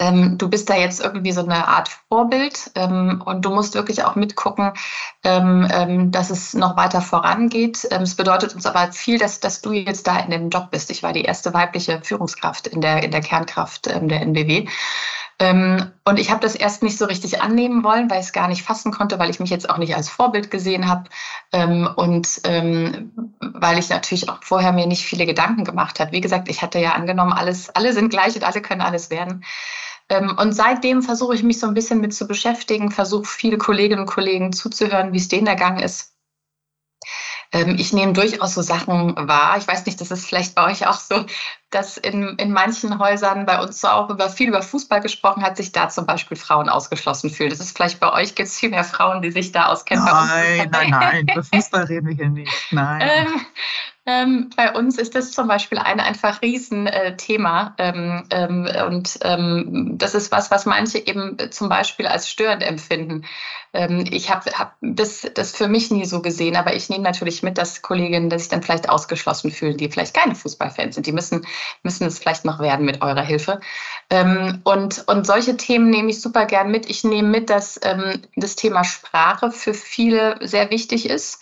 ähm, 0.00 0.38
du 0.38 0.50
bist 0.50 0.68
da 0.68 0.74
jetzt 0.76 1.00
irgendwie 1.00 1.30
so 1.30 1.42
eine 1.42 1.68
Art 1.68 1.88
Vorbild 2.08 2.72
ähm, 2.74 3.22
und 3.24 3.44
du 3.44 3.50
musst 3.50 3.74
wirklich 3.74 4.02
auch 4.02 4.16
mitgucken, 4.16 4.72
ähm, 5.22 5.68
ähm 5.70 6.10
dass 6.10 6.30
es 6.30 6.52
noch 6.52 6.76
weiter 6.76 7.00
vorangeht. 7.00 7.86
Ähm, 7.92 8.02
es 8.02 8.16
bedeutet 8.16 8.54
uns 8.56 8.66
aber 8.66 8.90
viel, 8.92 9.18
dass, 9.18 9.38
dass 9.38 9.60
du 9.60 9.72
jetzt 9.72 10.08
da 10.08 10.18
in 10.18 10.30
dem 10.30 10.50
Job 10.50 10.72
bist. 10.72 10.90
Ich 10.90 11.04
war 11.04 11.12
die 11.12 11.22
erste 11.22 11.54
weibliche 11.54 12.00
Führungskraft 12.02 12.66
in 12.66 12.80
der, 12.80 13.04
in 13.04 13.12
der 13.12 13.20
Kernkraft 13.20 13.86
ähm, 13.86 14.08
der 14.08 14.20
NBW. 14.22 14.66
Ähm, 15.40 15.90
und 16.04 16.18
ich 16.18 16.30
habe 16.30 16.40
das 16.40 16.54
erst 16.54 16.82
nicht 16.82 16.96
so 16.96 17.06
richtig 17.06 17.42
annehmen 17.42 17.82
wollen, 17.82 18.08
weil 18.08 18.20
ich 18.20 18.26
es 18.26 18.32
gar 18.32 18.48
nicht 18.48 18.62
fassen 18.62 18.92
konnte, 18.92 19.18
weil 19.18 19.30
ich 19.30 19.40
mich 19.40 19.50
jetzt 19.50 19.68
auch 19.68 19.78
nicht 19.78 19.96
als 19.96 20.08
Vorbild 20.08 20.50
gesehen 20.50 20.88
habe 20.88 21.10
ähm, 21.52 21.88
und 21.96 22.40
ähm, 22.44 23.12
weil 23.40 23.78
ich 23.78 23.88
natürlich 23.88 24.28
auch 24.28 24.38
vorher 24.42 24.72
mir 24.72 24.86
nicht 24.86 25.04
viele 25.04 25.26
Gedanken 25.26 25.64
gemacht 25.64 25.98
habe. 25.98 26.12
Wie 26.12 26.20
gesagt, 26.20 26.48
ich 26.48 26.62
hatte 26.62 26.78
ja 26.78 26.92
angenommen, 26.92 27.32
alles, 27.32 27.70
alle 27.70 27.92
sind 27.92 28.10
gleich 28.10 28.36
und 28.36 28.44
alle 28.44 28.62
können 28.62 28.80
alles 28.80 29.10
werden. 29.10 29.44
Ähm, 30.08 30.36
und 30.38 30.52
seitdem 30.52 31.02
versuche 31.02 31.34
ich 31.34 31.42
mich 31.42 31.58
so 31.58 31.66
ein 31.66 31.74
bisschen 31.74 32.00
mit 32.00 32.14
zu 32.14 32.28
beschäftigen, 32.28 32.90
versuche 32.90 33.24
viele 33.24 33.58
Kolleginnen 33.58 34.02
und 34.02 34.06
Kollegen 34.06 34.52
zuzuhören, 34.52 35.12
wie 35.12 35.18
es 35.18 35.28
denen 35.28 35.46
ergangen 35.46 35.80
ist 35.80 36.13
ich 37.54 37.92
nehme 37.92 38.12
durchaus 38.12 38.54
so 38.54 38.62
Sachen 38.62 39.14
wahr. 39.16 39.56
Ich 39.58 39.66
weiß 39.68 39.86
nicht, 39.86 40.00
das 40.00 40.10
ist 40.10 40.26
vielleicht 40.26 40.54
bei 40.54 40.70
euch 40.70 40.86
auch 40.86 40.98
so, 40.98 41.24
dass 41.70 41.96
in, 41.96 42.36
in 42.38 42.52
manchen 42.52 42.98
Häusern 42.98 43.46
bei 43.46 43.60
uns 43.60 43.80
so 43.80 43.88
auch 43.88 44.10
über 44.10 44.28
viel 44.28 44.48
über 44.48 44.62
Fußball 44.62 45.00
gesprochen 45.00 45.42
hat, 45.42 45.56
sich 45.56 45.72
da 45.72 45.88
zum 45.88 46.06
Beispiel 46.06 46.36
Frauen 46.36 46.68
ausgeschlossen 46.68 47.30
fühlen. 47.30 47.50
Das 47.50 47.60
ist 47.60 47.76
vielleicht 47.76 48.00
bei 48.00 48.12
euch 48.12 48.34
gibt 48.34 48.48
es 48.48 48.58
viel 48.58 48.70
mehr 48.70 48.84
Frauen, 48.84 49.22
die 49.22 49.30
sich 49.30 49.52
da 49.52 49.66
auskennen. 49.66 50.04
Nein, 50.04 50.68
nein, 50.70 50.90
nein, 50.90 51.26
über 51.32 51.42
Fußball 51.54 51.84
reden 51.84 52.08
wir 52.08 52.14
hier 52.14 52.28
nicht. 52.28 52.52
Nein. 52.70 53.02
Ähm, 53.02 53.46
ähm, 54.06 54.50
bei 54.54 54.72
uns 54.72 54.98
ist 54.98 55.14
das 55.14 55.32
zum 55.32 55.48
Beispiel 55.48 55.78
ein 55.78 55.98
einfach 55.98 56.42
Riesenthema. 56.42 57.74
Äh, 57.78 57.88
ähm, 57.88 58.24
ähm, 58.30 58.68
und 58.86 59.18
ähm, 59.22 59.94
das 59.96 60.14
ist 60.14 60.30
was, 60.30 60.50
was 60.50 60.66
manche 60.66 60.98
eben 60.98 61.38
zum 61.50 61.68
Beispiel 61.68 62.06
als 62.06 62.28
störend 62.28 62.62
empfinden. 62.62 63.24
Ähm, 63.74 64.04
ich 64.10 64.30
habe 64.30 64.50
hab 64.52 64.76
das, 64.80 65.28
das 65.34 65.52
für 65.54 65.68
mich 65.68 65.90
nie 65.90 66.04
so 66.04 66.22
gesehen, 66.22 66.56
aber 66.56 66.74
ich 66.74 66.88
nehme 66.88 67.02
natürlich 67.02 67.42
mit, 67.42 67.58
dass 67.58 67.82
Kolleginnen 67.82 68.30
dass 68.30 68.42
sich 68.42 68.50
dann 68.50 68.62
vielleicht 68.62 68.88
ausgeschlossen 68.88 69.50
fühlen, 69.50 69.76
die 69.76 69.90
vielleicht 69.90 70.14
keine 70.14 70.36
Fußballfans 70.36 70.94
sind. 70.94 71.06
Die 71.06 71.12
müssen, 71.12 71.44
müssen 71.82 72.06
es 72.06 72.20
vielleicht 72.20 72.44
noch 72.44 72.60
werden 72.60 72.86
mit 72.86 73.02
eurer 73.02 73.22
Hilfe. 73.22 73.60
Ähm, 74.10 74.60
und, 74.64 75.04
und 75.08 75.26
solche 75.26 75.56
Themen 75.56 75.90
nehme 75.90 76.10
ich 76.10 76.22
super 76.22 76.46
gern 76.46 76.70
mit. 76.70 76.88
Ich 76.88 77.04
nehme 77.04 77.28
mit, 77.28 77.50
dass 77.50 77.80
das 78.36 78.56
Thema 78.56 78.84
Sprache 78.84 79.50
für 79.50 79.74
viele 79.74 80.38
sehr 80.40 80.70
wichtig 80.70 81.08
ist. 81.08 81.40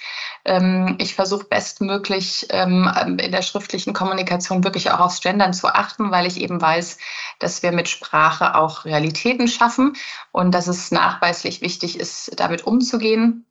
ich 0.99 1.15
versuche 1.15 1.45
bestmöglich 1.45 2.47
ähm, 2.51 2.91
in 3.19 3.31
der 3.31 3.43
schriftlichen 3.43 3.93
Kommunikation 3.93 4.65
wirklich 4.65 4.91
auch 4.91 5.01
aufs 5.01 5.21
Gendern 5.21 5.53
zu 5.53 5.69
achten, 5.69 6.11
weil 6.11 6.27
ich 6.27 6.41
eben 6.41 6.61
weiß, 6.61 6.99
dass 7.39 7.63
wir 7.63 7.73
mit 7.73 7.89
Sprache 7.89 8.55
auch 8.57 8.85
Realitäten 8.85 9.49
schaffen 9.49 9.95
und 10.33 10.53
dass 10.53 10.67
es 10.67 10.91
nachweislich 10.91 11.61
wichtig 11.61 12.01
ist, 12.01 12.22
damit 12.37 12.67
umzugehen. 12.67 13.47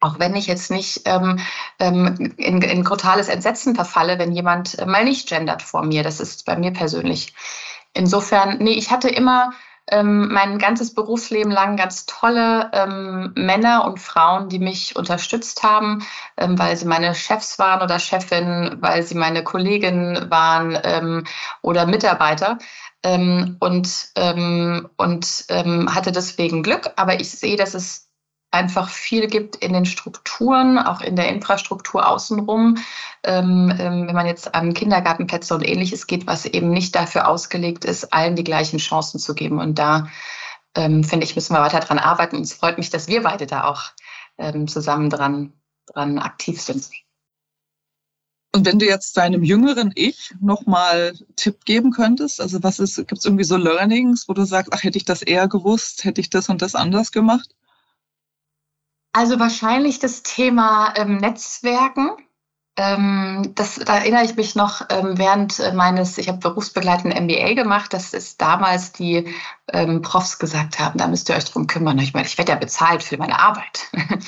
Auch 0.00 0.18
wenn 0.18 0.34
ich 0.36 0.46
jetzt 0.46 0.70
nicht 0.70 1.02
ähm, 1.06 1.40
ähm 1.78 2.34
in, 2.36 2.60
in 2.60 2.84
brutales 2.84 3.28
Entsetzen 3.28 3.74
verfalle, 3.74 4.18
wenn 4.18 4.32
jemand 4.32 4.84
mal 4.86 5.04
nicht 5.04 5.28
gendert 5.28 5.62
vor 5.62 5.82
mir. 5.82 6.02
Das 6.02 6.20
ist 6.20 6.44
bei 6.44 6.56
mir 6.56 6.72
persönlich. 6.72 7.34
Insofern, 7.94 8.58
nee, 8.58 8.72
ich 8.72 8.90
hatte 8.90 9.08
immer 9.08 9.52
ähm, 9.90 10.28
mein 10.32 10.58
ganzes 10.58 10.94
Berufsleben 10.94 11.52
lang 11.52 11.76
ganz 11.76 12.06
tolle 12.06 12.70
ähm, 12.72 13.32
Männer 13.36 13.84
und 13.84 14.00
Frauen, 14.00 14.48
die 14.48 14.58
mich 14.58 14.96
unterstützt 14.96 15.62
haben, 15.62 16.04
ähm, 16.36 16.58
weil 16.58 16.76
sie 16.76 16.86
meine 16.86 17.14
Chefs 17.14 17.58
waren 17.58 17.82
oder 17.82 17.98
Chefin, 17.98 18.78
weil 18.80 19.02
sie 19.02 19.14
meine 19.14 19.44
Kolleginnen 19.44 20.30
waren 20.30 20.78
ähm, 20.82 21.24
oder 21.62 21.86
Mitarbeiter. 21.86 22.58
Ähm, 23.04 23.56
und 23.60 24.08
ähm, 24.16 24.88
und 24.96 25.46
hatte 25.48 26.10
deswegen 26.10 26.62
Glück. 26.62 26.90
Aber 26.96 27.20
ich 27.20 27.30
sehe, 27.30 27.56
dass 27.56 27.74
es 27.74 28.04
einfach 28.54 28.88
viel 28.88 29.26
gibt 29.26 29.56
in 29.56 29.72
den 29.72 29.84
Strukturen, 29.84 30.78
auch 30.78 31.00
in 31.00 31.16
der 31.16 31.28
Infrastruktur 31.28 32.08
außenrum. 32.08 32.78
Ähm, 33.24 33.74
ähm, 33.78 34.06
wenn 34.06 34.14
man 34.14 34.26
jetzt 34.26 34.54
an 34.54 34.74
Kindergartenplätze 34.74 35.54
und 35.54 35.68
ähnliches 35.68 36.06
geht, 36.06 36.26
was 36.26 36.46
eben 36.46 36.70
nicht 36.70 36.94
dafür 36.94 37.28
ausgelegt 37.28 37.84
ist, 37.84 38.12
allen 38.12 38.36
die 38.36 38.44
gleichen 38.44 38.78
Chancen 38.78 39.18
zu 39.18 39.34
geben. 39.34 39.58
Und 39.58 39.78
da 39.78 40.06
ähm, 40.76 41.04
finde 41.04 41.26
ich, 41.26 41.34
müssen 41.34 41.54
wir 41.54 41.60
weiter 41.60 41.80
dran 41.80 41.98
arbeiten. 41.98 42.36
Und 42.36 42.42
es 42.42 42.54
freut 42.54 42.78
mich, 42.78 42.90
dass 42.90 43.08
wir 43.08 43.22
beide 43.22 43.46
da 43.46 43.64
auch 43.64 43.82
ähm, 44.38 44.68
zusammen 44.68 45.10
dran, 45.10 45.52
dran 45.92 46.18
aktiv 46.18 46.60
sind. 46.60 46.88
Und 48.54 48.66
wenn 48.66 48.78
du 48.78 48.86
jetzt 48.86 49.16
deinem 49.16 49.42
jüngeren 49.42 49.90
Ich 49.96 50.32
nochmal 50.40 51.14
Tipp 51.34 51.64
geben 51.64 51.90
könntest, 51.90 52.40
also 52.40 52.62
was 52.62 52.78
ist, 52.78 52.94
gibt 52.94 53.18
es 53.18 53.24
irgendwie 53.24 53.42
so 53.42 53.56
Learnings, 53.56 54.28
wo 54.28 54.32
du 54.32 54.44
sagst, 54.44 54.72
ach, 54.72 54.84
hätte 54.84 54.96
ich 54.96 55.04
das 55.04 55.22
eher 55.22 55.48
gewusst, 55.48 56.04
hätte 56.04 56.20
ich 56.20 56.30
das 56.30 56.48
und 56.48 56.62
das 56.62 56.76
anders 56.76 57.10
gemacht? 57.10 57.48
Also 59.12 59.40
wahrscheinlich 59.40 59.98
das 59.98 60.22
Thema 60.22 60.94
ähm, 60.96 61.16
Netzwerken. 61.16 62.10
Ähm, 62.76 63.50
das, 63.56 63.74
da 63.74 63.96
erinnere 63.96 64.24
ich 64.24 64.36
mich 64.36 64.54
noch 64.54 64.82
ähm, 64.88 65.18
während 65.18 65.58
äh, 65.58 65.72
meines, 65.72 66.16
ich 66.18 66.28
habe 66.28 66.38
berufsbegleitend 66.38 67.12
MBA 67.12 67.54
gemacht, 67.54 67.92
dass 67.92 68.14
es 68.14 68.36
damals 68.36 68.92
die 68.92 69.34
ähm, 69.72 70.00
Profs 70.00 70.38
gesagt 70.38 70.78
haben, 70.78 70.96
da 70.96 71.08
müsst 71.08 71.28
ihr 71.28 71.34
euch 71.34 71.46
drum 71.46 71.66
kümmern. 71.66 71.98
Ich 71.98 72.14
meine, 72.14 72.28
ich 72.28 72.38
werde 72.38 72.52
ja 72.52 72.58
bezahlt 72.58 73.02
für 73.02 73.16
meine 73.16 73.40
Arbeit. 73.40 73.90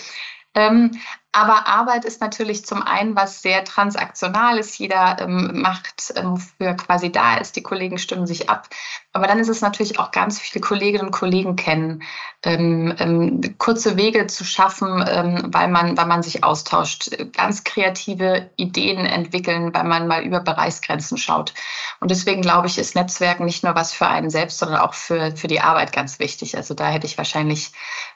aber 1.37 1.67
Arbeit 1.67 2.07
ist 2.07 2.23
natürlich 2.23 2.65
zum 2.65 2.81
einen 2.83 3.15
was 3.15 3.43
sehr 3.43 3.63
transaktional 3.63 4.57
ist. 4.57 4.79
Jeder 4.79 5.19
ähm, 5.21 5.61
macht, 5.61 6.15
ähm, 6.17 6.31
wofür 6.33 6.73
quasi 6.73 7.13
da 7.13 7.37
ist. 7.37 7.57
Die 7.57 7.63
Kollegen 7.63 7.99
stimmen 7.99 8.27
sich 8.27 8.49
ab. 8.49 8.71
Aber 9.13 9.27
dann 9.27 9.39
ist 9.39 9.51
es 9.51 9.61
natürlich 9.61 9.99
auch 9.99 10.13
ganz 10.13 10.41
viele 10.41 10.63
Kolleginnen 10.65 11.05
und 11.05 11.11
Kollegen 11.11 11.55
kennen, 11.55 12.03
ähm, 12.43 12.95
ähm 12.99 13.59
kurze 13.59 13.99
Wege 13.99 14.27
zu 14.29 14.45
schaffen, 14.45 15.05
ähm, 15.07 15.43
weil, 15.49 15.69
man, 15.69 15.99
weil 15.99 16.07
man 16.07 16.23
sich 16.23 16.43
austauscht, 16.43 17.11
ganz 17.35 17.65
kreative 17.65 18.51
Ideen 18.57 19.05
entwickeln, 19.05 19.75
weil 19.75 19.85
man 19.85 20.09
mal 20.09 20.23
über 20.23 20.41
Bereichsgrenzen 20.41 21.19
schaut. 21.19 21.53
Und 22.01 22.11
deswegen 22.11 22.41
glaube 22.41 22.69
ich, 22.69 22.79
ist 22.79 22.95
Netzwerken 22.95 23.45
nicht 23.45 23.63
nur 23.63 23.75
was 23.75 23.93
für 23.93 24.07
einen 24.07 24.31
selbst, 24.31 24.59
sondern 24.59 24.81
auch 24.81 24.95
für, 24.95 25.37
für 25.37 25.49
die 25.49 25.61
Arbeit 25.61 25.93
ganz 25.93 26.19
wichtig. 26.19 26.57
Also 26.57 26.73
da 26.73 26.87
hätte 26.87 27.07
ich 27.07 27.19
wahrscheinlich 27.19 27.73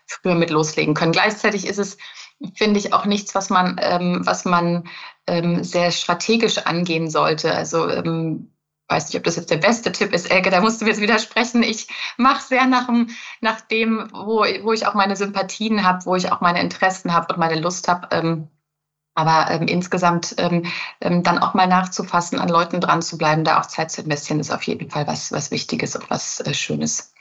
früher 0.07 0.37
mit 0.37 0.49
loslegen 0.49 0.95
können. 0.95 1.13
Gleichzeitig 1.13 1.67
ist 1.67 1.79
es 1.79 1.99
finde 2.55 2.79
ich 2.79 2.93
auch 2.93 3.05
nichts, 3.05 3.35
was 3.35 3.51
man, 3.51 3.77
ähm, 3.83 4.21
was 4.25 4.45
man 4.45 4.89
ähm, 5.27 5.63
sehr 5.65 5.91
strategisch 5.91 6.59
angehen 6.59 7.11
sollte. 7.11 7.55
Also 7.55 7.89
ähm, 7.89 8.53
weiß 8.89 9.09
nicht, 9.09 9.17
ob 9.17 9.25
das 9.25 9.37
jetzt 9.37 9.51
der 9.51 9.59
beste 9.59 9.93
Tipp 9.93 10.13
ist, 10.13 10.31
Elke, 10.31 10.51
da 10.51 10.61
musst 10.61 10.81
du 10.81 10.85
mir 10.85 10.91
jetzt 10.91 11.01
widersprechen. 11.01 11.63
Ich 11.63 11.89
mache 12.17 12.43
sehr 12.43 12.67
nach, 12.67 12.89
nach 13.41 13.61
dem, 13.61 14.09
wo, 14.13 14.45
wo 14.63 14.73
ich 14.73 14.87
auch 14.87 14.95
meine 14.95 15.17
Sympathien 15.17 15.85
habe, 15.85 16.05
wo 16.07 16.17
ich 16.17 16.33
auch 16.33 16.41
meine 16.41 16.61
Interessen 16.61 17.13
habe 17.13 17.33
und 17.33 17.39
meine 17.39 17.61
Lust 17.61 17.89
habe. 17.89 18.09
Ähm, 18.11 18.49
aber 19.15 19.51
ähm, 19.51 19.67
insgesamt 19.67 20.37
ähm, 20.39 20.65
dann 21.01 21.39
auch 21.39 21.53
mal 21.55 21.67
nachzufassen, 21.67 22.39
an 22.39 22.49
Leuten 22.49 22.81
dran 22.81 23.03
zu 23.03 23.19
bleiben, 23.19 23.45
da 23.45 23.61
auch 23.61 23.67
Zeit 23.67 23.91
zu 23.91 24.03
investieren, 24.03 24.41
ist 24.41 24.53
auf 24.53 24.63
jeden 24.63 24.89
Fall 24.91 25.07
was, 25.07 25.33
was 25.33 25.51
Wichtiges 25.51 25.97
und 25.97 26.09
was 26.11 26.41
äh, 26.41 26.55
Schönes. 26.55 27.13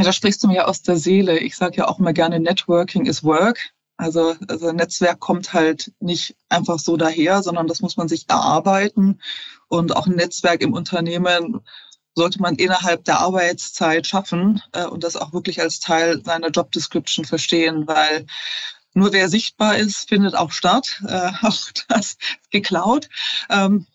Ja, 0.00 0.04
da 0.04 0.12
sprichst 0.14 0.42
du 0.42 0.48
mir 0.48 0.66
aus 0.66 0.80
der 0.80 0.96
Seele. 0.96 1.38
Ich 1.40 1.56
sage 1.56 1.76
ja 1.76 1.88
auch 1.88 1.98
immer 1.98 2.14
gerne, 2.14 2.40
Networking 2.40 3.04
is 3.04 3.22
Work. 3.22 3.58
Also, 3.98 4.34
also 4.48 4.72
Netzwerk 4.72 5.20
kommt 5.20 5.52
halt 5.52 5.92
nicht 6.00 6.36
einfach 6.48 6.78
so 6.78 6.96
daher, 6.96 7.42
sondern 7.42 7.66
das 7.66 7.82
muss 7.82 7.98
man 7.98 8.08
sich 8.08 8.24
erarbeiten. 8.26 9.20
Und 9.68 9.94
auch 9.94 10.06
ein 10.06 10.14
Netzwerk 10.16 10.62
im 10.62 10.72
Unternehmen 10.72 11.60
sollte 12.14 12.40
man 12.40 12.54
innerhalb 12.54 13.04
der 13.04 13.20
Arbeitszeit 13.20 14.06
schaffen 14.06 14.62
äh, 14.72 14.86
und 14.86 15.04
das 15.04 15.16
auch 15.16 15.34
wirklich 15.34 15.60
als 15.60 15.80
Teil 15.80 16.24
seiner 16.24 16.48
Job 16.48 16.72
Description 16.72 17.26
verstehen, 17.26 17.86
weil 17.86 18.24
nur 18.92 19.12
wer 19.12 19.28
sichtbar 19.28 19.76
ist, 19.76 20.08
findet 20.08 20.34
auch 20.34 20.50
statt. 20.50 21.02
Äh, 21.06 21.30
auch 21.42 21.56
das 21.88 22.16
geklaut, 22.50 23.08
ähm, 23.48 23.86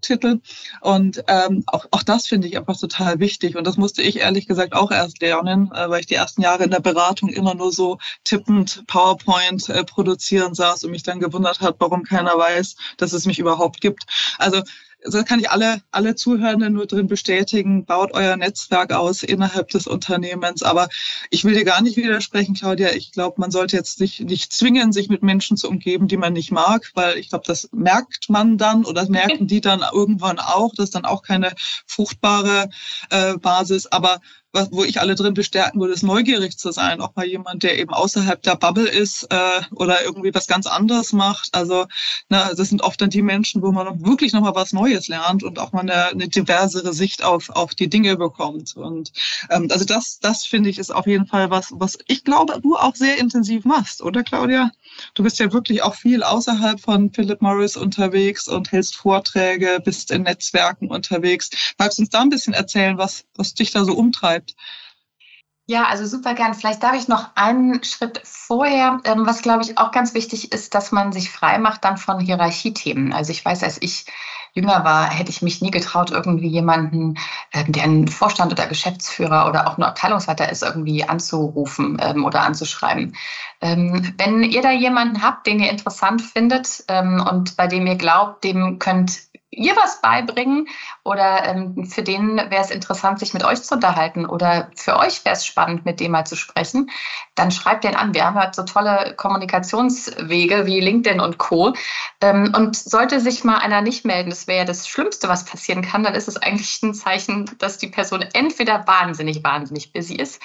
Titel. 0.00 0.40
Und 0.80 1.24
ähm, 1.28 1.64
auch, 1.66 1.86
auch 1.90 2.02
das 2.02 2.26
finde 2.26 2.48
ich 2.48 2.56
einfach 2.56 2.78
total 2.78 3.18
wichtig. 3.20 3.56
Und 3.56 3.66
das 3.66 3.76
musste 3.76 4.02
ich 4.02 4.20
ehrlich 4.20 4.46
gesagt 4.46 4.74
auch 4.74 4.90
erst 4.90 5.20
lernen, 5.20 5.70
äh, 5.72 5.88
weil 5.88 6.00
ich 6.00 6.06
die 6.06 6.14
ersten 6.14 6.42
Jahre 6.42 6.64
in 6.64 6.70
der 6.70 6.80
Beratung 6.80 7.28
immer 7.30 7.54
nur 7.54 7.72
so 7.72 7.98
tippend 8.24 8.84
PowerPoint 8.86 9.68
äh, 9.68 9.84
produzieren 9.84 10.54
saß 10.54 10.84
und 10.84 10.90
mich 10.90 11.02
dann 11.02 11.20
gewundert 11.20 11.60
hat, 11.60 11.76
warum 11.78 12.02
keiner 12.02 12.36
weiß, 12.36 12.76
dass 12.96 13.12
es 13.12 13.26
mich 13.26 13.38
überhaupt 13.38 13.80
gibt. 13.80 14.04
Also 14.38 14.62
also 15.04 15.18
das 15.18 15.26
kann 15.26 15.40
ich 15.40 15.50
alle, 15.50 15.82
alle 15.90 16.14
Zuhörenden 16.14 16.74
nur 16.74 16.86
drin 16.86 17.06
bestätigen. 17.06 17.84
Baut 17.84 18.12
euer 18.12 18.36
Netzwerk 18.36 18.92
aus 18.92 19.22
innerhalb 19.22 19.68
des 19.68 19.86
Unternehmens. 19.86 20.62
Aber 20.62 20.88
ich 21.30 21.44
will 21.44 21.54
dir 21.54 21.64
gar 21.64 21.82
nicht 21.82 21.96
widersprechen, 21.96 22.54
Claudia. 22.54 22.92
Ich 22.92 23.12
glaube, 23.12 23.40
man 23.40 23.50
sollte 23.50 23.76
jetzt 23.76 24.00
nicht, 24.00 24.20
nicht 24.20 24.52
zwingen, 24.52 24.92
sich 24.92 25.08
mit 25.08 25.22
Menschen 25.22 25.56
zu 25.56 25.68
umgeben, 25.68 26.08
die 26.08 26.16
man 26.16 26.32
nicht 26.32 26.52
mag, 26.52 26.90
weil 26.94 27.18
ich 27.18 27.30
glaube, 27.30 27.44
das 27.46 27.68
merkt 27.72 28.28
man 28.28 28.58
dann 28.58 28.84
oder 28.84 29.08
merken 29.08 29.46
die 29.48 29.60
dann 29.60 29.84
irgendwann 29.92 30.38
auch. 30.38 30.72
Das 30.76 30.84
ist 30.84 30.94
dann 30.94 31.04
auch 31.04 31.22
keine 31.22 31.52
fruchtbare 31.86 32.68
äh, 33.10 33.36
Basis. 33.38 33.86
Aber 33.86 34.20
wo 34.70 34.84
ich 34.84 35.00
alle 35.00 35.14
drin 35.14 35.34
bestärken 35.34 35.80
würde, 35.80 35.94
ist 35.94 36.02
neugierig 36.02 36.58
zu 36.58 36.72
sein. 36.72 37.00
Auch 37.00 37.14
mal 37.14 37.26
jemand, 37.26 37.62
der 37.62 37.78
eben 37.78 37.92
außerhalb 37.92 38.42
der 38.42 38.56
Bubble 38.56 38.88
ist 38.88 39.26
äh, 39.30 39.62
oder 39.74 40.02
irgendwie 40.04 40.34
was 40.34 40.46
ganz 40.46 40.66
anderes 40.66 41.12
macht. 41.12 41.54
Also 41.54 41.86
na, 42.28 42.52
das 42.54 42.68
sind 42.68 42.82
oft 42.82 43.00
dann 43.00 43.10
die 43.10 43.22
Menschen, 43.22 43.62
wo 43.62 43.72
man 43.72 44.04
wirklich 44.04 44.32
nochmal 44.32 44.54
was 44.54 44.72
Neues 44.72 45.08
lernt 45.08 45.42
und 45.42 45.58
auch 45.58 45.72
mal 45.72 45.80
eine, 45.80 46.08
eine 46.08 46.28
diversere 46.28 46.92
Sicht 46.92 47.24
auf, 47.24 47.50
auf 47.50 47.74
die 47.74 47.88
Dinge 47.88 48.16
bekommt. 48.16 48.76
Und 48.76 49.12
ähm, 49.50 49.68
also 49.70 49.84
das, 49.84 50.18
das 50.20 50.44
finde 50.44 50.70
ich, 50.70 50.78
ist 50.78 50.94
auf 50.94 51.06
jeden 51.06 51.26
Fall 51.26 51.50
was, 51.50 51.72
was 51.72 51.98
ich 52.06 52.24
glaube, 52.24 52.60
du 52.60 52.76
auch 52.76 52.94
sehr 52.94 53.18
intensiv 53.18 53.64
machst, 53.64 54.02
oder 54.02 54.22
Claudia? 54.22 54.70
Du 55.14 55.22
bist 55.22 55.38
ja 55.38 55.52
wirklich 55.52 55.82
auch 55.82 55.94
viel 55.94 56.22
außerhalb 56.22 56.80
von 56.80 57.12
Philip 57.12 57.40
Morris 57.42 57.76
unterwegs 57.76 58.48
und 58.48 58.72
hältst 58.72 58.96
Vorträge, 58.96 59.80
bist 59.84 60.10
in 60.10 60.22
Netzwerken 60.22 60.88
unterwegs. 60.88 61.50
Magst 61.78 61.98
du 61.98 62.02
uns 62.02 62.10
da 62.10 62.20
ein 62.20 62.30
bisschen 62.30 62.54
erzählen, 62.54 62.98
was, 62.98 63.24
was 63.36 63.54
dich 63.54 63.70
da 63.70 63.84
so 63.84 63.94
umtreibt? 63.94 64.54
Ja, 65.66 65.84
also 65.84 66.06
super 66.06 66.34
gern. 66.34 66.54
Vielleicht 66.54 66.82
darf 66.82 66.94
ich 66.94 67.08
noch 67.08 67.30
einen 67.36 67.82
Schritt 67.84 68.20
vorher, 68.24 69.00
ähm, 69.04 69.26
was 69.26 69.42
glaube 69.42 69.62
ich 69.62 69.78
auch 69.78 69.92
ganz 69.92 70.12
wichtig 70.12 70.52
ist, 70.52 70.74
dass 70.74 70.90
man 70.92 71.12
sich 71.12 71.30
frei 71.30 71.58
macht 71.58 71.84
dann 71.84 71.96
von 71.98 72.18
Hierarchiethemen. 72.20 73.12
Also 73.12 73.30
ich 73.30 73.44
weiß, 73.44 73.62
als 73.62 73.80
ich 73.80 74.06
jünger 74.54 74.84
war, 74.84 75.08
hätte 75.08 75.30
ich 75.30 75.40
mich 75.40 75.62
nie 75.62 75.70
getraut, 75.70 76.10
irgendwie 76.10 76.48
jemanden, 76.48 77.14
ähm, 77.52 77.72
der 77.72 77.84
ein 77.84 78.08
Vorstand 78.08 78.52
oder 78.52 78.66
Geschäftsführer 78.66 79.48
oder 79.48 79.68
auch 79.68 79.78
nur 79.78 79.88
Abteilungsleiter 79.88 80.50
ist, 80.50 80.62
irgendwie 80.62 81.04
anzurufen 81.04 81.96
ähm, 82.02 82.24
oder 82.24 82.42
anzuschreiben. 82.42 83.16
Ähm, 83.60 84.14
wenn 84.18 84.42
ihr 84.42 84.62
da 84.62 84.72
jemanden 84.72 85.22
habt, 85.22 85.46
den 85.46 85.60
ihr 85.60 85.70
interessant 85.70 86.22
findet 86.22 86.84
ähm, 86.88 87.24
und 87.30 87.56
bei 87.56 87.66
dem 87.66 87.86
ihr 87.86 87.96
glaubt, 87.96 88.44
dem 88.44 88.78
könnt 88.78 89.22
ihr 89.52 89.76
was 89.76 90.00
beibringen 90.00 90.66
oder 91.04 91.44
ähm, 91.44 91.84
für 91.84 92.02
den 92.02 92.36
wäre 92.36 92.62
es 92.62 92.70
interessant, 92.70 93.18
sich 93.18 93.34
mit 93.34 93.44
euch 93.44 93.62
zu 93.62 93.74
unterhalten 93.74 94.24
oder 94.24 94.70
für 94.74 94.98
euch 94.98 95.24
wäre 95.24 95.36
es 95.36 95.44
spannend, 95.44 95.84
mit 95.84 96.00
dem 96.00 96.12
mal 96.12 96.24
zu 96.24 96.36
sprechen, 96.36 96.90
dann 97.34 97.50
schreibt 97.50 97.84
den 97.84 97.94
an. 97.94 98.14
Wir 98.14 98.24
haben 98.24 98.38
halt 98.38 98.54
so 98.54 98.62
tolle 98.62 99.14
Kommunikationswege 99.16 100.64
wie 100.64 100.80
LinkedIn 100.80 101.20
und 101.20 101.36
Co. 101.36 101.74
Ähm, 102.22 102.54
und 102.56 102.76
sollte 102.76 103.20
sich 103.20 103.44
mal 103.44 103.58
einer 103.58 103.82
nicht 103.82 104.06
melden, 104.06 104.30
das 104.30 104.46
wäre 104.46 104.60
ja 104.60 104.64
das 104.64 104.88
Schlimmste, 104.88 105.28
was 105.28 105.44
passieren 105.44 105.82
kann, 105.82 106.02
dann 106.02 106.14
ist 106.14 106.28
es 106.28 106.38
eigentlich 106.38 106.82
ein 106.82 106.94
Zeichen, 106.94 107.50
dass 107.58 107.76
die 107.76 107.88
Person 107.88 108.22
entweder 108.32 108.86
wahnsinnig, 108.86 109.44
wahnsinnig 109.44 109.92
busy 109.92 110.14
ist 110.16 110.40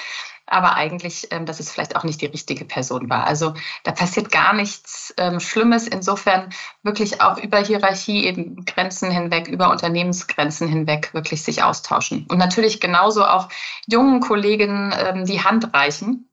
aber 0.47 0.75
eigentlich, 0.75 1.27
ähm, 1.31 1.45
dass 1.45 1.59
es 1.59 1.71
vielleicht 1.71 1.95
auch 1.95 2.03
nicht 2.03 2.21
die 2.21 2.25
richtige 2.27 2.65
Person 2.65 3.09
war. 3.09 3.27
Also 3.27 3.53
da 3.83 3.91
passiert 3.91 4.31
gar 4.31 4.53
nichts 4.53 5.13
ähm, 5.17 5.39
Schlimmes. 5.39 5.87
Insofern 5.87 6.49
wirklich 6.83 7.21
auch 7.21 7.37
über 7.37 7.59
Hierarchie 7.59 8.25
eben 8.25 8.65
Grenzen 8.65 9.11
hinweg, 9.11 9.47
über 9.47 9.69
Unternehmensgrenzen 9.69 10.67
hinweg 10.67 11.13
wirklich 11.13 11.43
sich 11.43 11.63
austauschen. 11.63 12.25
Und 12.29 12.37
natürlich 12.37 12.79
genauso 12.79 13.25
auch 13.25 13.49
jungen 13.87 14.21
Kolleginnen 14.21 14.93
ähm, 14.97 15.25
die 15.25 15.43
Hand 15.43 15.73
reichen 15.73 16.26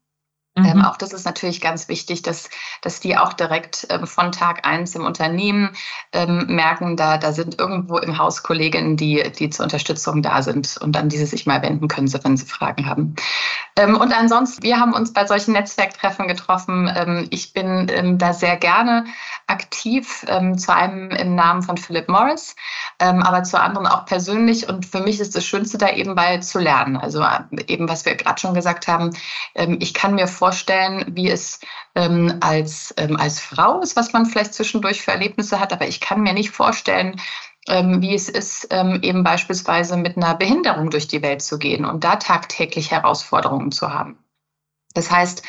mhm. 0.54 0.64
Ähm, 0.64 0.84
auch 0.84 0.96
das 0.96 1.12
ist 1.12 1.24
natürlich 1.24 1.60
ganz 1.60 1.88
wichtig, 1.88 2.22
dass, 2.22 2.48
dass 2.82 3.00
die 3.00 3.16
auch 3.16 3.32
direkt 3.32 3.86
ähm, 3.90 4.06
von 4.06 4.32
Tag 4.32 4.66
eins 4.66 4.94
im 4.94 5.04
Unternehmen 5.04 5.70
ähm, 6.12 6.46
merken, 6.48 6.96
da, 6.96 7.18
da 7.18 7.32
sind 7.32 7.58
irgendwo 7.58 7.98
im 7.98 8.18
Haus 8.18 8.42
Kolleginnen, 8.42 8.96
die, 8.96 9.22
die 9.38 9.50
zur 9.50 9.64
Unterstützung 9.64 10.22
da 10.22 10.42
sind 10.42 10.78
und 10.80 10.96
an 10.96 11.08
die 11.08 11.16
sie 11.16 11.26
sich 11.26 11.46
mal 11.46 11.62
wenden 11.62 11.88
können, 11.88 12.12
wenn 12.12 12.36
sie 12.36 12.46
Fragen 12.46 12.86
haben. 12.86 13.14
Ähm, 13.76 13.96
und 13.96 14.12
ansonsten, 14.12 14.62
wir 14.62 14.78
haben 14.78 14.94
uns 14.94 15.12
bei 15.12 15.26
solchen 15.26 15.52
Netzwerktreffen 15.52 16.28
getroffen. 16.28 16.90
Ähm, 16.94 17.26
ich 17.30 17.52
bin 17.52 18.18
da 18.18 18.32
sehr 18.32 18.56
gerne 18.56 19.06
aktiv, 19.46 20.24
zu 20.56 20.74
einem 20.74 21.10
im 21.10 21.34
Namen 21.34 21.62
von 21.62 21.76
Philip 21.76 22.08
Morris, 22.08 22.56
aber 22.98 23.42
zu 23.42 23.60
anderen 23.60 23.86
auch 23.86 24.06
persönlich. 24.06 24.68
Und 24.68 24.86
für 24.86 25.00
mich 25.00 25.20
ist 25.20 25.36
das 25.36 25.44
Schönste 25.44 25.78
da 25.78 25.90
eben 25.90 26.14
bei 26.14 26.38
zu 26.38 26.58
lernen. 26.58 26.96
Also 26.96 27.22
äh, 27.22 27.40
eben, 27.66 27.88
was 27.88 28.04
wir 28.04 28.14
gerade 28.14 28.40
schon 28.40 28.54
gesagt 28.54 28.88
haben, 28.88 29.10
ich 29.54 29.94
kann 29.94 30.14
mir 30.14 30.26
vorstellen, 30.26 30.43
vorstellen, 30.44 31.06
wie 31.16 31.30
es 31.30 31.58
ähm, 31.94 32.36
als, 32.40 32.92
ähm, 32.98 33.16
als 33.16 33.40
Frau 33.40 33.80
ist, 33.80 33.96
was 33.96 34.12
man 34.12 34.26
vielleicht 34.26 34.52
zwischendurch 34.52 35.00
für 35.00 35.12
Erlebnisse 35.12 35.58
hat, 35.58 35.72
aber 35.72 35.88
ich 35.88 36.02
kann 36.02 36.20
mir 36.20 36.34
nicht 36.34 36.50
vorstellen, 36.50 37.18
ähm, 37.66 38.02
wie 38.02 38.14
es 38.14 38.28
ist, 38.28 38.66
ähm, 38.70 38.98
eben 39.00 39.24
beispielsweise 39.24 39.96
mit 39.96 40.18
einer 40.18 40.34
Behinderung 40.34 40.90
durch 40.90 41.08
die 41.08 41.22
Welt 41.22 41.40
zu 41.40 41.58
gehen 41.58 41.86
und 41.86 42.04
da 42.04 42.16
tagtäglich 42.16 42.90
Herausforderungen 42.90 43.72
zu 43.72 43.90
haben. 43.94 44.18
Das 44.92 45.10
heißt, 45.10 45.42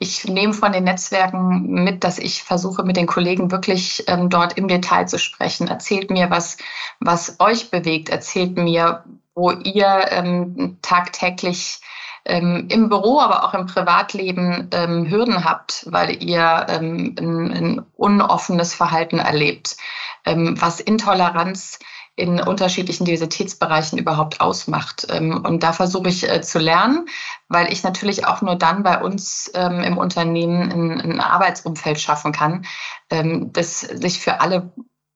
ich 0.00 0.24
nehme 0.24 0.52
von 0.52 0.72
den 0.72 0.82
Netzwerken 0.82 1.84
mit, 1.84 2.02
dass 2.02 2.18
ich 2.18 2.42
versuche, 2.42 2.82
mit 2.82 2.96
den 2.96 3.06
Kollegen 3.06 3.52
wirklich 3.52 4.02
ähm, 4.08 4.30
dort 4.30 4.58
im 4.58 4.66
Detail 4.66 5.06
zu 5.06 5.20
sprechen. 5.20 5.68
Erzählt 5.68 6.10
mir, 6.10 6.28
was, 6.28 6.58
was 6.98 7.36
euch 7.38 7.70
bewegt. 7.70 8.08
Erzählt 8.08 8.56
mir, 8.56 9.04
wo 9.36 9.52
ihr 9.52 10.06
ähm, 10.10 10.78
tagtäglich 10.82 11.80
ähm, 12.24 12.68
im 12.70 12.88
Büro, 12.88 13.20
aber 13.20 13.44
auch 13.44 13.54
im 13.54 13.66
Privatleben 13.66 14.68
ähm, 14.72 15.10
Hürden 15.10 15.44
habt, 15.44 15.86
weil 15.90 16.22
ihr 16.22 16.66
ähm, 16.68 17.14
ein, 17.18 17.52
ein, 17.52 17.86
unoffenes 17.96 18.74
Verhalten 18.74 19.18
erlebt, 19.18 19.76
ähm, 20.24 20.60
was 20.60 20.80
Intoleranz 20.80 21.78
in 22.16 22.40
unterschiedlichen 22.40 23.06
Diversitätsbereichen 23.06 23.98
überhaupt 23.98 24.40
ausmacht. 24.40 25.06
Ähm, 25.10 25.42
und 25.44 25.62
da 25.62 25.72
versuche 25.72 26.08
ich 26.08 26.28
äh, 26.28 26.42
zu 26.42 26.58
lernen, 26.58 27.06
weil 27.48 27.72
ich 27.72 27.82
natürlich 27.82 28.26
auch 28.26 28.42
nur 28.42 28.56
dann 28.56 28.82
bei 28.82 29.00
uns 29.00 29.50
ähm, 29.54 29.80
im 29.80 29.96
Unternehmen 29.96 31.00
ein, 31.02 31.20
Arbeitsumfeld 31.20 32.00
schaffen 32.00 32.32
kann, 32.32 32.66
das 33.08 33.80
sich 33.80 34.20
für 34.20 34.40
alle 34.40 34.72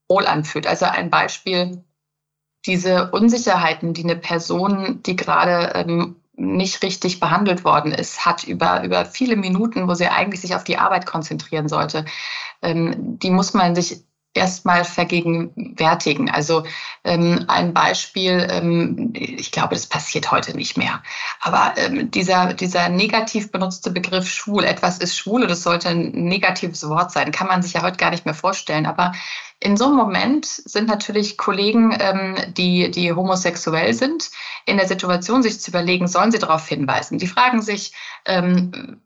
wohl 0.08 0.26
anfühlt. 0.26 0.66
Also 0.66 0.86
ein 0.86 1.10
Beispiel, 1.10 1.84
diese 2.66 3.10
Unsicherheiten, 3.10 3.94
die 3.94 4.04
eine 4.04 4.16
Person, 4.16 5.02
die 5.02 5.16
gerade 5.16 5.84
nicht 6.36 6.82
richtig 6.82 7.20
behandelt 7.20 7.64
worden 7.64 7.92
ist, 7.92 8.24
hat 8.26 8.44
über, 8.44 8.82
über 8.82 9.04
viele 9.04 9.36
Minuten, 9.36 9.88
wo 9.88 9.94
sie 9.94 10.08
eigentlich 10.08 10.40
sich 10.40 10.54
auf 10.54 10.64
die 10.64 10.78
Arbeit 10.78 11.06
konzentrieren 11.06 11.68
sollte, 11.68 12.04
ähm, 12.62 13.18
die 13.18 13.30
muss 13.30 13.54
man 13.54 13.74
sich 13.74 14.04
erstmal 14.34 14.84
vergegenwärtigen. 14.84 16.28
Also 16.28 16.64
ähm, 17.04 17.44
ein 17.48 17.72
Beispiel, 17.72 18.46
ähm, 18.50 19.12
ich 19.14 19.52
glaube, 19.52 19.74
das 19.74 19.86
passiert 19.86 20.30
heute 20.32 20.56
nicht 20.56 20.76
mehr. 20.76 21.02
Aber 21.40 21.74
ähm, 21.76 22.10
dieser, 22.10 22.52
dieser 22.52 22.88
negativ 22.88 23.52
benutzte 23.52 23.90
Begriff 23.92 24.28
schwul, 24.28 24.64
etwas 24.64 24.98
ist 24.98 25.16
schwul 25.16 25.44
es 25.44 25.62
sollte 25.62 25.90
ein 25.90 26.10
negatives 26.10 26.86
Wort 26.88 27.12
sein, 27.12 27.30
kann 27.30 27.46
man 27.46 27.62
sich 27.62 27.74
ja 27.74 27.82
heute 27.82 27.96
gar 27.96 28.10
nicht 28.10 28.24
mehr 28.24 28.34
vorstellen. 28.34 28.86
Aber 28.86 29.12
in 29.64 29.78
so 29.78 29.86
einem 29.86 29.96
Moment 29.96 30.44
sind 30.44 30.88
natürlich 30.88 31.38
Kollegen, 31.38 31.96
ähm, 31.98 32.36
die, 32.54 32.90
die 32.90 33.12
homosexuell 33.12 33.94
sind, 33.94 34.30
in 34.66 34.76
der 34.76 34.86
Situation, 34.86 35.42
sich 35.42 35.58
zu 35.58 35.70
überlegen, 35.70 36.06
sollen 36.06 36.30
sie 36.30 36.38
darauf 36.38 36.68
hinweisen. 36.68 37.16
Die 37.16 37.26
fragen 37.26 37.62
sich, 37.62 37.94
ähm, 38.26 39.00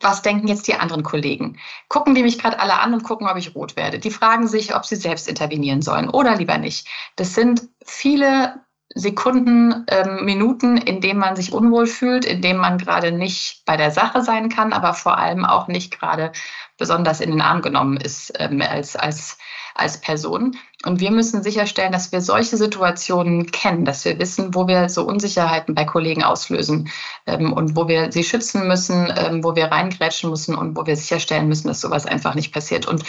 was 0.00 0.20
denken 0.20 0.48
jetzt 0.48 0.68
die 0.68 0.74
anderen 0.74 1.02
Kollegen? 1.02 1.58
Gucken 1.88 2.14
die 2.14 2.22
mich 2.22 2.38
gerade 2.38 2.60
alle 2.60 2.78
an 2.78 2.92
und 2.92 3.04
gucken, 3.04 3.26
ob 3.26 3.38
ich 3.38 3.54
rot 3.54 3.74
werde? 3.76 3.98
Die 3.98 4.10
fragen 4.10 4.46
sich, 4.48 4.76
ob 4.76 4.84
sie 4.84 4.96
selbst 4.96 5.28
intervenieren 5.28 5.80
sollen 5.80 6.10
oder 6.10 6.36
lieber 6.36 6.58
nicht. 6.58 6.86
Das 7.16 7.34
sind 7.34 7.62
viele 7.82 8.60
Sekunden, 8.94 9.86
ähm, 9.88 10.24
Minuten, 10.26 10.76
in 10.76 11.00
denen 11.00 11.20
man 11.20 11.36
sich 11.36 11.52
unwohl 11.52 11.86
fühlt, 11.86 12.24
in 12.26 12.42
denen 12.42 12.58
man 12.58 12.78
gerade 12.78 13.12
nicht 13.12 13.62
bei 13.64 13.76
der 13.76 13.90
Sache 13.90 14.22
sein 14.22 14.50
kann, 14.50 14.72
aber 14.72 14.94
vor 14.94 15.18
allem 15.18 15.44
auch 15.44 15.68
nicht 15.68 15.98
gerade 15.98 16.32
besonders 16.78 17.20
in 17.20 17.30
den 17.30 17.40
Arm 17.40 17.62
genommen 17.62 17.96
ist 17.96 18.32
ähm, 18.38 18.62
als, 18.62 18.96
als 18.96 19.38
als 19.76 20.00
Person. 20.00 20.56
Und 20.84 21.00
wir 21.00 21.10
müssen 21.10 21.42
sicherstellen, 21.42 21.92
dass 21.92 22.12
wir 22.12 22.20
solche 22.20 22.56
Situationen 22.56 23.50
kennen, 23.50 23.84
dass 23.84 24.04
wir 24.04 24.18
wissen, 24.18 24.54
wo 24.54 24.66
wir 24.66 24.88
so 24.88 25.04
Unsicherheiten 25.04 25.74
bei 25.74 25.84
Kollegen 25.84 26.22
auslösen 26.22 26.90
ähm, 27.26 27.52
und 27.52 27.76
wo 27.76 27.88
wir 27.88 28.12
sie 28.12 28.24
schützen 28.24 28.66
müssen, 28.68 29.12
ähm, 29.16 29.44
wo 29.44 29.54
wir 29.56 29.66
reingrätschen 29.66 30.30
müssen 30.30 30.54
und 30.54 30.76
wo 30.76 30.86
wir 30.86 30.96
sicherstellen 30.96 31.48
müssen, 31.48 31.68
dass 31.68 31.80
sowas 31.80 32.06
einfach 32.06 32.34
nicht 32.34 32.52
passiert. 32.52 32.86
Und 32.86 33.04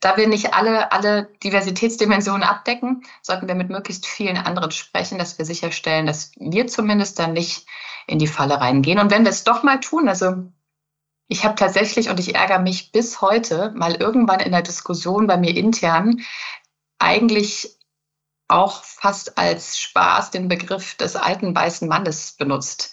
da 0.00 0.16
wir 0.16 0.26
nicht 0.26 0.54
alle, 0.54 0.90
alle 0.92 1.28
Diversitätsdimensionen 1.44 2.42
abdecken, 2.42 3.02
sollten 3.20 3.46
wir 3.46 3.54
mit 3.54 3.70
möglichst 3.70 4.06
vielen 4.06 4.36
anderen 4.36 4.70
sprechen, 4.70 5.18
dass 5.18 5.38
wir 5.38 5.44
sicherstellen, 5.44 6.06
dass 6.06 6.32
wir 6.38 6.66
zumindest 6.66 7.18
dann 7.18 7.34
nicht 7.34 7.66
in 8.06 8.18
die 8.18 8.26
Falle 8.26 8.60
reingehen. 8.60 8.98
Und 8.98 9.10
wenn 9.10 9.24
wir 9.24 9.30
es 9.30 9.44
doch 9.44 9.62
mal 9.62 9.78
tun, 9.78 10.08
also 10.08 10.34
ich 11.32 11.44
habe 11.46 11.54
tatsächlich, 11.54 12.10
und 12.10 12.20
ich 12.20 12.34
ärgere 12.34 12.58
mich 12.58 12.92
bis 12.92 13.22
heute, 13.22 13.72
mal 13.74 13.94
irgendwann 13.94 14.40
in 14.40 14.52
der 14.52 14.60
Diskussion 14.60 15.26
bei 15.26 15.38
mir 15.38 15.56
intern 15.56 16.20
eigentlich 16.98 17.78
auch 18.48 18.84
fast 18.84 19.38
als 19.38 19.78
Spaß 19.78 20.30
den 20.30 20.48
Begriff 20.48 20.94
des 20.96 21.16
alten 21.16 21.56
weißen 21.56 21.88
Mannes 21.88 22.32
benutzt. 22.32 22.92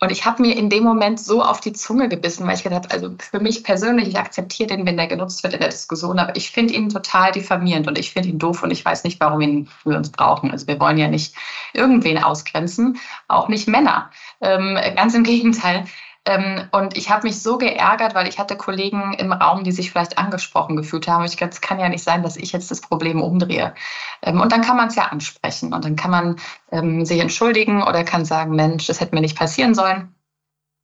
Und 0.00 0.10
ich 0.10 0.24
habe 0.24 0.42
mir 0.42 0.56
in 0.56 0.70
dem 0.70 0.84
Moment 0.84 1.20
so 1.20 1.42
auf 1.42 1.60
die 1.60 1.74
Zunge 1.74 2.08
gebissen, 2.08 2.46
weil 2.46 2.54
ich 2.54 2.62
gedacht 2.62 2.84
habe, 2.84 2.94
also 2.94 3.14
für 3.18 3.40
mich 3.40 3.62
persönlich, 3.62 4.08
ich 4.08 4.18
akzeptiere 4.18 4.68
den, 4.68 4.86
wenn 4.86 4.96
der 4.96 5.06
genutzt 5.06 5.42
wird 5.42 5.52
in 5.52 5.60
der 5.60 5.68
Diskussion, 5.68 6.18
aber 6.18 6.34
ich 6.34 6.50
finde 6.50 6.74
ihn 6.74 6.88
total 6.88 7.32
diffamierend 7.32 7.88
und 7.88 7.98
ich 7.98 8.12
finde 8.12 8.30
ihn 8.30 8.38
doof 8.38 8.62
und 8.62 8.70
ich 8.70 8.84
weiß 8.84 9.04
nicht, 9.04 9.20
warum 9.20 9.42
ihn 9.42 9.68
wir 9.84 9.96
uns 9.96 10.10
brauchen. 10.10 10.50
Also 10.50 10.66
wir 10.66 10.80
wollen 10.80 10.98
ja 10.98 11.08
nicht 11.08 11.34
irgendwen 11.74 12.22
ausgrenzen, 12.22 12.98
auch 13.28 13.48
nicht 13.48 13.68
Männer. 13.68 14.10
Ähm, 14.40 14.78
ganz 14.96 15.14
im 15.14 15.24
Gegenteil. 15.24 15.86
Ähm, 16.26 16.68
und 16.72 16.96
ich 16.96 17.08
habe 17.08 17.26
mich 17.26 17.40
so 17.40 17.56
geärgert, 17.56 18.14
weil 18.14 18.28
ich 18.28 18.38
hatte 18.38 18.56
Kollegen 18.56 19.14
im 19.14 19.32
Raum, 19.32 19.62
die 19.62 19.70
sich 19.72 19.90
vielleicht 19.92 20.18
angesprochen 20.18 20.76
gefühlt 20.76 21.06
haben. 21.06 21.24
Ich 21.24 21.36
glaube, 21.36 21.52
es 21.52 21.60
kann 21.60 21.78
ja 21.78 21.88
nicht 21.88 22.02
sein, 22.02 22.24
dass 22.24 22.36
ich 22.36 22.52
jetzt 22.52 22.70
das 22.70 22.80
Problem 22.80 23.22
umdrehe. 23.22 23.74
Ähm, 24.22 24.40
und 24.40 24.50
dann 24.50 24.62
kann 24.62 24.76
man 24.76 24.88
es 24.88 24.96
ja 24.96 25.04
ansprechen 25.04 25.72
und 25.72 25.84
dann 25.84 25.94
kann 25.96 26.10
man 26.10 26.36
ähm, 26.72 27.04
sich 27.04 27.20
entschuldigen 27.20 27.82
oder 27.82 28.02
kann 28.04 28.24
sagen, 28.24 28.56
Mensch, 28.56 28.86
das 28.86 29.00
hätte 29.00 29.14
mir 29.14 29.20
nicht 29.20 29.38
passieren 29.38 29.74
sollen. 29.74 30.14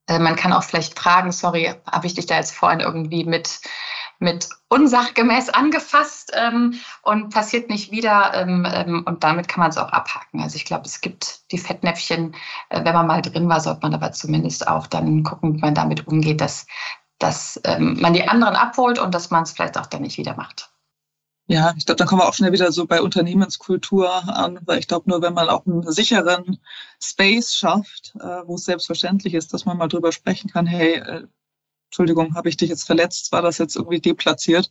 Äh, 0.08 0.20
man 0.20 0.36
kann 0.36 0.52
auch 0.52 0.62
vielleicht 0.62 0.98
fragen, 0.98 1.32
sorry, 1.32 1.74
habe 1.90 2.06
ich 2.06 2.14
dich 2.14 2.26
da 2.26 2.36
jetzt 2.36 2.54
vorhin 2.54 2.80
irgendwie 2.80 3.24
mit 3.24 3.60
mit 4.22 4.48
unsachgemäß 4.68 5.50
angefasst 5.50 6.32
ähm, 6.34 6.78
und 7.02 7.34
passiert 7.34 7.68
nicht 7.68 7.90
wieder. 7.90 8.32
Ähm, 8.34 8.66
ähm, 8.72 9.02
und 9.04 9.24
damit 9.24 9.48
kann 9.48 9.60
man 9.60 9.70
es 9.70 9.76
auch 9.76 9.90
abhaken. 9.90 10.40
Also 10.40 10.56
ich 10.56 10.64
glaube, 10.64 10.86
es 10.86 11.00
gibt 11.00 11.40
die 11.50 11.58
Fettnäpfchen, 11.58 12.34
äh, 12.70 12.84
wenn 12.84 12.94
man 12.94 13.06
mal 13.06 13.20
drin 13.20 13.48
war, 13.48 13.60
sollte 13.60 13.80
man 13.82 13.94
aber 13.94 14.12
zumindest 14.12 14.66
auch 14.66 14.86
dann 14.86 15.24
gucken, 15.24 15.56
wie 15.56 15.60
man 15.60 15.74
damit 15.74 16.06
umgeht, 16.06 16.40
dass, 16.40 16.66
dass 17.18 17.60
ähm, 17.64 18.00
man 18.00 18.14
die 18.14 18.26
anderen 18.26 18.56
abholt 18.56 18.98
und 18.98 19.12
dass 19.12 19.30
man 19.30 19.42
es 19.42 19.52
vielleicht 19.52 19.76
auch 19.76 19.86
dann 19.86 20.02
nicht 20.02 20.16
wieder 20.16 20.36
macht. 20.36 20.70
Ja, 21.48 21.74
ich 21.76 21.84
glaube, 21.84 21.96
dann 21.96 22.06
kommen 22.06 22.22
wir 22.22 22.28
auch 22.28 22.34
schnell 22.34 22.52
wieder 22.52 22.70
so 22.70 22.86
bei 22.86 23.02
Unternehmenskultur 23.02 24.10
an, 24.28 24.60
weil 24.62 24.78
ich 24.78 24.86
glaube, 24.86 25.10
nur 25.10 25.20
wenn 25.20 25.34
man 25.34 25.48
auch 25.48 25.66
einen 25.66 25.82
sicheren 25.90 26.60
Space 27.02 27.54
schafft, 27.54 28.14
äh, 28.20 28.46
wo 28.46 28.54
es 28.54 28.64
selbstverständlich 28.64 29.34
ist, 29.34 29.52
dass 29.52 29.64
man 29.64 29.76
mal 29.76 29.88
drüber 29.88 30.12
sprechen 30.12 30.48
kann, 30.48 30.66
hey, 30.66 30.94
äh, 30.94 31.26
Entschuldigung, 31.92 32.34
habe 32.34 32.48
ich 32.48 32.56
dich 32.56 32.70
jetzt 32.70 32.84
verletzt? 32.84 33.32
War 33.32 33.42
das 33.42 33.58
jetzt 33.58 33.76
irgendwie 33.76 34.00
deplatziert? 34.00 34.70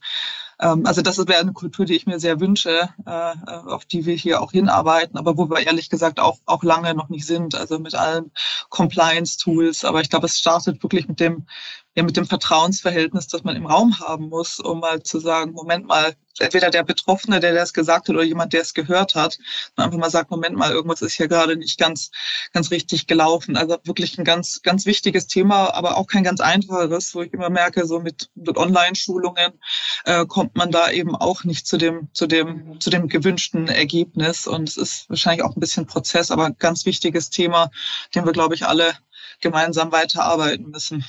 Ähm, 0.61 0.85
also 0.85 1.01
das 1.01 1.17
wäre 1.17 1.39
eine 1.39 1.53
Kultur, 1.53 1.85
die 1.85 1.95
ich 1.95 2.05
mir 2.05 2.19
sehr 2.19 2.39
wünsche, 2.39 2.89
äh, 3.05 3.33
auf 3.67 3.85
die 3.85 4.05
wir 4.05 4.15
hier 4.15 4.41
auch 4.41 4.51
hinarbeiten, 4.51 5.17
aber 5.17 5.37
wo 5.37 5.49
wir 5.49 5.65
ehrlich 5.65 5.89
gesagt 5.89 6.19
auch, 6.19 6.39
auch 6.45 6.63
lange 6.63 6.93
noch 6.93 7.09
nicht 7.09 7.25
sind, 7.25 7.55
also 7.55 7.79
mit 7.79 7.95
allen 7.95 8.31
Compliance-Tools. 8.69 9.83
Aber 9.85 10.01
ich 10.01 10.09
glaube, 10.09 10.27
es 10.27 10.39
startet 10.39 10.81
wirklich 10.83 11.07
mit 11.07 11.19
dem, 11.19 11.47
ja, 11.95 12.03
mit 12.03 12.15
dem 12.15 12.25
Vertrauensverhältnis, 12.25 13.27
das 13.27 13.43
man 13.43 13.55
im 13.55 13.65
Raum 13.65 13.99
haben 13.99 14.29
muss, 14.29 14.59
um 14.59 14.79
mal 14.79 15.03
zu 15.03 15.19
sagen, 15.19 15.51
Moment 15.51 15.87
mal, 15.87 16.15
entweder 16.39 16.69
der 16.69 16.83
Betroffene, 16.83 17.41
der 17.41 17.53
das 17.53 17.73
gesagt 17.73 18.07
hat, 18.07 18.15
oder 18.15 18.23
jemand, 18.23 18.53
der 18.53 18.61
es 18.61 18.73
gehört 18.73 19.15
hat, 19.15 19.37
und 19.75 19.83
einfach 19.83 19.97
mal 19.97 20.09
sagt, 20.09 20.31
Moment 20.31 20.55
mal, 20.55 20.71
irgendwas 20.71 21.01
ist 21.01 21.15
hier 21.15 21.27
gerade 21.27 21.57
nicht 21.57 21.77
ganz, 21.77 22.11
ganz 22.53 22.71
richtig 22.71 23.07
gelaufen. 23.07 23.57
Also 23.57 23.77
wirklich 23.83 24.17
ein 24.17 24.23
ganz, 24.23 24.61
ganz 24.61 24.85
wichtiges 24.85 25.27
Thema, 25.27 25.73
aber 25.73 25.97
auch 25.97 26.07
kein 26.07 26.23
ganz 26.23 26.39
einfaches, 26.39 27.13
wo 27.13 27.23
ich 27.23 27.33
immer 27.33 27.49
merke, 27.49 27.85
so 27.85 27.99
mit, 27.99 28.29
mit 28.35 28.57
Online-Schulungen 28.57 29.59
äh, 30.05 30.25
kommt 30.25 30.50
man 30.55 30.71
da 30.71 30.89
eben 30.89 31.15
auch 31.15 31.43
nicht 31.43 31.67
zu 31.67 31.77
dem, 31.77 32.09
zu 32.13 32.27
dem, 32.27 32.79
zu 32.79 32.89
dem 32.89 33.07
gewünschten 33.07 33.67
Ergebnis. 33.67 34.47
Und 34.47 34.69
es 34.69 34.77
ist 34.77 35.09
wahrscheinlich 35.09 35.43
auch 35.43 35.55
ein 35.55 35.59
bisschen 35.59 35.85
Prozess, 35.85 36.31
aber 36.31 36.45
ein 36.45 36.55
ganz 36.57 36.85
wichtiges 36.85 37.29
Thema, 37.29 37.71
den 38.15 38.25
wir, 38.25 38.31
glaube 38.31 38.55
ich, 38.55 38.65
alle 38.65 38.93
gemeinsam 39.41 39.91
weiterarbeiten 39.91 40.69
müssen. 40.69 41.05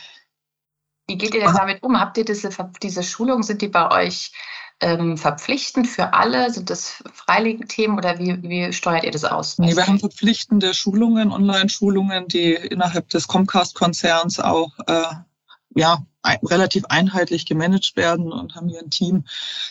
Wie 1.06 1.16
geht 1.16 1.34
ihr 1.34 1.40
denn 1.40 1.54
damit 1.54 1.82
um? 1.82 1.98
Habt 1.98 2.16
ihr 2.18 2.24
diese, 2.24 2.50
diese 2.82 3.02
Schulungen, 3.02 3.42
sind 3.42 3.60
die 3.60 3.68
bei 3.68 3.90
euch 3.90 4.32
ähm, 4.80 5.16
verpflichtend 5.18 5.88
für 5.88 6.12
alle? 6.14 6.50
Sind 6.50 6.70
das 6.70 7.02
freiwillige 7.12 7.66
Themen 7.66 7.98
oder 7.98 8.18
wie, 8.18 8.42
wie 8.42 8.72
steuert 8.72 9.04
ihr 9.04 9.10
das 9.10 9.24
aus? 9.24 9.58
Nee, 9.58 9.76
wir 9.76 9.86
haben 9.86 9.98
verpflichtende 9.98 10.74
Schulungen, 10.74 11.32
Online-Schulungen, 11.32 12.28
die 12.28 12.54
innerhalb 12.54 13.08
des 13.10 13.28
Comcast-Konzerns 13.28 14.40
auch 14.40 14.72
äh, 14.86 15.04
ja, 15.74 16.04
relativ 16.44 16.84
einheitlich 16.86 17.46
gemanagt 17.46 17.96
werden 17.96 18.32
und 18.32 18.54
haben 18.54 18.68
hier 18.68 18.80
ein 18.80 18.90
Team, 18.90 19.24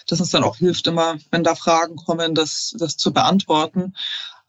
das 0.07 0.19
uns 0.19 0.31
dann 0.31 0.43
auch 0.43 0.57
hilft, 0.57 0.87
immer, 0.87 1.17
wenn 1.31 1.43
da 1.43 1.55
Fragen 1.55 1.95
kommen, 1.95 2.35
das, 2.35 2.75
das 2.77 2.97
zu 2.97 3.13
beantworten. 3.13 3.93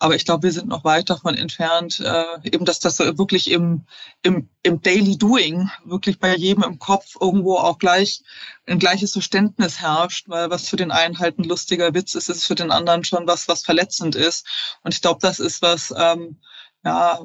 Aber 0.01 0.17
ich 0.17 0.25
glaube, 0.25 0.43
wir 0.43 0.53
sind 0.53 0.67
noch 0.67 0.83
weit 0.83 1.11
davon 1.11 1.37
entfernt, 1.37 2.01
äh, 2.01 2.25
eben, 2.43 2.65
dass 2.65 2.81
das 2.81 2.99
wirklich 2.99 3.49
im, 3.49 3.87
im, 4.23 4.49
im 4.65 4.83
Daily 4.83 5.17
Doing 5.17 5.71
wirklich 5.85 6.19
bei 6.19 6.35
jedem 6.35 6.65
im 6.65 6.81
Kopf 6.81 7.15
irgendwo 7.21 7.57
auch 7.57 7.79
gleich 7.79 8.25
ein 8.67 8.81
gleiches 8.81 9.13
Verständnis 9.13 9.81
herrscht, 9.81 10.29
weil 10.29 10.51
was 10.51 10.69
für 10.69 10.75
den 10.75 10.91
einen 10.91 11.21
halt 11.21 11.39
ein 11.39 11.45
lustiger 11.45 11.95
Witz 11.95 12.17
ist, 12.17 12.29
ist 12.29 12.45
für 12.45 12.57
den 12.57 12.73
anderen 12.73 13.05
schon 13.05 13.29
was, 13.29 13.47
was 13.47 13.63
verletzend 13.63 14.17
ist. 14.17 14.45
Und 14.83 14.93
ich 14.93 15.03
glaube, 15.03 15.21
das 15.23 15.39
ist 15.39 15.63
was, 15.63 15.95
ähm, 15.97 16.41
ja, 16.85 17.21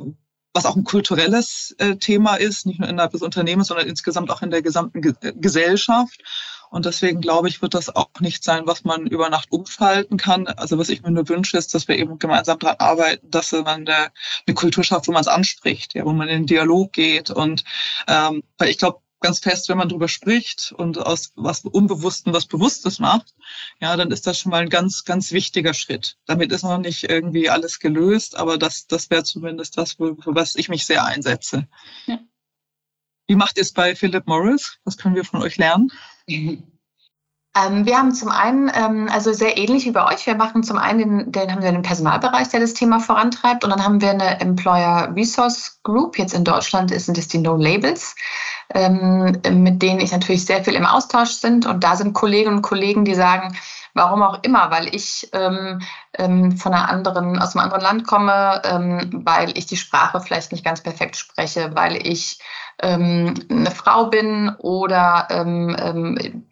was 0.58 0.66
auch 0.66 0.76
ein 0.76 0.84
kulturelles 0.84 1.76
äh, 1.78 1.98
Thema 1.98 2.36
ist, 2.36 2.66
nicht 2.66 2.80
nur 2.80 2.90
innerhalb 2.90 3.12
des 3.12 3.22
Unternehmens, 3.22 3.68
sondern 3.68 3.88
insgesamt 3.88 4.32
auch 4.32 4.42
in 4.42 4.50
der 4.50 4.64
gesamten 4.64 5.04
Ge 5.04 5.14
äh, 5.22 5.34
Gesellschaft. 5.34 6.24
Und 6.72 6.86
deswegen 6.86 7.22
glaube 7.22 7.48
ich, 7.48 7.62
wird 7.62 7.76
das 7.76 7.96
auch 7.96 8.10
nicht 8.20 8.44
sein, 8.44 8.64
was 8.66 8.84
man 8.84 9.06
über 9.06 9.30
Nacht 9.30 9.52
umschalten 9.52 10.18
kann. 10.18 10.48
Also 10.48 10.80
was 10.80 10.90
ich 10.90 11.04
mir 11.04 11.12
nur 11.12 11.30
wünsche, 11.30 11.58
ist, 11.58 11.76
dass 11.76 11.88
wir 11.88 11.96
eben 11.98 12.18
gemeinsam 12.18 12.58
daran 12.58 12.78
arbeiten, 12.80 13.30
dass 13.30 13.52
man 13.52 13.88
eine, 13.88 14.12
Kultur 14.56 14.84
schafft, 14.84 15.08
wo 15.08 15.12
man 15.12 15.22
es 15.22 15.28
anspricht, 15.28 15.94
ja, 15.94 16.04
wo 16.04 16.12
man 16.12 16.28
in 16.28 16.40
den 16.40 16.48
Dialog 16.48 16.92
geht. 16.92 17.30
Und 17.30 17.64
ähm, 18.08 18.44
weil 18.58 18.70
ich 18.70 18.80
glaube, 18.80 19.00
ganz 19.20 19.40
fest, 19.40 19.70
wenn 19.70 19.78
man 19.78 19.90
drüber 19.90 20.08
spricht 20.08 20.72
und 20.72 20.98
aus 21.00 21.32
was 21.36 21.62
Unbewussten 21.62 22.34
was 22.34 22.46
Bewusstes 22.46 23.00
macht, 23.00 23.34
ja, 23.80 23.96
dann 23.96 24.12
ist 24.12 24.28
das 24.28 24.40
schon 24.40 24.52
mal 24.52 24.62
ein 24.62 24.70
ganz, 24.70 25.06
ganz 25.06 25.32
wichtiger 25.32 25.74
Schritt. 25.74 26.18
Damit 26.26 26.52
ist 26.52 26.64
noch 26.64 26.78
nicht 26.78 27.04
irgendwie 27.04 27.50
alles 27.50 27.80
gelöst, 27.80 28.38
aber 28.38 28.58
das, 28.58 28.88
das 28.88 29.10
wäre 29.10 29.24
zumindest 29.24 29.78
das, 29.78 29.94
für, 29.94 30.16
was 30.26 30.56
ich 30.56 30.70
mich 30.70 30.86
sehr 30.86 31.06
einsetze. 31.06 31.68
Ja. 32.06 32.20
Wie 33.28 33.36
macht 33.36 33.58
ihr 33.58 33.64
es 33.64 33.74
bei 33.74 33.96
Philip 33.96 34.26
Morris? 34.28 34.80
Was 34.86 34.98
können 34.98 35.16
wir 35.16 35.26
von 35.26 35.42
euch 35.42 35.58
lernen? 35.58 35.92
Ähm, 37.56 37.86
wir 37.86 37.98
haben 37.98 38.14
zum 38.14 38.30
einen, 38.30 38.72
ähm, 38.74 39.10
also 39.12 39.34
sehr 39.34 39.58
ähnlich 39.58 39.86
wie 39.86 39.92
bei 39.92 40.06
euch, 40.06 40.26
wir 40.28 40.36
machen 40.36 40.64
zum 40.64 40.78
einen, 40.78 41.00
den, 41.00 41.32
den 41.32 41.52
haben 41.52 41.62
wir 41.62 41.70
einen 41.70 41.82
Personalbereich, 41.82 42.50
der 42.50 42.60
das 42.60 42.74
Thema 42.74 43.00
vorantreibt 43.00 43.64
und 43.64 43.70
dann 43.72 43.84
haben 43.84 44.02
wir 44.02 44.12
eine 44.12 44.40
Employer 44.40 45.14
Resource 45.16 45.80
Group. 45.84 46.18
Jetzt 46.18 46.34
in 46.34 46.44
Deutschland 46.44 46.92
sind 46.92 47.18
es 47.18 47.28
die 47.28 47.40
No 47.40 47.56
Labels, 47.56 48.16
ähm, 48.74 49.40
mit 49.50 49.82
denen 49.82 50.02
ich 50.02 50.12
natürlich 50.12 50.46
sehr 50.46 50.64
viel 50.64 50.76
im 50.76 50.86
Austausch 50.86 51.32
sind 51.32 51.66
und 51.66 51.84
da 51.84 51.96
sind 51.96 52.14
Kolleginnen 52.14 52.58
und 52.58 52.62
Kollegen, 52.62 53.06
die 53.06 53.16
sagen, 53.16 53.58
warum 53.98 54.22
auch 54.22 54.44
immer, 54.44 54.72
weil 54.72 54.94
ich 54.94 55.28
ähm, 55.34 55.82
ähm, 56.14 56.56
von 56.58 56.74
einer 56.74 56.90
anderen, 56.90 57.40
aus 57.40 57.56
einem 57.56 57.66
anderen 57.66 57.84
Land 57.84 58.08
komme, 58.08 58.62
ähm, 58.64 59.24
weil 59.26 59.58
ich 59.58 59.66
die 59.66 59.78
Sprache 59.78 60.22
vielleicht 60.22 60.52
nicht 60.52 60.64
ganz 60.64 60.82
perfekt 60.82 61.16
spreche, 61.16 61.72
weil 61.74 62.08
ich 62.08 62.40
ähm, 62.80 63.34
eine 63.50 63.72
Frau 63.72 64.06
bin 64.06 64.56
oder 64.60 65.28
ähm, 65.32 65.76
ähm, 65.80 66.47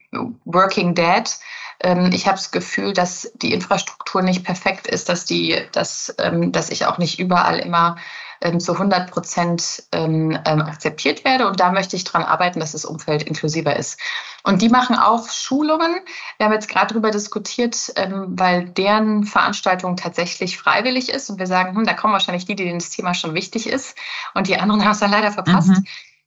Working 0.45 0.95
Dad. 0.95 1.37
Ähm, 1.81 2.09
ich 2.13 2.25
habe 2.27 2.37
das 2.37 2.51
Gefühl, 2.51 2.93
dass 2.93 3.31
die 3.35 3.53
Infrastruktur 3.53 4.21
nicht 4.21 4.43
perfekt 4.43 4.87
ist, 4.87 5.09
dass, 5.09 5.25
die, 5.25 5.57
dass, 5.71 6.13
ähm, 6.19 6.51
dass 6.51 6.69
ich 6.69 6.85
auch 6.85 6.97
nicht 6.97 7.19
überall 7.19 7.59
immer 7.59 7.97
ähm, 8.41 8.59
zu 8.59 8.73
100 8.73 9.11
Prozent 9.11 9.83
akzeptiert 9.91 11.23
werde. 11.23 11.47
Und 11.47 11.59
da 11.59 11.71
möchte 11.71 11.95
ich 11.95 12.03
daran 12.03 12.23
arbeiten, 12.23 12.59
dass 12.59 12.73
das 12.73 12.83
Umfeld 12.83 13.23
inklusiver 13.23 13.75
ist. 13.75 13.99
Und 14.43 14.61
die 14.61 14.67
machen 14.67 14.97
auch 14.97 15.29
Schulungen. 15.29 15.95
Wir 16.37 16.45
haben 16.45 16.53
jetzt 16.53 16.67
gerade 16.67 16.87
darüber 16.87 17.11
diskutiert, 17.11 17.93
weil 17.95 18.65
deren 18.65 19.23
Veranstaltung 19.23 19.95
tatsächlich 19.95 20.57
freiwillig 20.57 21.09
ist. 21.09 21.29
Und 21.29 21.39
wir 21.39 21.47
sagen, 21.47 21.75
hm, 21.75 21.85
da 21.85 21.93
kommen 21.93 22.13
wahrscheinlich 22.13 22.45
die, 22.45 22.57
denen 22.57 22.79
das 22.79 22.89
Thema 22.89 23.13
schon 23.13 23.33
wichtig 23.33 23.67
ist. 23.67 23.97
Und 24.33 24.47
die 24.47 24.59
anderen 24.59 24.83
haben 24.83 24.91
es 24.91 24.99
dann 24.99 25.11
leider 25.11 25.31
verpasst. 25.31 25.69
Mhm. 25.69 25.85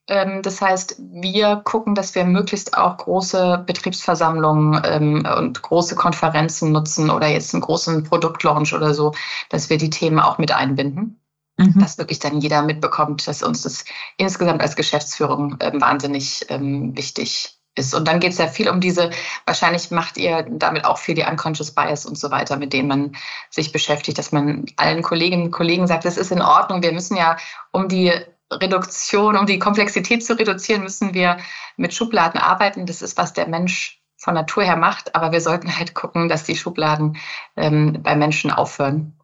Ähm, 0.09 0.43
das 0.43 0.61
heißt, 0.61 0.97
wir 0.99 1.57
gucken, 1.57 1.95
dass 1.95 2.15
wir 2.15 2.25
möglichst 2.25 2.77
auch 2.77 2.97
große 2.97 3.63
Betriebsversammlungen 3.67 4.81
ähm, 4.85 5.29
und 5.37 5.63
große 5.63 5.95
Konferenzen 5.95 6.73
nutzen 6.73 7.11
oder 7.11 7.29
jetzt 7.29 7.55
einen 7.55 7.61
großen 7.61 8.05
Produktlaunch 8.05 8.75
oder 8.75 8.95
so, 8.95 9.13
dass 9.51 9.69
wir 9.69 9.77
die 9.77 9.91
Themen 9.91 10.19
auch 10.19 10.39
mit 10.39 10.51
einbinden. 10.53 11.21
Mhm. 11.59 11.79
Dass 11.81 11.99
wirklich 11.99 12.21
dann 12.21 12.41
jeder 12.41 12.63
mitbekommt, 12.63 13.27
dass 13.27 13.43
uns 13.43 13.63
das 13.63 13.85
insgesamt 14.17 14.63
als 14.63 14.77
Geschäftsführung 14.77 15.57
ähm, 15.61 15.81
wahnsinnig 15.81 16.47
ähm, 16.49 16.97
wichtig 16.97 17.59
ist. 17.75 17.95
Und 17.95 18.07
dann 18.09 18.21
geht 18.21 18.33
es 18.33 18.39
ja 18.39 18.47
viel 18.47 18.69
um 18.69 18.81
diese, 18.81 19.11
wahrscheinlich 19.45 19.91
macht 19.91 20.17
ihr 20.17 20.47
damit 20.49 20.85
auch 20.85 20.99
viel 20.99 21.15
die 21.15 21.25
Unconscious 21.25 21.73
Bias 21.73 22.07
und 22.07 22.19
so 22.19 22.31
weiter, 22.31 22.57
mit 22.57 22.73
denen 22.73 22.89
man 22.89 23.17
sich 23.51 23.73
beschäftigt, 23.73 24.19
dass 24.19 24.33
man 24.33 24.67
allen 24.77 25.03
Kolleginnen 25.03 25.45
und 25.45 25.51
Kollegen 25.51 25.87
sagt, 25.87 26.05
es 26.05 26.17
ist 26.17 26.33
in 26.33 26.43
Ordnung, 26.43 26.83
wir 26.83 26.93
müssen 26.93 27.17
ja 27.17 27.37
um 27.73 27.89
die 27.89 28.13
Reduktion, 28.51 29.37
um 29.37 29.47
die 29.47 29.59
Komplexität 29.59 30.25
zu 30.25 30.39
reduzieren, 30.39 30.83
müssen 30.83 31.15
wir 31.15 31.39
mit 31.77 31.95
Schubladen 31.95 32.41
arbeiten. 32.41 32.87
Das 32.87 33.03
ist, 33.03 33.17
was 33.17 33.33
der 33.33 33.49
Mensch 33.49 34.03
von 34.17 34.35
Natur 34.35 34.65
her 34.65 34.77
macht. 34.77 35.15
Aber 35.15 35.33
wir 35.33 35.41
sollten 35.41 35.77
halt 35.79 35.95
gucken, 35.95 36.29
dass 36.29 36.45
die 36.45 36.57
Schubladen 36.57 37.19
ähm, 37.57 38.01
bei 38.03 38.17
Menschen 38.17 38.51
aufhören. 38.51 39.19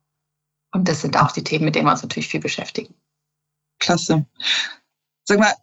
Und 0.73 0.89
das 0.89 1.01
sind 1.01 1.17
auch 1.17 1.33
die 1.33 1.45
Themen, 1.45 1.65
mit 1.65 1.75
denen 1.75 1.87
wir 1.87 1.93
uns 1.93 2.03
natürlich 2.03 2.29
viel 2.29 2.41
beschäftigen. 2.41 2.95
Klasse. 3.79 4.27
Sag 5.25 5.39
mal, 5.39 5.55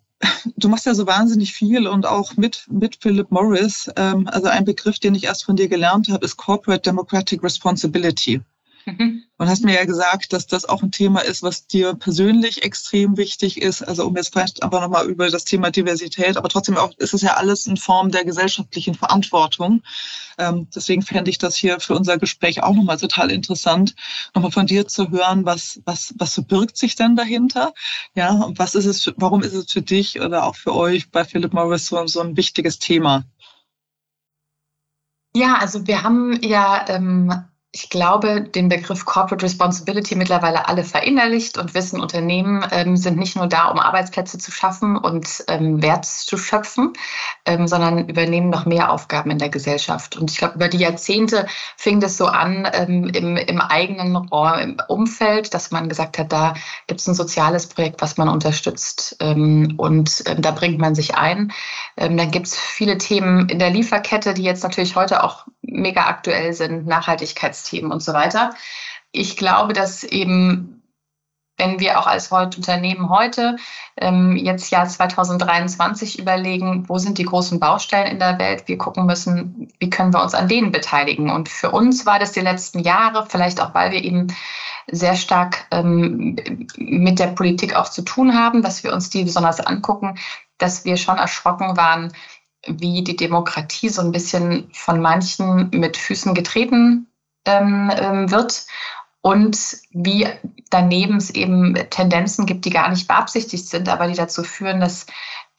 du 0.56 0.70
machst 0.70 0.86
ja 0.86 0.94
so 0.94 1.08
wahnsinnig 1.08 1.54
viel 1.54 1.88
und 1.88 2.06
auch 2.06 2.36
mit, 2.38 2.66
mit 2.70 2.98
Philip 3.02 3.32
Morris. 3.32 3.90
Ähm, 3.96 4.28
also 4.28 4.48
ein 4.48 4.66
Begriff, 4.66 5.00
den 5.00 5.16
ich 5.16 5.26
erst 5.26 5.46
von 5.46 5.56
dir 5.56 5.68
gelernt 5.68 6.10
habe, 6.10 6.26
ist 6.26 6.38
Corporate 6.38 6.82
Democratic 6.82 7.44
Responsibility. 7.44 8.42
Und 9.38 9.50
hast 9.50 9.64
mir 9.64 9.74
ja 9.74 9.86
gesagt, 9.86 10.34
dass 10.34 10.46
das 10.46 10.66
auch 10.66 10.84
ein 10.84 10.92
Thema 10.92 11.22
ist, 11.22 11.42
was 11.44 11.68
dir 11.68 11.94
persönlich 11.96 12.64
extrem 12.64 13.18
wichtig 13.18 13.62
ist. 13.62 13.82
Also 13.82 14.06
um 14.06 14.16
jetzt 14.16 14.32
vielleicht 14.32 14.62
einfach 14.64 14.82
nochmal 14.82 15.08
über 15.08 15.30
das 15.30 15.46
Thema 15.46 15.72
Diversität, 15.72 16.38
aber 16.38 16.50
trotzdem 16.50 16.78
auch 16.78 16.96
ist 16.98 17.14
es 17.14 17.22
ja 17.22 17.36
alles 17.36 17.66
in 17.66 17.78
Form 17.78 18.12
der 18.12 18.24
gesellschaftlichen 18.24 18.94
Verantwortung. 18.94 19.82
Ähm, 20.38 20.68
deswegen 20.74 21.02
fände 21.02 21.30
ich 21.30 21.38
das 21.38 21.56
hier 21.56 21.80
für 21.80 21.96
unser 21.96 22.18
Gespräch 22.18 22.64
auch 22.64 22.76
nochmal 22.76 22.98
total 22.98 23.32
interessant, 23.32 23.96
nochmal 24.36 24.52
von 24.52 24.68
dir 24.68 24.88
zu 24.88 25.10
hören, 25.10 25.46
was, 25.46 25.82
was, 25.86 26.14
was 26.18 26.34
verbirgt 26.34 26.78
sich 26.78 26.96
denn 26.96 27.16
dahinter? 27.16 27.74
Ja, 28.16 28.32
und 28.32 28.60
was 28.60 28.76
ist 28.76 28.86
es, 28.86 29.12
warum 29.18 29.42
ist 29.42 29.54
es 29.54 29.72
für 29.72 29.82
dich 29.82 30.22
oder 30.22 30.46
auch 30.46 30.56
für 30.56 30.76
euch 30.76 31.12
bei 31.12 31.26
Philip 31.26 31.54
Morris 31.54 31.88
so, 31.88 32.06
so 32.08 32.22
ein 32.22 32.38
wichtiges 32.38 32.80
Thema? 32.80 33.24
Ja, 35.34 35.56
also 35.56 35.88
wir 35.88 36.04
haben 36.04 36.42
ja 36.44 36.86
ähm, 36.90 37.34
ich 37.74 37.90
glaube, 37.90 38.42
den 38.42 38.68
Begriff 38.68 39.06
Corporate 39.06 39.46
Responsibility 39.46 40.16
mittlerweile 40.16 40.68
alle 40.68 40.84
verinnerlicht 40.84 41.58
und 41.58 41.74
wissen, 41.74 42.02
Unternehmen 42.02 42.66
ähm, 42.70 42.98
sind 42.98 43.18
nicht 43.18 43.38
nur 43.38 43.48
da, 43.48 43.68
um 43.68 43.80
Arbeitsplätze 43.80 44.38
zu 44.38 44.52
schaffen 44.52 44.98
und 44.98 45.46
ähm, 45.48 45.82
Wert 45.82 46.06
zu 46.06 46.38
schöpfen, 46.38 46.92
ähm, 47.46 47.70
sondern 47.70 48.10
übernehmen 48.10 48.50
noch 48.50 48.66
mehr 48.66 48.92
Aufgaben 48.92 49.32
in 49.32 49.38
der 49.38 49.48
Gesellschaft. 49.48 50.18
Und 50.18 50.32
ich 50.32 50.38
glaube, 50.38 50.56
über 50.56 50.68
die 50.68 50.80
Jahrzehnte 50.80 51.48
fing 51.78 52.02
das 52.02 52.18
so 52.18 52.26
an 52.26 52.68
ähm, 52.74 53.06
im, 53.06 53.38
im 53.38 53.62
eigenen 53.62 54.18
Umfeld, 54.18 55.54
dass 55.54 55.72
man 55.72 55.88
gesagt 55.88 56.18
hat, 56.18 56.34
da 56.34 56.56
gibt 56.88 57.00
es 57.00 57.08
ein 57.08 57.16
soziales 57.16 57.68
Projekt, 57.68 58.02
was 58.02 58.18
man 58.18 58.28
unterstützt 58.28 59.16
ähm, 59.22 59.76
und 59.78 60.24
ähm, 60.26 60.42
da 60.42 60.52
bringt 60.52 60.80
man 60.80 60.94
sich 60.94 61.16
ein. 61.16 61.54
dann 61.96 62.32
gibt 62.32 62.48
es 62.48 62.58
viele 62.58 62.98
Themen 62.98 63.48
in 63.48 63.60
der 63.60 63.70
Lieferkette, 63.70 64.34
die 64.34 64.44
jetzt 64.44 64.64
natürlich 64.64 64.98
heute 64.98 65.24
auch 65.24 65.46
mega 65.62 66.08
aktuell 66.08 66.54
sind, 66.54 66.88
Nachhaltigkeitsthemen 66.88 67.92
und 67.92 68.02
so 68.02 68.14
weiter. 68.14 68.52
Ich 69.12 69.38
glaube, 69.38 69.74
dass 69.74 70.04
eben 70.04 70.82
wenn 71.62 71.80
wir 71.80 72.00
auch 72.00 72.08
als 72.08 72.32
Unternehmen 72.32 73.10
heute 73.10 73.56
ähm, 73.98 74.36
jetzt 74.36 74.72
Jahr 74.72 74.88
2023 74.88 76.18
überlegen, 76.18 76.90
wo 76.90 76.98
sind 76.98 77.20
die 77.20 77.26
großen 77.26 77.60
Baustellen 77.60 78.08
in 78.08 78.20
der 78.20 78.40
Welt, 78.40 78.68
wir 78.68 78.80
gucken 78.80 79.06
müssen, 79.06 79.72
wie 79.80 79.90
können 79.90 80.12
wir 80.12 80.24
uns 80.24 80.34
an 80.34 80.48
denen 80.48 80.72
beteiligen. 80.72 81.30
Und 81.30 81.50
für 81.50 81.70
uns 81.70 82.06
war 82.08 82.18
das 82.18 82.32
die 82.32 82.40
letzten 82.40 82.80
Jahre, 82.80 83.28
vielleicht 83.30 83.62
auch 83.62 83.76
weil 83.76 83.92
wir 83.92 84.04
eben 84.04 84.28
sehr 84.88 85.16
stark 85.16 85.68
ähm, 85.70 86.36
mit 86.78 87.20
der 87.20 87.28
Politik 87.28 87.76
auch 87.76 87.90
zu 87.90 88.02
tun 88.02 88.34
haben, 88.34 88.64
dass 88.64 88.84
wir 88.84 88.92
uns 88.92 89.12
die 89.12 89.24
besonders 89.24 89.60
angucken, 89.60 90.18
dass 90.58 90.84
wir 90.84 90.98
schon 90.98 91.18
erschrocken 91.18 91.78
waren, 91.78 92.12
wie 92.68 93.04
die 93.04 93.16
Demokratie 93.16 93.90
so 93.90 94.02
ein 94.02 94.12
bisschen 94.12 94.70
von 94.74 95.02
manchen 95.02 95.70
mit 95.72 95.98
Füßen 95.98 96.34
getreten 96.34 97.08
ähm, 97.46 97.92
ähm, 97.96 98.32
wird 98.32 98.66
und 99.22 99.58
wie 99.92 100.28
daneben 100.70 101.18
es 101.18 101.30
eben 101.30 101.76
Tendenzen 101.90 102.46
gibt, 102.46 102.66
die 102.66 102.72
gar 102.72 102.90
nicht 102.90 103.08
beabsichtigt 103.08 103.68
sind, 103.68 103.90
aber 103.90 104.08
die 104.08 104.16
dazu 104.16 104.44
führen, 104.44 104.80
dass 104.80 105.06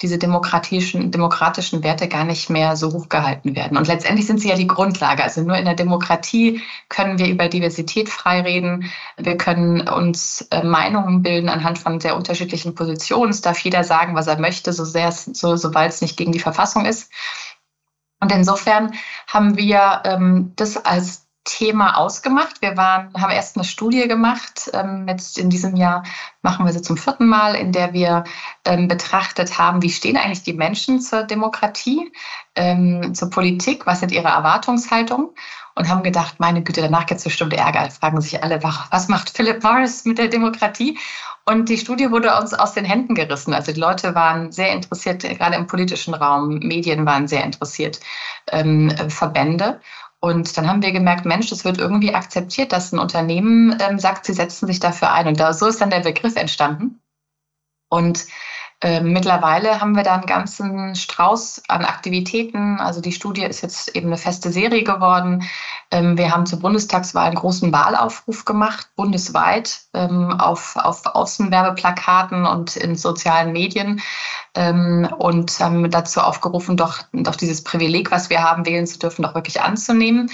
diese 0.00 0.18
demokratischen, 0.18 1.10
demokratischen 1.12 1.84
Werte 1.84 2.08
gar 2.08 2.24
nicht 2.24 2.50
mehr 2.50 2.76
so 2.76 2.92
hochgehalten 2.92 3.54
werden. 3.54 3.76
Und 3.76 3.86
letztendlich 3.86 4.26
sind 4.26 4.40
sie 4.40 4.48
ja 4.48 4.56
die 4.56 4.66
Grundlage. 4.66 5.22
Also 5.22 5.42
nur 5.42 5.56
in 5.56 5.64
der 5.64 5.74
Demokratie 5.74 6.60
können 6.88 7.18
wir 7.18 7.28
über 7.28 7.48
Diversität 7.48 8.08
frei 8.08 8.40
reden. 8.40 8.90
Wir 9.16 9.36
können 9.36 9.88
uns 9.88 10.48
äh, 10.50 10.64
Meinungen 10.64 11.22
bilden 11.22 11.48
anhand 11.48 11.78
von 11.78 12.00
sehr 12.00 12.16
unterschiedlichen 12.16 12.74
Positionen. 12.74 13.30
Es 13.30 13.42
darf 13.42 13.58
jeder 13.60 13.84
sagen, 13.84 14.16
was 14.16 14.26
er 14.26 14.40
möchte, 14.40 14.72
so 14.72 14.84
sehr 14.84 15.08
es, 15.08 15.24
so, 15.24 15.56
sobald 15.56 15.92
es 15.92 16.00
nicht 16.00 16.16
gegen 16.16 16.32
die 16.32 16.40
Verfassung 16.40 16.84
ist. 16.84 17.12
Und 18.20 18.32
insofern 18.32 18.94
haben 19.26 19.56
wir 19.56 20.02
ähm, 20.04 20.52
das 20.56 20.76
als 20.76 21.26
Thema 21.44 21.96
ausgemacht. 21.96 22.62
Wir 22.62 22.76
waren, 22.76 23.12
haben 23.14 23.30
erst 23.30 23.56
eine 23.56 23.64
Studie 23.64 24.06
gemacht. 24.06 24.70
Ähm, 24.72 25.06
jetzt 25.08 25.38
in 25.38 25.50
diesem 25.50 25.76
Jahr 25.76 26.04
machen 26.42 26.64
wir 26.64 26.72
sie 26.72 26.82
zum 26.82 26.96
vierten 26.96 27.26
Mal, 27.26 27.54
in 27.54 27.72
der 27.72 27.92
wir 27.92 28.24
ähm, 28.64 28.88
betrachtet 28.88 29.58
haben, 29.58 29.82
wie 29.82 29.90
stehen 29.90 30.16
eigentlich 30.16 30.44
die 30.44 30.52
Menschen 30.52 31.00
zur 31.00 31.24
Demokratie, 31.24 32.12
ähm, 32.54 33.14
zur 33.14 33.30
Politik, 33.30 33.86
was 33.86 34.00
sind 34.00 34.12
ihre 34.12 34.28
Erwartungshaltungen 34.28 35.30
und 35.74 35.88
haben 35.88 36.02
gedacht, 36.02 36.38
meine 36.38 36.62
Güte, 36.62 36.82
danach 36.82 37.06
gibt 37.06 37.18
es 37.18 37.24
bestimmt 37.24 37.54
Ärger. 37.54 37.90
Fragen 37.90 38.20
sich 38.20 38.42
alle, 38.42 38.62
was 38.62 39.08
macht 39.08 39.30
Philip 39.30 39.62
Morris 39.62 40.04
mit 40.04 40.18
der 40.18 40.28
Demokratie? 40.28 40.98
Und 41.44 41.68
die 41.68 41.78
Studie 41.78 42.10
wurde 42.10 42.36
uns 42.38 42.54
aus 42.54 42.74
den 42.74 42.84
Händen 42.84 43.14
gerissen. 43.16 43.52
Also 43.52 43.72
die 43.72 43.80
Leute 43.80 44.14
waren 44.14 44.52
sehr 44.52 44.72
interessiert, 44.72 45.22
gerade 45.22 45.56
im 45.56 45.66
politischen 45.66 46.14
Raum, 46.14 46.58
Medien 46.58 47.04
waren 47.04 47.26
sehr 47.26 47.42
interessiert, 47.42 47.98
ähm, 48.48 48.92
Verbände. 49.08 49.80
Und 50.24 50.56
dann 50.56 50.68
haben 50.68 50.82
wir 50.82 50.92
gemerkt, 50.92 51.24
Mensch, 51.24 51.50
es 51.50 51.64
wird 51.64 51.78
irgendwie 51.78 52.14
akzeptiert, 52.14 52.70
dass 52.70 52.92
ein 52.92 53.00
Unternehmen 53.00 53.76
ähm, 53.80 53.98
sagt, 53.98 54.24
sie 54.24 54.34
setzen 54.34 54.68
sich 54.68 54.78
dafür 54.78 55.12
ein. 55.12 55.26
Und 55.26 55.40
da, 55.40 55.52
so 55.52 55.66
ist 55.66 55.80
dann 55.80 55.90
der 55.90 55.98
Begriff 55.98 56.36
entstanden. 56.36 57.00
Und 57.88 58.26
ähm, 58.84 59.12
mittlerweile 59.12 59.80
haben 59.80 59.94
wir 59.94 60.02
da 60.02 60.14
einen 60.14 60.26
ganzen 60.26 60.96
Strauß 60.96 61.62
an 61.68 61.84
Aktivitäten. 61.84 62.80
Also 62.80 63.00
die 63.00 63.12
Studie 63.12 63.44
ist 63.44 63.60
jetzt 63.62 63.94
eben 63.94 64.08
eine 64.08 64.16
feste 64.16 64.50
Serie 64.50 64.82
geworden. 64.82 65.44
Ähm, 65.92 66.18
wir 66.18 66.32
haben 66.32 66.46
zur 66.46 66.58
Bundestagswahl 66.58 67.26
einen 67.26 67.36
großen 67.36 67.72
Wahlaufruf 67.72 68.44
gemacht, 68.44 68.88
bundesweit, 68.96 69.82
ähm, 69.94 70.32
auf, 70.32 70.74
auf 70.74 71.06
Außenwerbeplakaten 71.06 72.44
und 72.44 72.74
in 72.76 72.96
sozialen 72.96 73.52
Medien. 73.52 74.02
und 74.54 75.60
haben 75.60 75.90
dazu 75.90 76.20
aufgerufen, 76.20 76.76
doch, 76.76 77.02
doch 77.12 77.36
dieses 77.36 77.64
Privileg, 77.64 78.10
was 78.10 78.28
wir 78.28 78.42
haben, 78.42 78.66
wählen 78.66 78.86
zu 78.86 78.98
dürfen, 78.98 79.22
doch 79.22 79.34
wirklich 79.34 79.62
anzunehmen. 79.62 80.30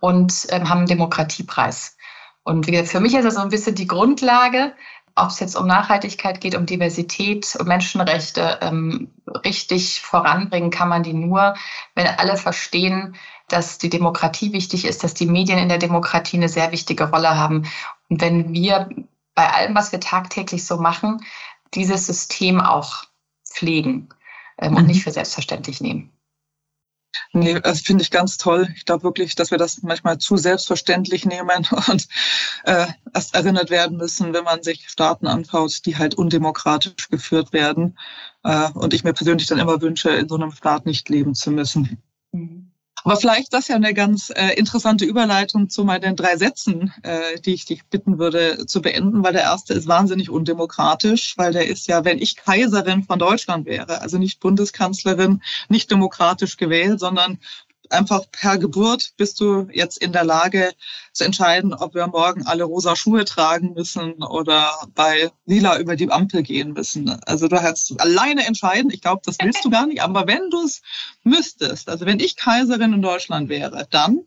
Und 0.00 0.48
haben 0.50 0.78
einen 0.78 0.86
Demokratiepreis. 0.86 1.96
Und 2.42 2.66
für 2.66 3.00
mich 3.00 3.14
ist 3.14 3.24
das 3.24 3.34
so 3.34 3.40
ein 3.40 3.50
bisschen 3.50 3.76
die 3.76 3.86
Grundlage, 3.86 4.72
ob 5.14 5.28
es 5.28 5.40
jetzt 5.40 5.56
um 5.56 5.66
Nachhaltigkeit 5.66 6.40
geht, 6.40 6.54
um 6.54 6.66
Diversität, 6.66 7.56
um 7.58 7.66
Menschenrechte, 7.66 8.58
ähm, 8.62 9.10
richtig 9.44 10.00
voranbringen 10.00 10.70
kann 10.70 10.88
man 10.88 11.02
die 11.02 11.12
nur, 11.12 11.54
wenn 11.94 12.06
alle 12.06 12.36
verstehen, 12.36 13.16
dass 13.48 13.78
die 13.78 13.90
Demokratie 13.90 14.52
wichtig 14.52 14.84
ist, 14.84 15.02
dass 15.02 15.14
die 15.14 15.26
Medien 15.26 15.58
in 15.58 15.68
der 15.68 15.78
Demokratie 15.78 16.36
eine 16.36 16.48
sehr 16.48 16.72
wichtige 16.72 17.10
Rolle 17.10 17.36
haben. 17.36 17.66
Und 18.08 18.20
wenn 18.20 18.52
wir 18.52 18.88
bei 19.34 19.50
allem, 19.50 19.74
was 19.74 19.92
wir 19.92 20.00
tagtäglich 20.00 20.64
so 20.64 20.76
machen, 20.78 21.24
dieses 21.74 22.06
System 22.06 22.60
auch 22.60 23.04
pflegen 23.44 24.08
ähm, 24.58 24.76
und 24.76 24.82
mhm. 24.82 24.88
nicht 24.88 25.02
für 25.02 25.10
selbstverständlich 25.10 25.80
nehmen. 25.80 26.12
Nee, 27.32 27.60
das 27.60 27.80
finde 27.80 28.02
ich 28.02 28.10
ganz 28.10 28.36
toll. 28.36 28.68
Ich 28.76 28.84
glaube 28.84 29.04
wirklich, 29.04 29.34
dass 29.34 29.50
wir 29.50 29.58
das 29.58 29.82
manchmal 29.82 30.18
zu 30.18 30.36
selbstverständlich 30.36 31.24
nehmen 31.24 31.66
und 31.88 32.08
äh, 32.64 32.86
erst 33.14 33.34
erinnert 33.34 33.70
werden 33.70 33.96
müssen, 33.96 34.32
wenn 34.32 34.44
man 34.44 34.62
sich 34.62 34.88
Staaten 34.88 35.26
anschaut, 35.26 35.84
die 35.86 35.96
halt 35.96 36.14
undemokratisch 36.14 37.08
geführt 37.08 37.52
werden. 37.52 37.98
Äh, 38.42 38.70
und 38.72 38.94
ich 38.94 39.04
mir 39.04 39.12
persönlich 39.12 39.46
dann 39.46 39.58
immer 39.58 39.80
wünsche, 39.80 40.10
in 40.10 40.28
so 40.28 40.36
einem 40.36 40.52
Staat 40.52 40.86
nicht 40.86 41.08
leben 41.08 41.34
zu 41.34 41.50
müssen. 41.50 42.02
Mhm. 42.32 42.69
Aber 43.04 43.16
vielleicht 43.16 43.52
das 43.52 43.68
ja 43.68 43.76
eine 43.76 43.94
ganz 43.94 44.30
äh, 44.30 44.54
interessante 44.54 45.04
Überleitung 45.04 45.70
zu 45.70 45.84
meinen 45.84 46.16
drei 46.16 46.36
Sätzen, 46.36 46.92
äh, 47.02 47.40
die 47.40 47.54
ich 47.54 47.64
dich 47.64 47.84
bitten 47.86 48.18
würde 48.18 48.66
zu 48.66 48.82
beenden, 48.82 49.22
weil 49.22 49.32
der 49.32 49.42
erste 49.42 49.74
ist 49.74 49.88
wahnsinnig 49.88 50.30
undemokratisch, 50.30 51.34
weil 51.36 51.52
der 51.52 51.66
ist 51.66 51.86
ja, 51.86 52.04
wenn 52.04 52.18
ich 52.18 52.36
Kaiserin 52.36 53.02
von 53.04 53.18
Deutschland 53.18 53.66
wäre, 53.66 54.00
also 54.00 54.18
nicht 54.18 54.40
Bundeskanzlerin, 54.40 55.42
nicht 55.68 55.90
demokratisch 55.90 56.56
gewählt, 56.56 57.00
sondern 57.00 57.38
einfach 57.90 58.22
per 58.30 58.58
Geburt 58.58 59.12
bist 59.16 59.40
du 59.40 59.68
jetzt 59.72 59.98
in 59.98 60.12
der 60.12 60.24
Lage 60.24 60.72
zu 61.12 61.24
entscheiden, 61.24 61.74
ob 61.74 61.94
wir 61.94 62.06
morgen 62.06 62.46
alle 62.46 62.64
rosa 62.64 62.96
Schuhe 62.96 63.24
tragen 63.24 63.74
müssen 63.74 64.22
oder 64.22 64.72
bei 64.94 65.30
lila 65.46 65.78
über 65.78 65.96
die 65.96 66.10
Ampel 66.10 66.42
gehen 66.42 66.72
müssen. 66.72 67.08
Also 67.26 67.48
du 67.48 67.56
kannst 67.56 68.00
alleine 68.00 68.46
entscheiden. 68.46 68.90
Ich 68.90 69.00
glaube, 69.00 69.22
das 69.24 69.36
willst 69.42 69.64
du 69.64 69.70
gar 69.70 69.86
nicht. 69.86 70.02
Aber 70.02 70.26
wenn 70.26 70.50
du 70.50 70.62
es 70.62 70.82
müsstest, 71.24 71.88
also 71.88 72.06
wenn 72.06 72.20
ich 72.20 72.36
Kaiserin 72.36 72.92
in 72.92 73.02
Deutschland 73.02 73.48
wäre, 73.48 73.86
dann 73.90 74.20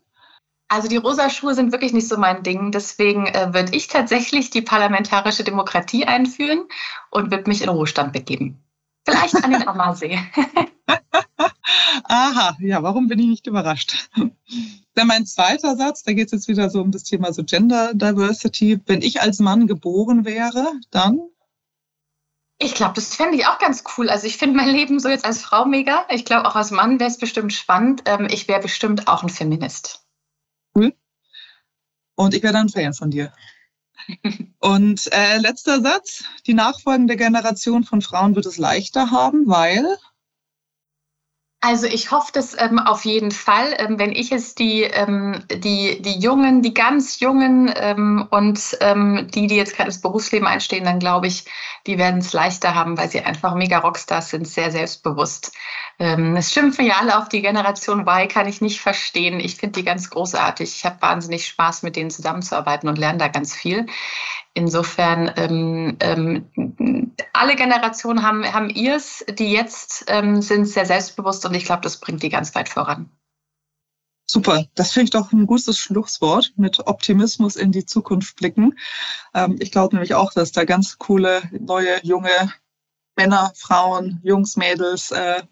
also 0.68 0.88
die 0.88 0.96
rosa 0.96 1.30
Schuhe 1.30 1.54
sind 1.54 1.72
wirklich 1.72 1.92
nicht 1.92 2.08
so 2.08 2.16
mein 2.16 2.42
Ding. 2.42 2.72
Deswegen 2.72 3.26
äh, 3.26 3.52
würde 3.52 3.76
ich 3.76 3.86
tatsächlich 3.88 4.50
die 4.50 4.62
parlamentarische 4.62 5.44
Demokratie 5.44 6.06
einführen 6.06 6.64
und 7.10 7.30
würde 7.30 7.48
mich 7.48 7.62
in 7.62 7.68
Ruhestand 7.68 8.12
begeben. 8.12 8.63
Vielleicht 9.04 9.42
an 9.42 9.52
den 9.52 9.68
Ammersee. 9.68 10.18
Aha, 12.04 12.56
ja, 12.60 12.82
warum 12.82 13.08
bin 13.08 13.18
ich 13.18 13.26
nicht 13.26 13.46
überrascht? 13.46 14.08
Dann 14.94 15.06
mein 15.06 15.26
zweiter 15.26 15.76
Satz, 15.76 16.02
da 16.02 16.12
geht 16.12 16.26
es 16.26 16.32
jetzt 16.32 16.48
wieder 16.48 16.70
so 16.70 16.80
um 16.80 16.90
das 16.90 17.04
Thema 17.04 17.32
so 17.32 17.42
Gender 17.44 17.92
Diversity. 17.94 18.80
Wenn 18.86 19.02
ich 19.02 19.20
als 19.20 19.38
Mann 19.40 19.66
geboren 19.66 20.24
wäre, 20.24 20.72
dann? 20.90 21.20
Ich 22.58 22.74
glaube, 22.74 22.94
das 22.94 23.14
fände 23.14 23.36
ich 23.36 23.46
auch 23.46 23.58
ganz 23.58 23.84
cool. 23.96 24.08
Also 24.08 24.26
ich 24.26 24.36
finde 24.36 24.56
mein 24.56 24.70
Leben 24.70 25.00
so 25.00 25.08
jetzt 25.08 25.24
als 25.24 25.42
Frau 25.42 25.64
mega. 25.64 26.06
Ich 26.10 26.24
glaube, 26.24 26.46
auch 26.46 26.54
als 26.54 26.70
Mann 26.70 27.00
wäre 27.00 27.10
es 27.10 27.18
bestimmt 27.18 27.52
spannend. 27.52 28.02
Ähm, 28.06 28.28
ich 28.30 28.46
wäre 28.46 28.60
bestimmt 28.60 29.08
auch 29.08 29.22
ein 29.22 29.28
Feminist. 29.28 30.06
Cool. 30.74 30.94
Und 32.14 32.34
ich 32.34 32.42
wäre 32.42 32.52
dann 32.52 32.66
ein 32.66 32.70
Fan 32.70 32.94
von 32.94 33.10
dir. 33.10 33.32
Und 34.60 35.12
äh, 35.12 35.38
letzter 35.38 35.80
Satz. 35.80 36.24
Die 36.46 36.54
nachfolgende 36.54 37.16
Generation 37.16 37.84
von 37.84 38.02
Frauen 38.02 38.34
wird 38.34 38.46
es 38.46 38.58
leichter 38.58 39.10
haben, 39.10 39.46
weil 39.46 39.98
Also 41.66 41.86
ich 41.86 42.10
hoffe 42.10 42.30
das 42.30 42.54
ähm, 42.60 42.78
auf 42.78 43.06
jeden 43.06 43.30
Fall. 43.30 43.74
Ähm, 43.78 43.98
wenn 43.98 44.12
ich 44.12 44.32
es 44.32 44.54
die, 44.54 44.82
ähm, 44.82 45.42
die, 45.50 46.02
die 46.02 46.18
Jungen, 46.18 46.60
die 46.60 46.74
ganz 46.74 47.20
Jungen 47.20 47.72
ähm, 47.74 48.28
und 48.28 48.76
ähm, 48.82 49.28
die, 49.34 49.46
die 49.46 49.56
jetzt 49.56 49.74
gerade 49.74 49.88
ins 49.88 50.02
Berufsleben 50.02 50.46
einstehen, 50.46 50.84
dann 50.84 50.98
glaube 50.98 51.26
ich, 51.26 51.46
die 51.86 51.96
werden 51.96 52.20
es 52.20 52.34
leichter 52.34 52.74
haben, 52.74 52.98
weil 52.98 53.08
sie 53.08 53.22
einfach 53.22 53.54
mega 53.54 53.78
Rockstars 53.78 54.28
sind, 54.28 54.46
sehr 54.46 54.70
selbstbewusst. 54.70 55.52
Ähm, 55.98 56.36
es 56.36 56.52
schimpfen 56.52 56.84
ja 56.84 56.96
alle 57.00 57.16
auf 57.16 57.30
die 57.30 57.40
Generation 57.40 58.00
Y, 58.00 58.28
kann 58.28 58.46
ich 58.46 58.60
nicht 58.60 58.82
verstehen. 58.82 59.40
Ich 59.40 59.56
finde 59.56 59.80
die 59.80 59.86
ganz 59.86 60.10
großartig. 60.10 60.70
Ich 60.76 60.84
habe 60.84 61.00
wahnsinnig 61.00 61.46
Spaß, 61.46 61.82
mit 61.82 61.96
denen 61.96 62.10
zusammenzuarbeiten 62.10 62.90
und 62.90 62.98
lerne 62.98 63.16
da 63.16 63.28
ganz 63.28 63.54
viel. 63.54 63.86
Insofern, 64.56 65.32
ähm, 65.36 65.96
ähm, 65.98 67.12
alle 67.32 67.56
Generationen 67.56 68.22
haben, 68.22 68.44
haben 68.44 68.70
ihrs, 68.70 69.24
die 69.28 69.50
jetzt 69.50 70.04
ähm, 70.06 70.42
sind 70.42 70.66
sehr 70.66 70.86
selbstbewusst 70.86 71.44
und 71.44 71.54
ich 71.54 71.64
glaube, 71.64 71.82
das 71.82 71.98
bringt 71.98 72.22
die 72.22 72.28
ganz 72.28 72.54
weit 72.54 72.68
voran. 72.68 73.10
Super, 74.26 74.64
das 74.74 74.92
finde 74.92 75.04
ich 75.04 75.10
doch 75.10 75.32
ein 75.32 75.46
gutes 75.46 75.76
Schlusswort 75.78 76.52
mit 76.56 76.86
Optimismus 76.86 77.56
in 77.56 77.72
die 77.72 77.84
Zukunft 77.84 78.36
blicken. 78.36 78.78
Ähm, 79.34 79.56
ich 79.58 79.72
glaube 79.72 79.96
nämlich 79.96 80.14
auch, 80.14 80.32
dass 80.32 80.52
da 80.52 80.64
ganz 80.64 80.98
coole, 80.98 81.42
neue, 81.52 82.00
junge 82.04 82.52
Männer, 83.16 83.52
Frauen, 83.56 84.20
Jungs, 84.22 84.56
Mädels 84.56 85.10
äh, 85.10 85.42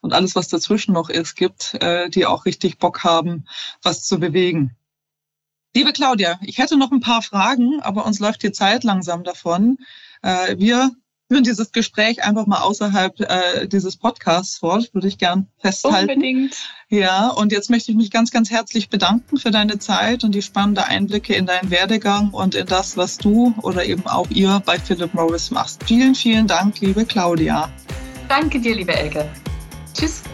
und 0.00 0.12
alles, 0.12 0.36
was 0.36 0.48
dazwischen 0.48 0.92
noch 0.92 1.10
ist, 1.10 1.36
gibt, 1.36 1.74
äh, 1.82 2.10
die 2.10 2.26
auch 2.26 2.44
richtig 2.44 2.78
Bock 2.78 3.02
haben, 3.02 3.46
was 3.82 4.04
zu 4.04 4.18
bewegen. 4.20 4.76
Liebe 5.78 5.92
Claudia, 5.92 6.40
ich 6.42 6.58
hätte 6.58 6.76
noch 6.76 6.90
ein 6.90 6.98
paar 6.98 7.22
Fragen, 7.22 7.80
aber 7.82 8.04
uns 8.04 8.18
läuft 8.18 8.42
die 8.42 8.50
Zeit 8.50 8.82
langsam 8.82 9.22
davon. 9.22 9.78
Äh, 10.22 10.58
wir 10.58 10.90
führen 11.30 11.44
dieses 11.44 11.70
Gespräch 11.70 12.24
einfach 12.24 12.46
mal 12.46 12.62
außerhalb 12.62 13.20
äh, 13.20 13.68
dieses 13.68 13.96
Podcasts 13.96 14.58
fort, 14.58 14.92
würde 14.92 15.06
ich 15.06 15.18
gern 15.18 15.46
festhalten. 15.58 16.14
Unbedingt. 16.14 16.56
Ja, 16.88 17.28
und 17.28 17.52
jetzt 17.52 17.70
möchte 17.70 17.92
ich 17.92 17.96
mich 17.96 18.10
ganz, 18.10 18.32
ganz 18.32 18.50
herzlich 18.50 18.88
bedanken 18.88 19.36
für 19.36 19.52
deine 19.52 19.78
Zeit 19.78 20.24
und 20.24 20.34
die 20.34 20.42
spannenden 20.42 20.82
Einblicke 20.82 21.36
in 21.36 21.46
deinen 21.46 21.70
Werdegang 21.70 22.30
und 22.30 22.56
in 22.56 22.66
das, 22.66 22.96
was 22.96 23.16
du 23.16 23.54
oder 23.62 23.84
eben 23.84 24.04
auch 24.08 24.28
ihr 24.30 24.60
bei 24.66 24.80
Philip 24.80 25.14
Morris 25.14 25.52
machst. 25.52 25.84
Vielen, 25.84 26.16
vielen 26.16 26.48
Dank, 26.48 26.80
liebe 26.80 27.04
Claudia. 27.04 27.70
Danke 28.28 28.58
dir, 28.58 28.74
liebe 28.74 28.96
Elke. 28.96 29.30
Tschüss. 29.94 30.24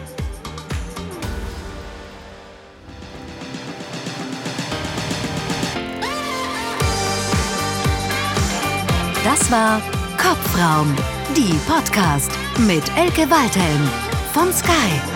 Das 9.45 9.51
war 9.51 9.81
Kopfraum, 10.17 10.95
die 11.37 11.53
Podcast 11.67 12.31
mit 12.65 12.83
Elke 12.97 13.29
Waldhelm 13.29 13.87
von 14.33 14.51
Sky. 14.51 15.14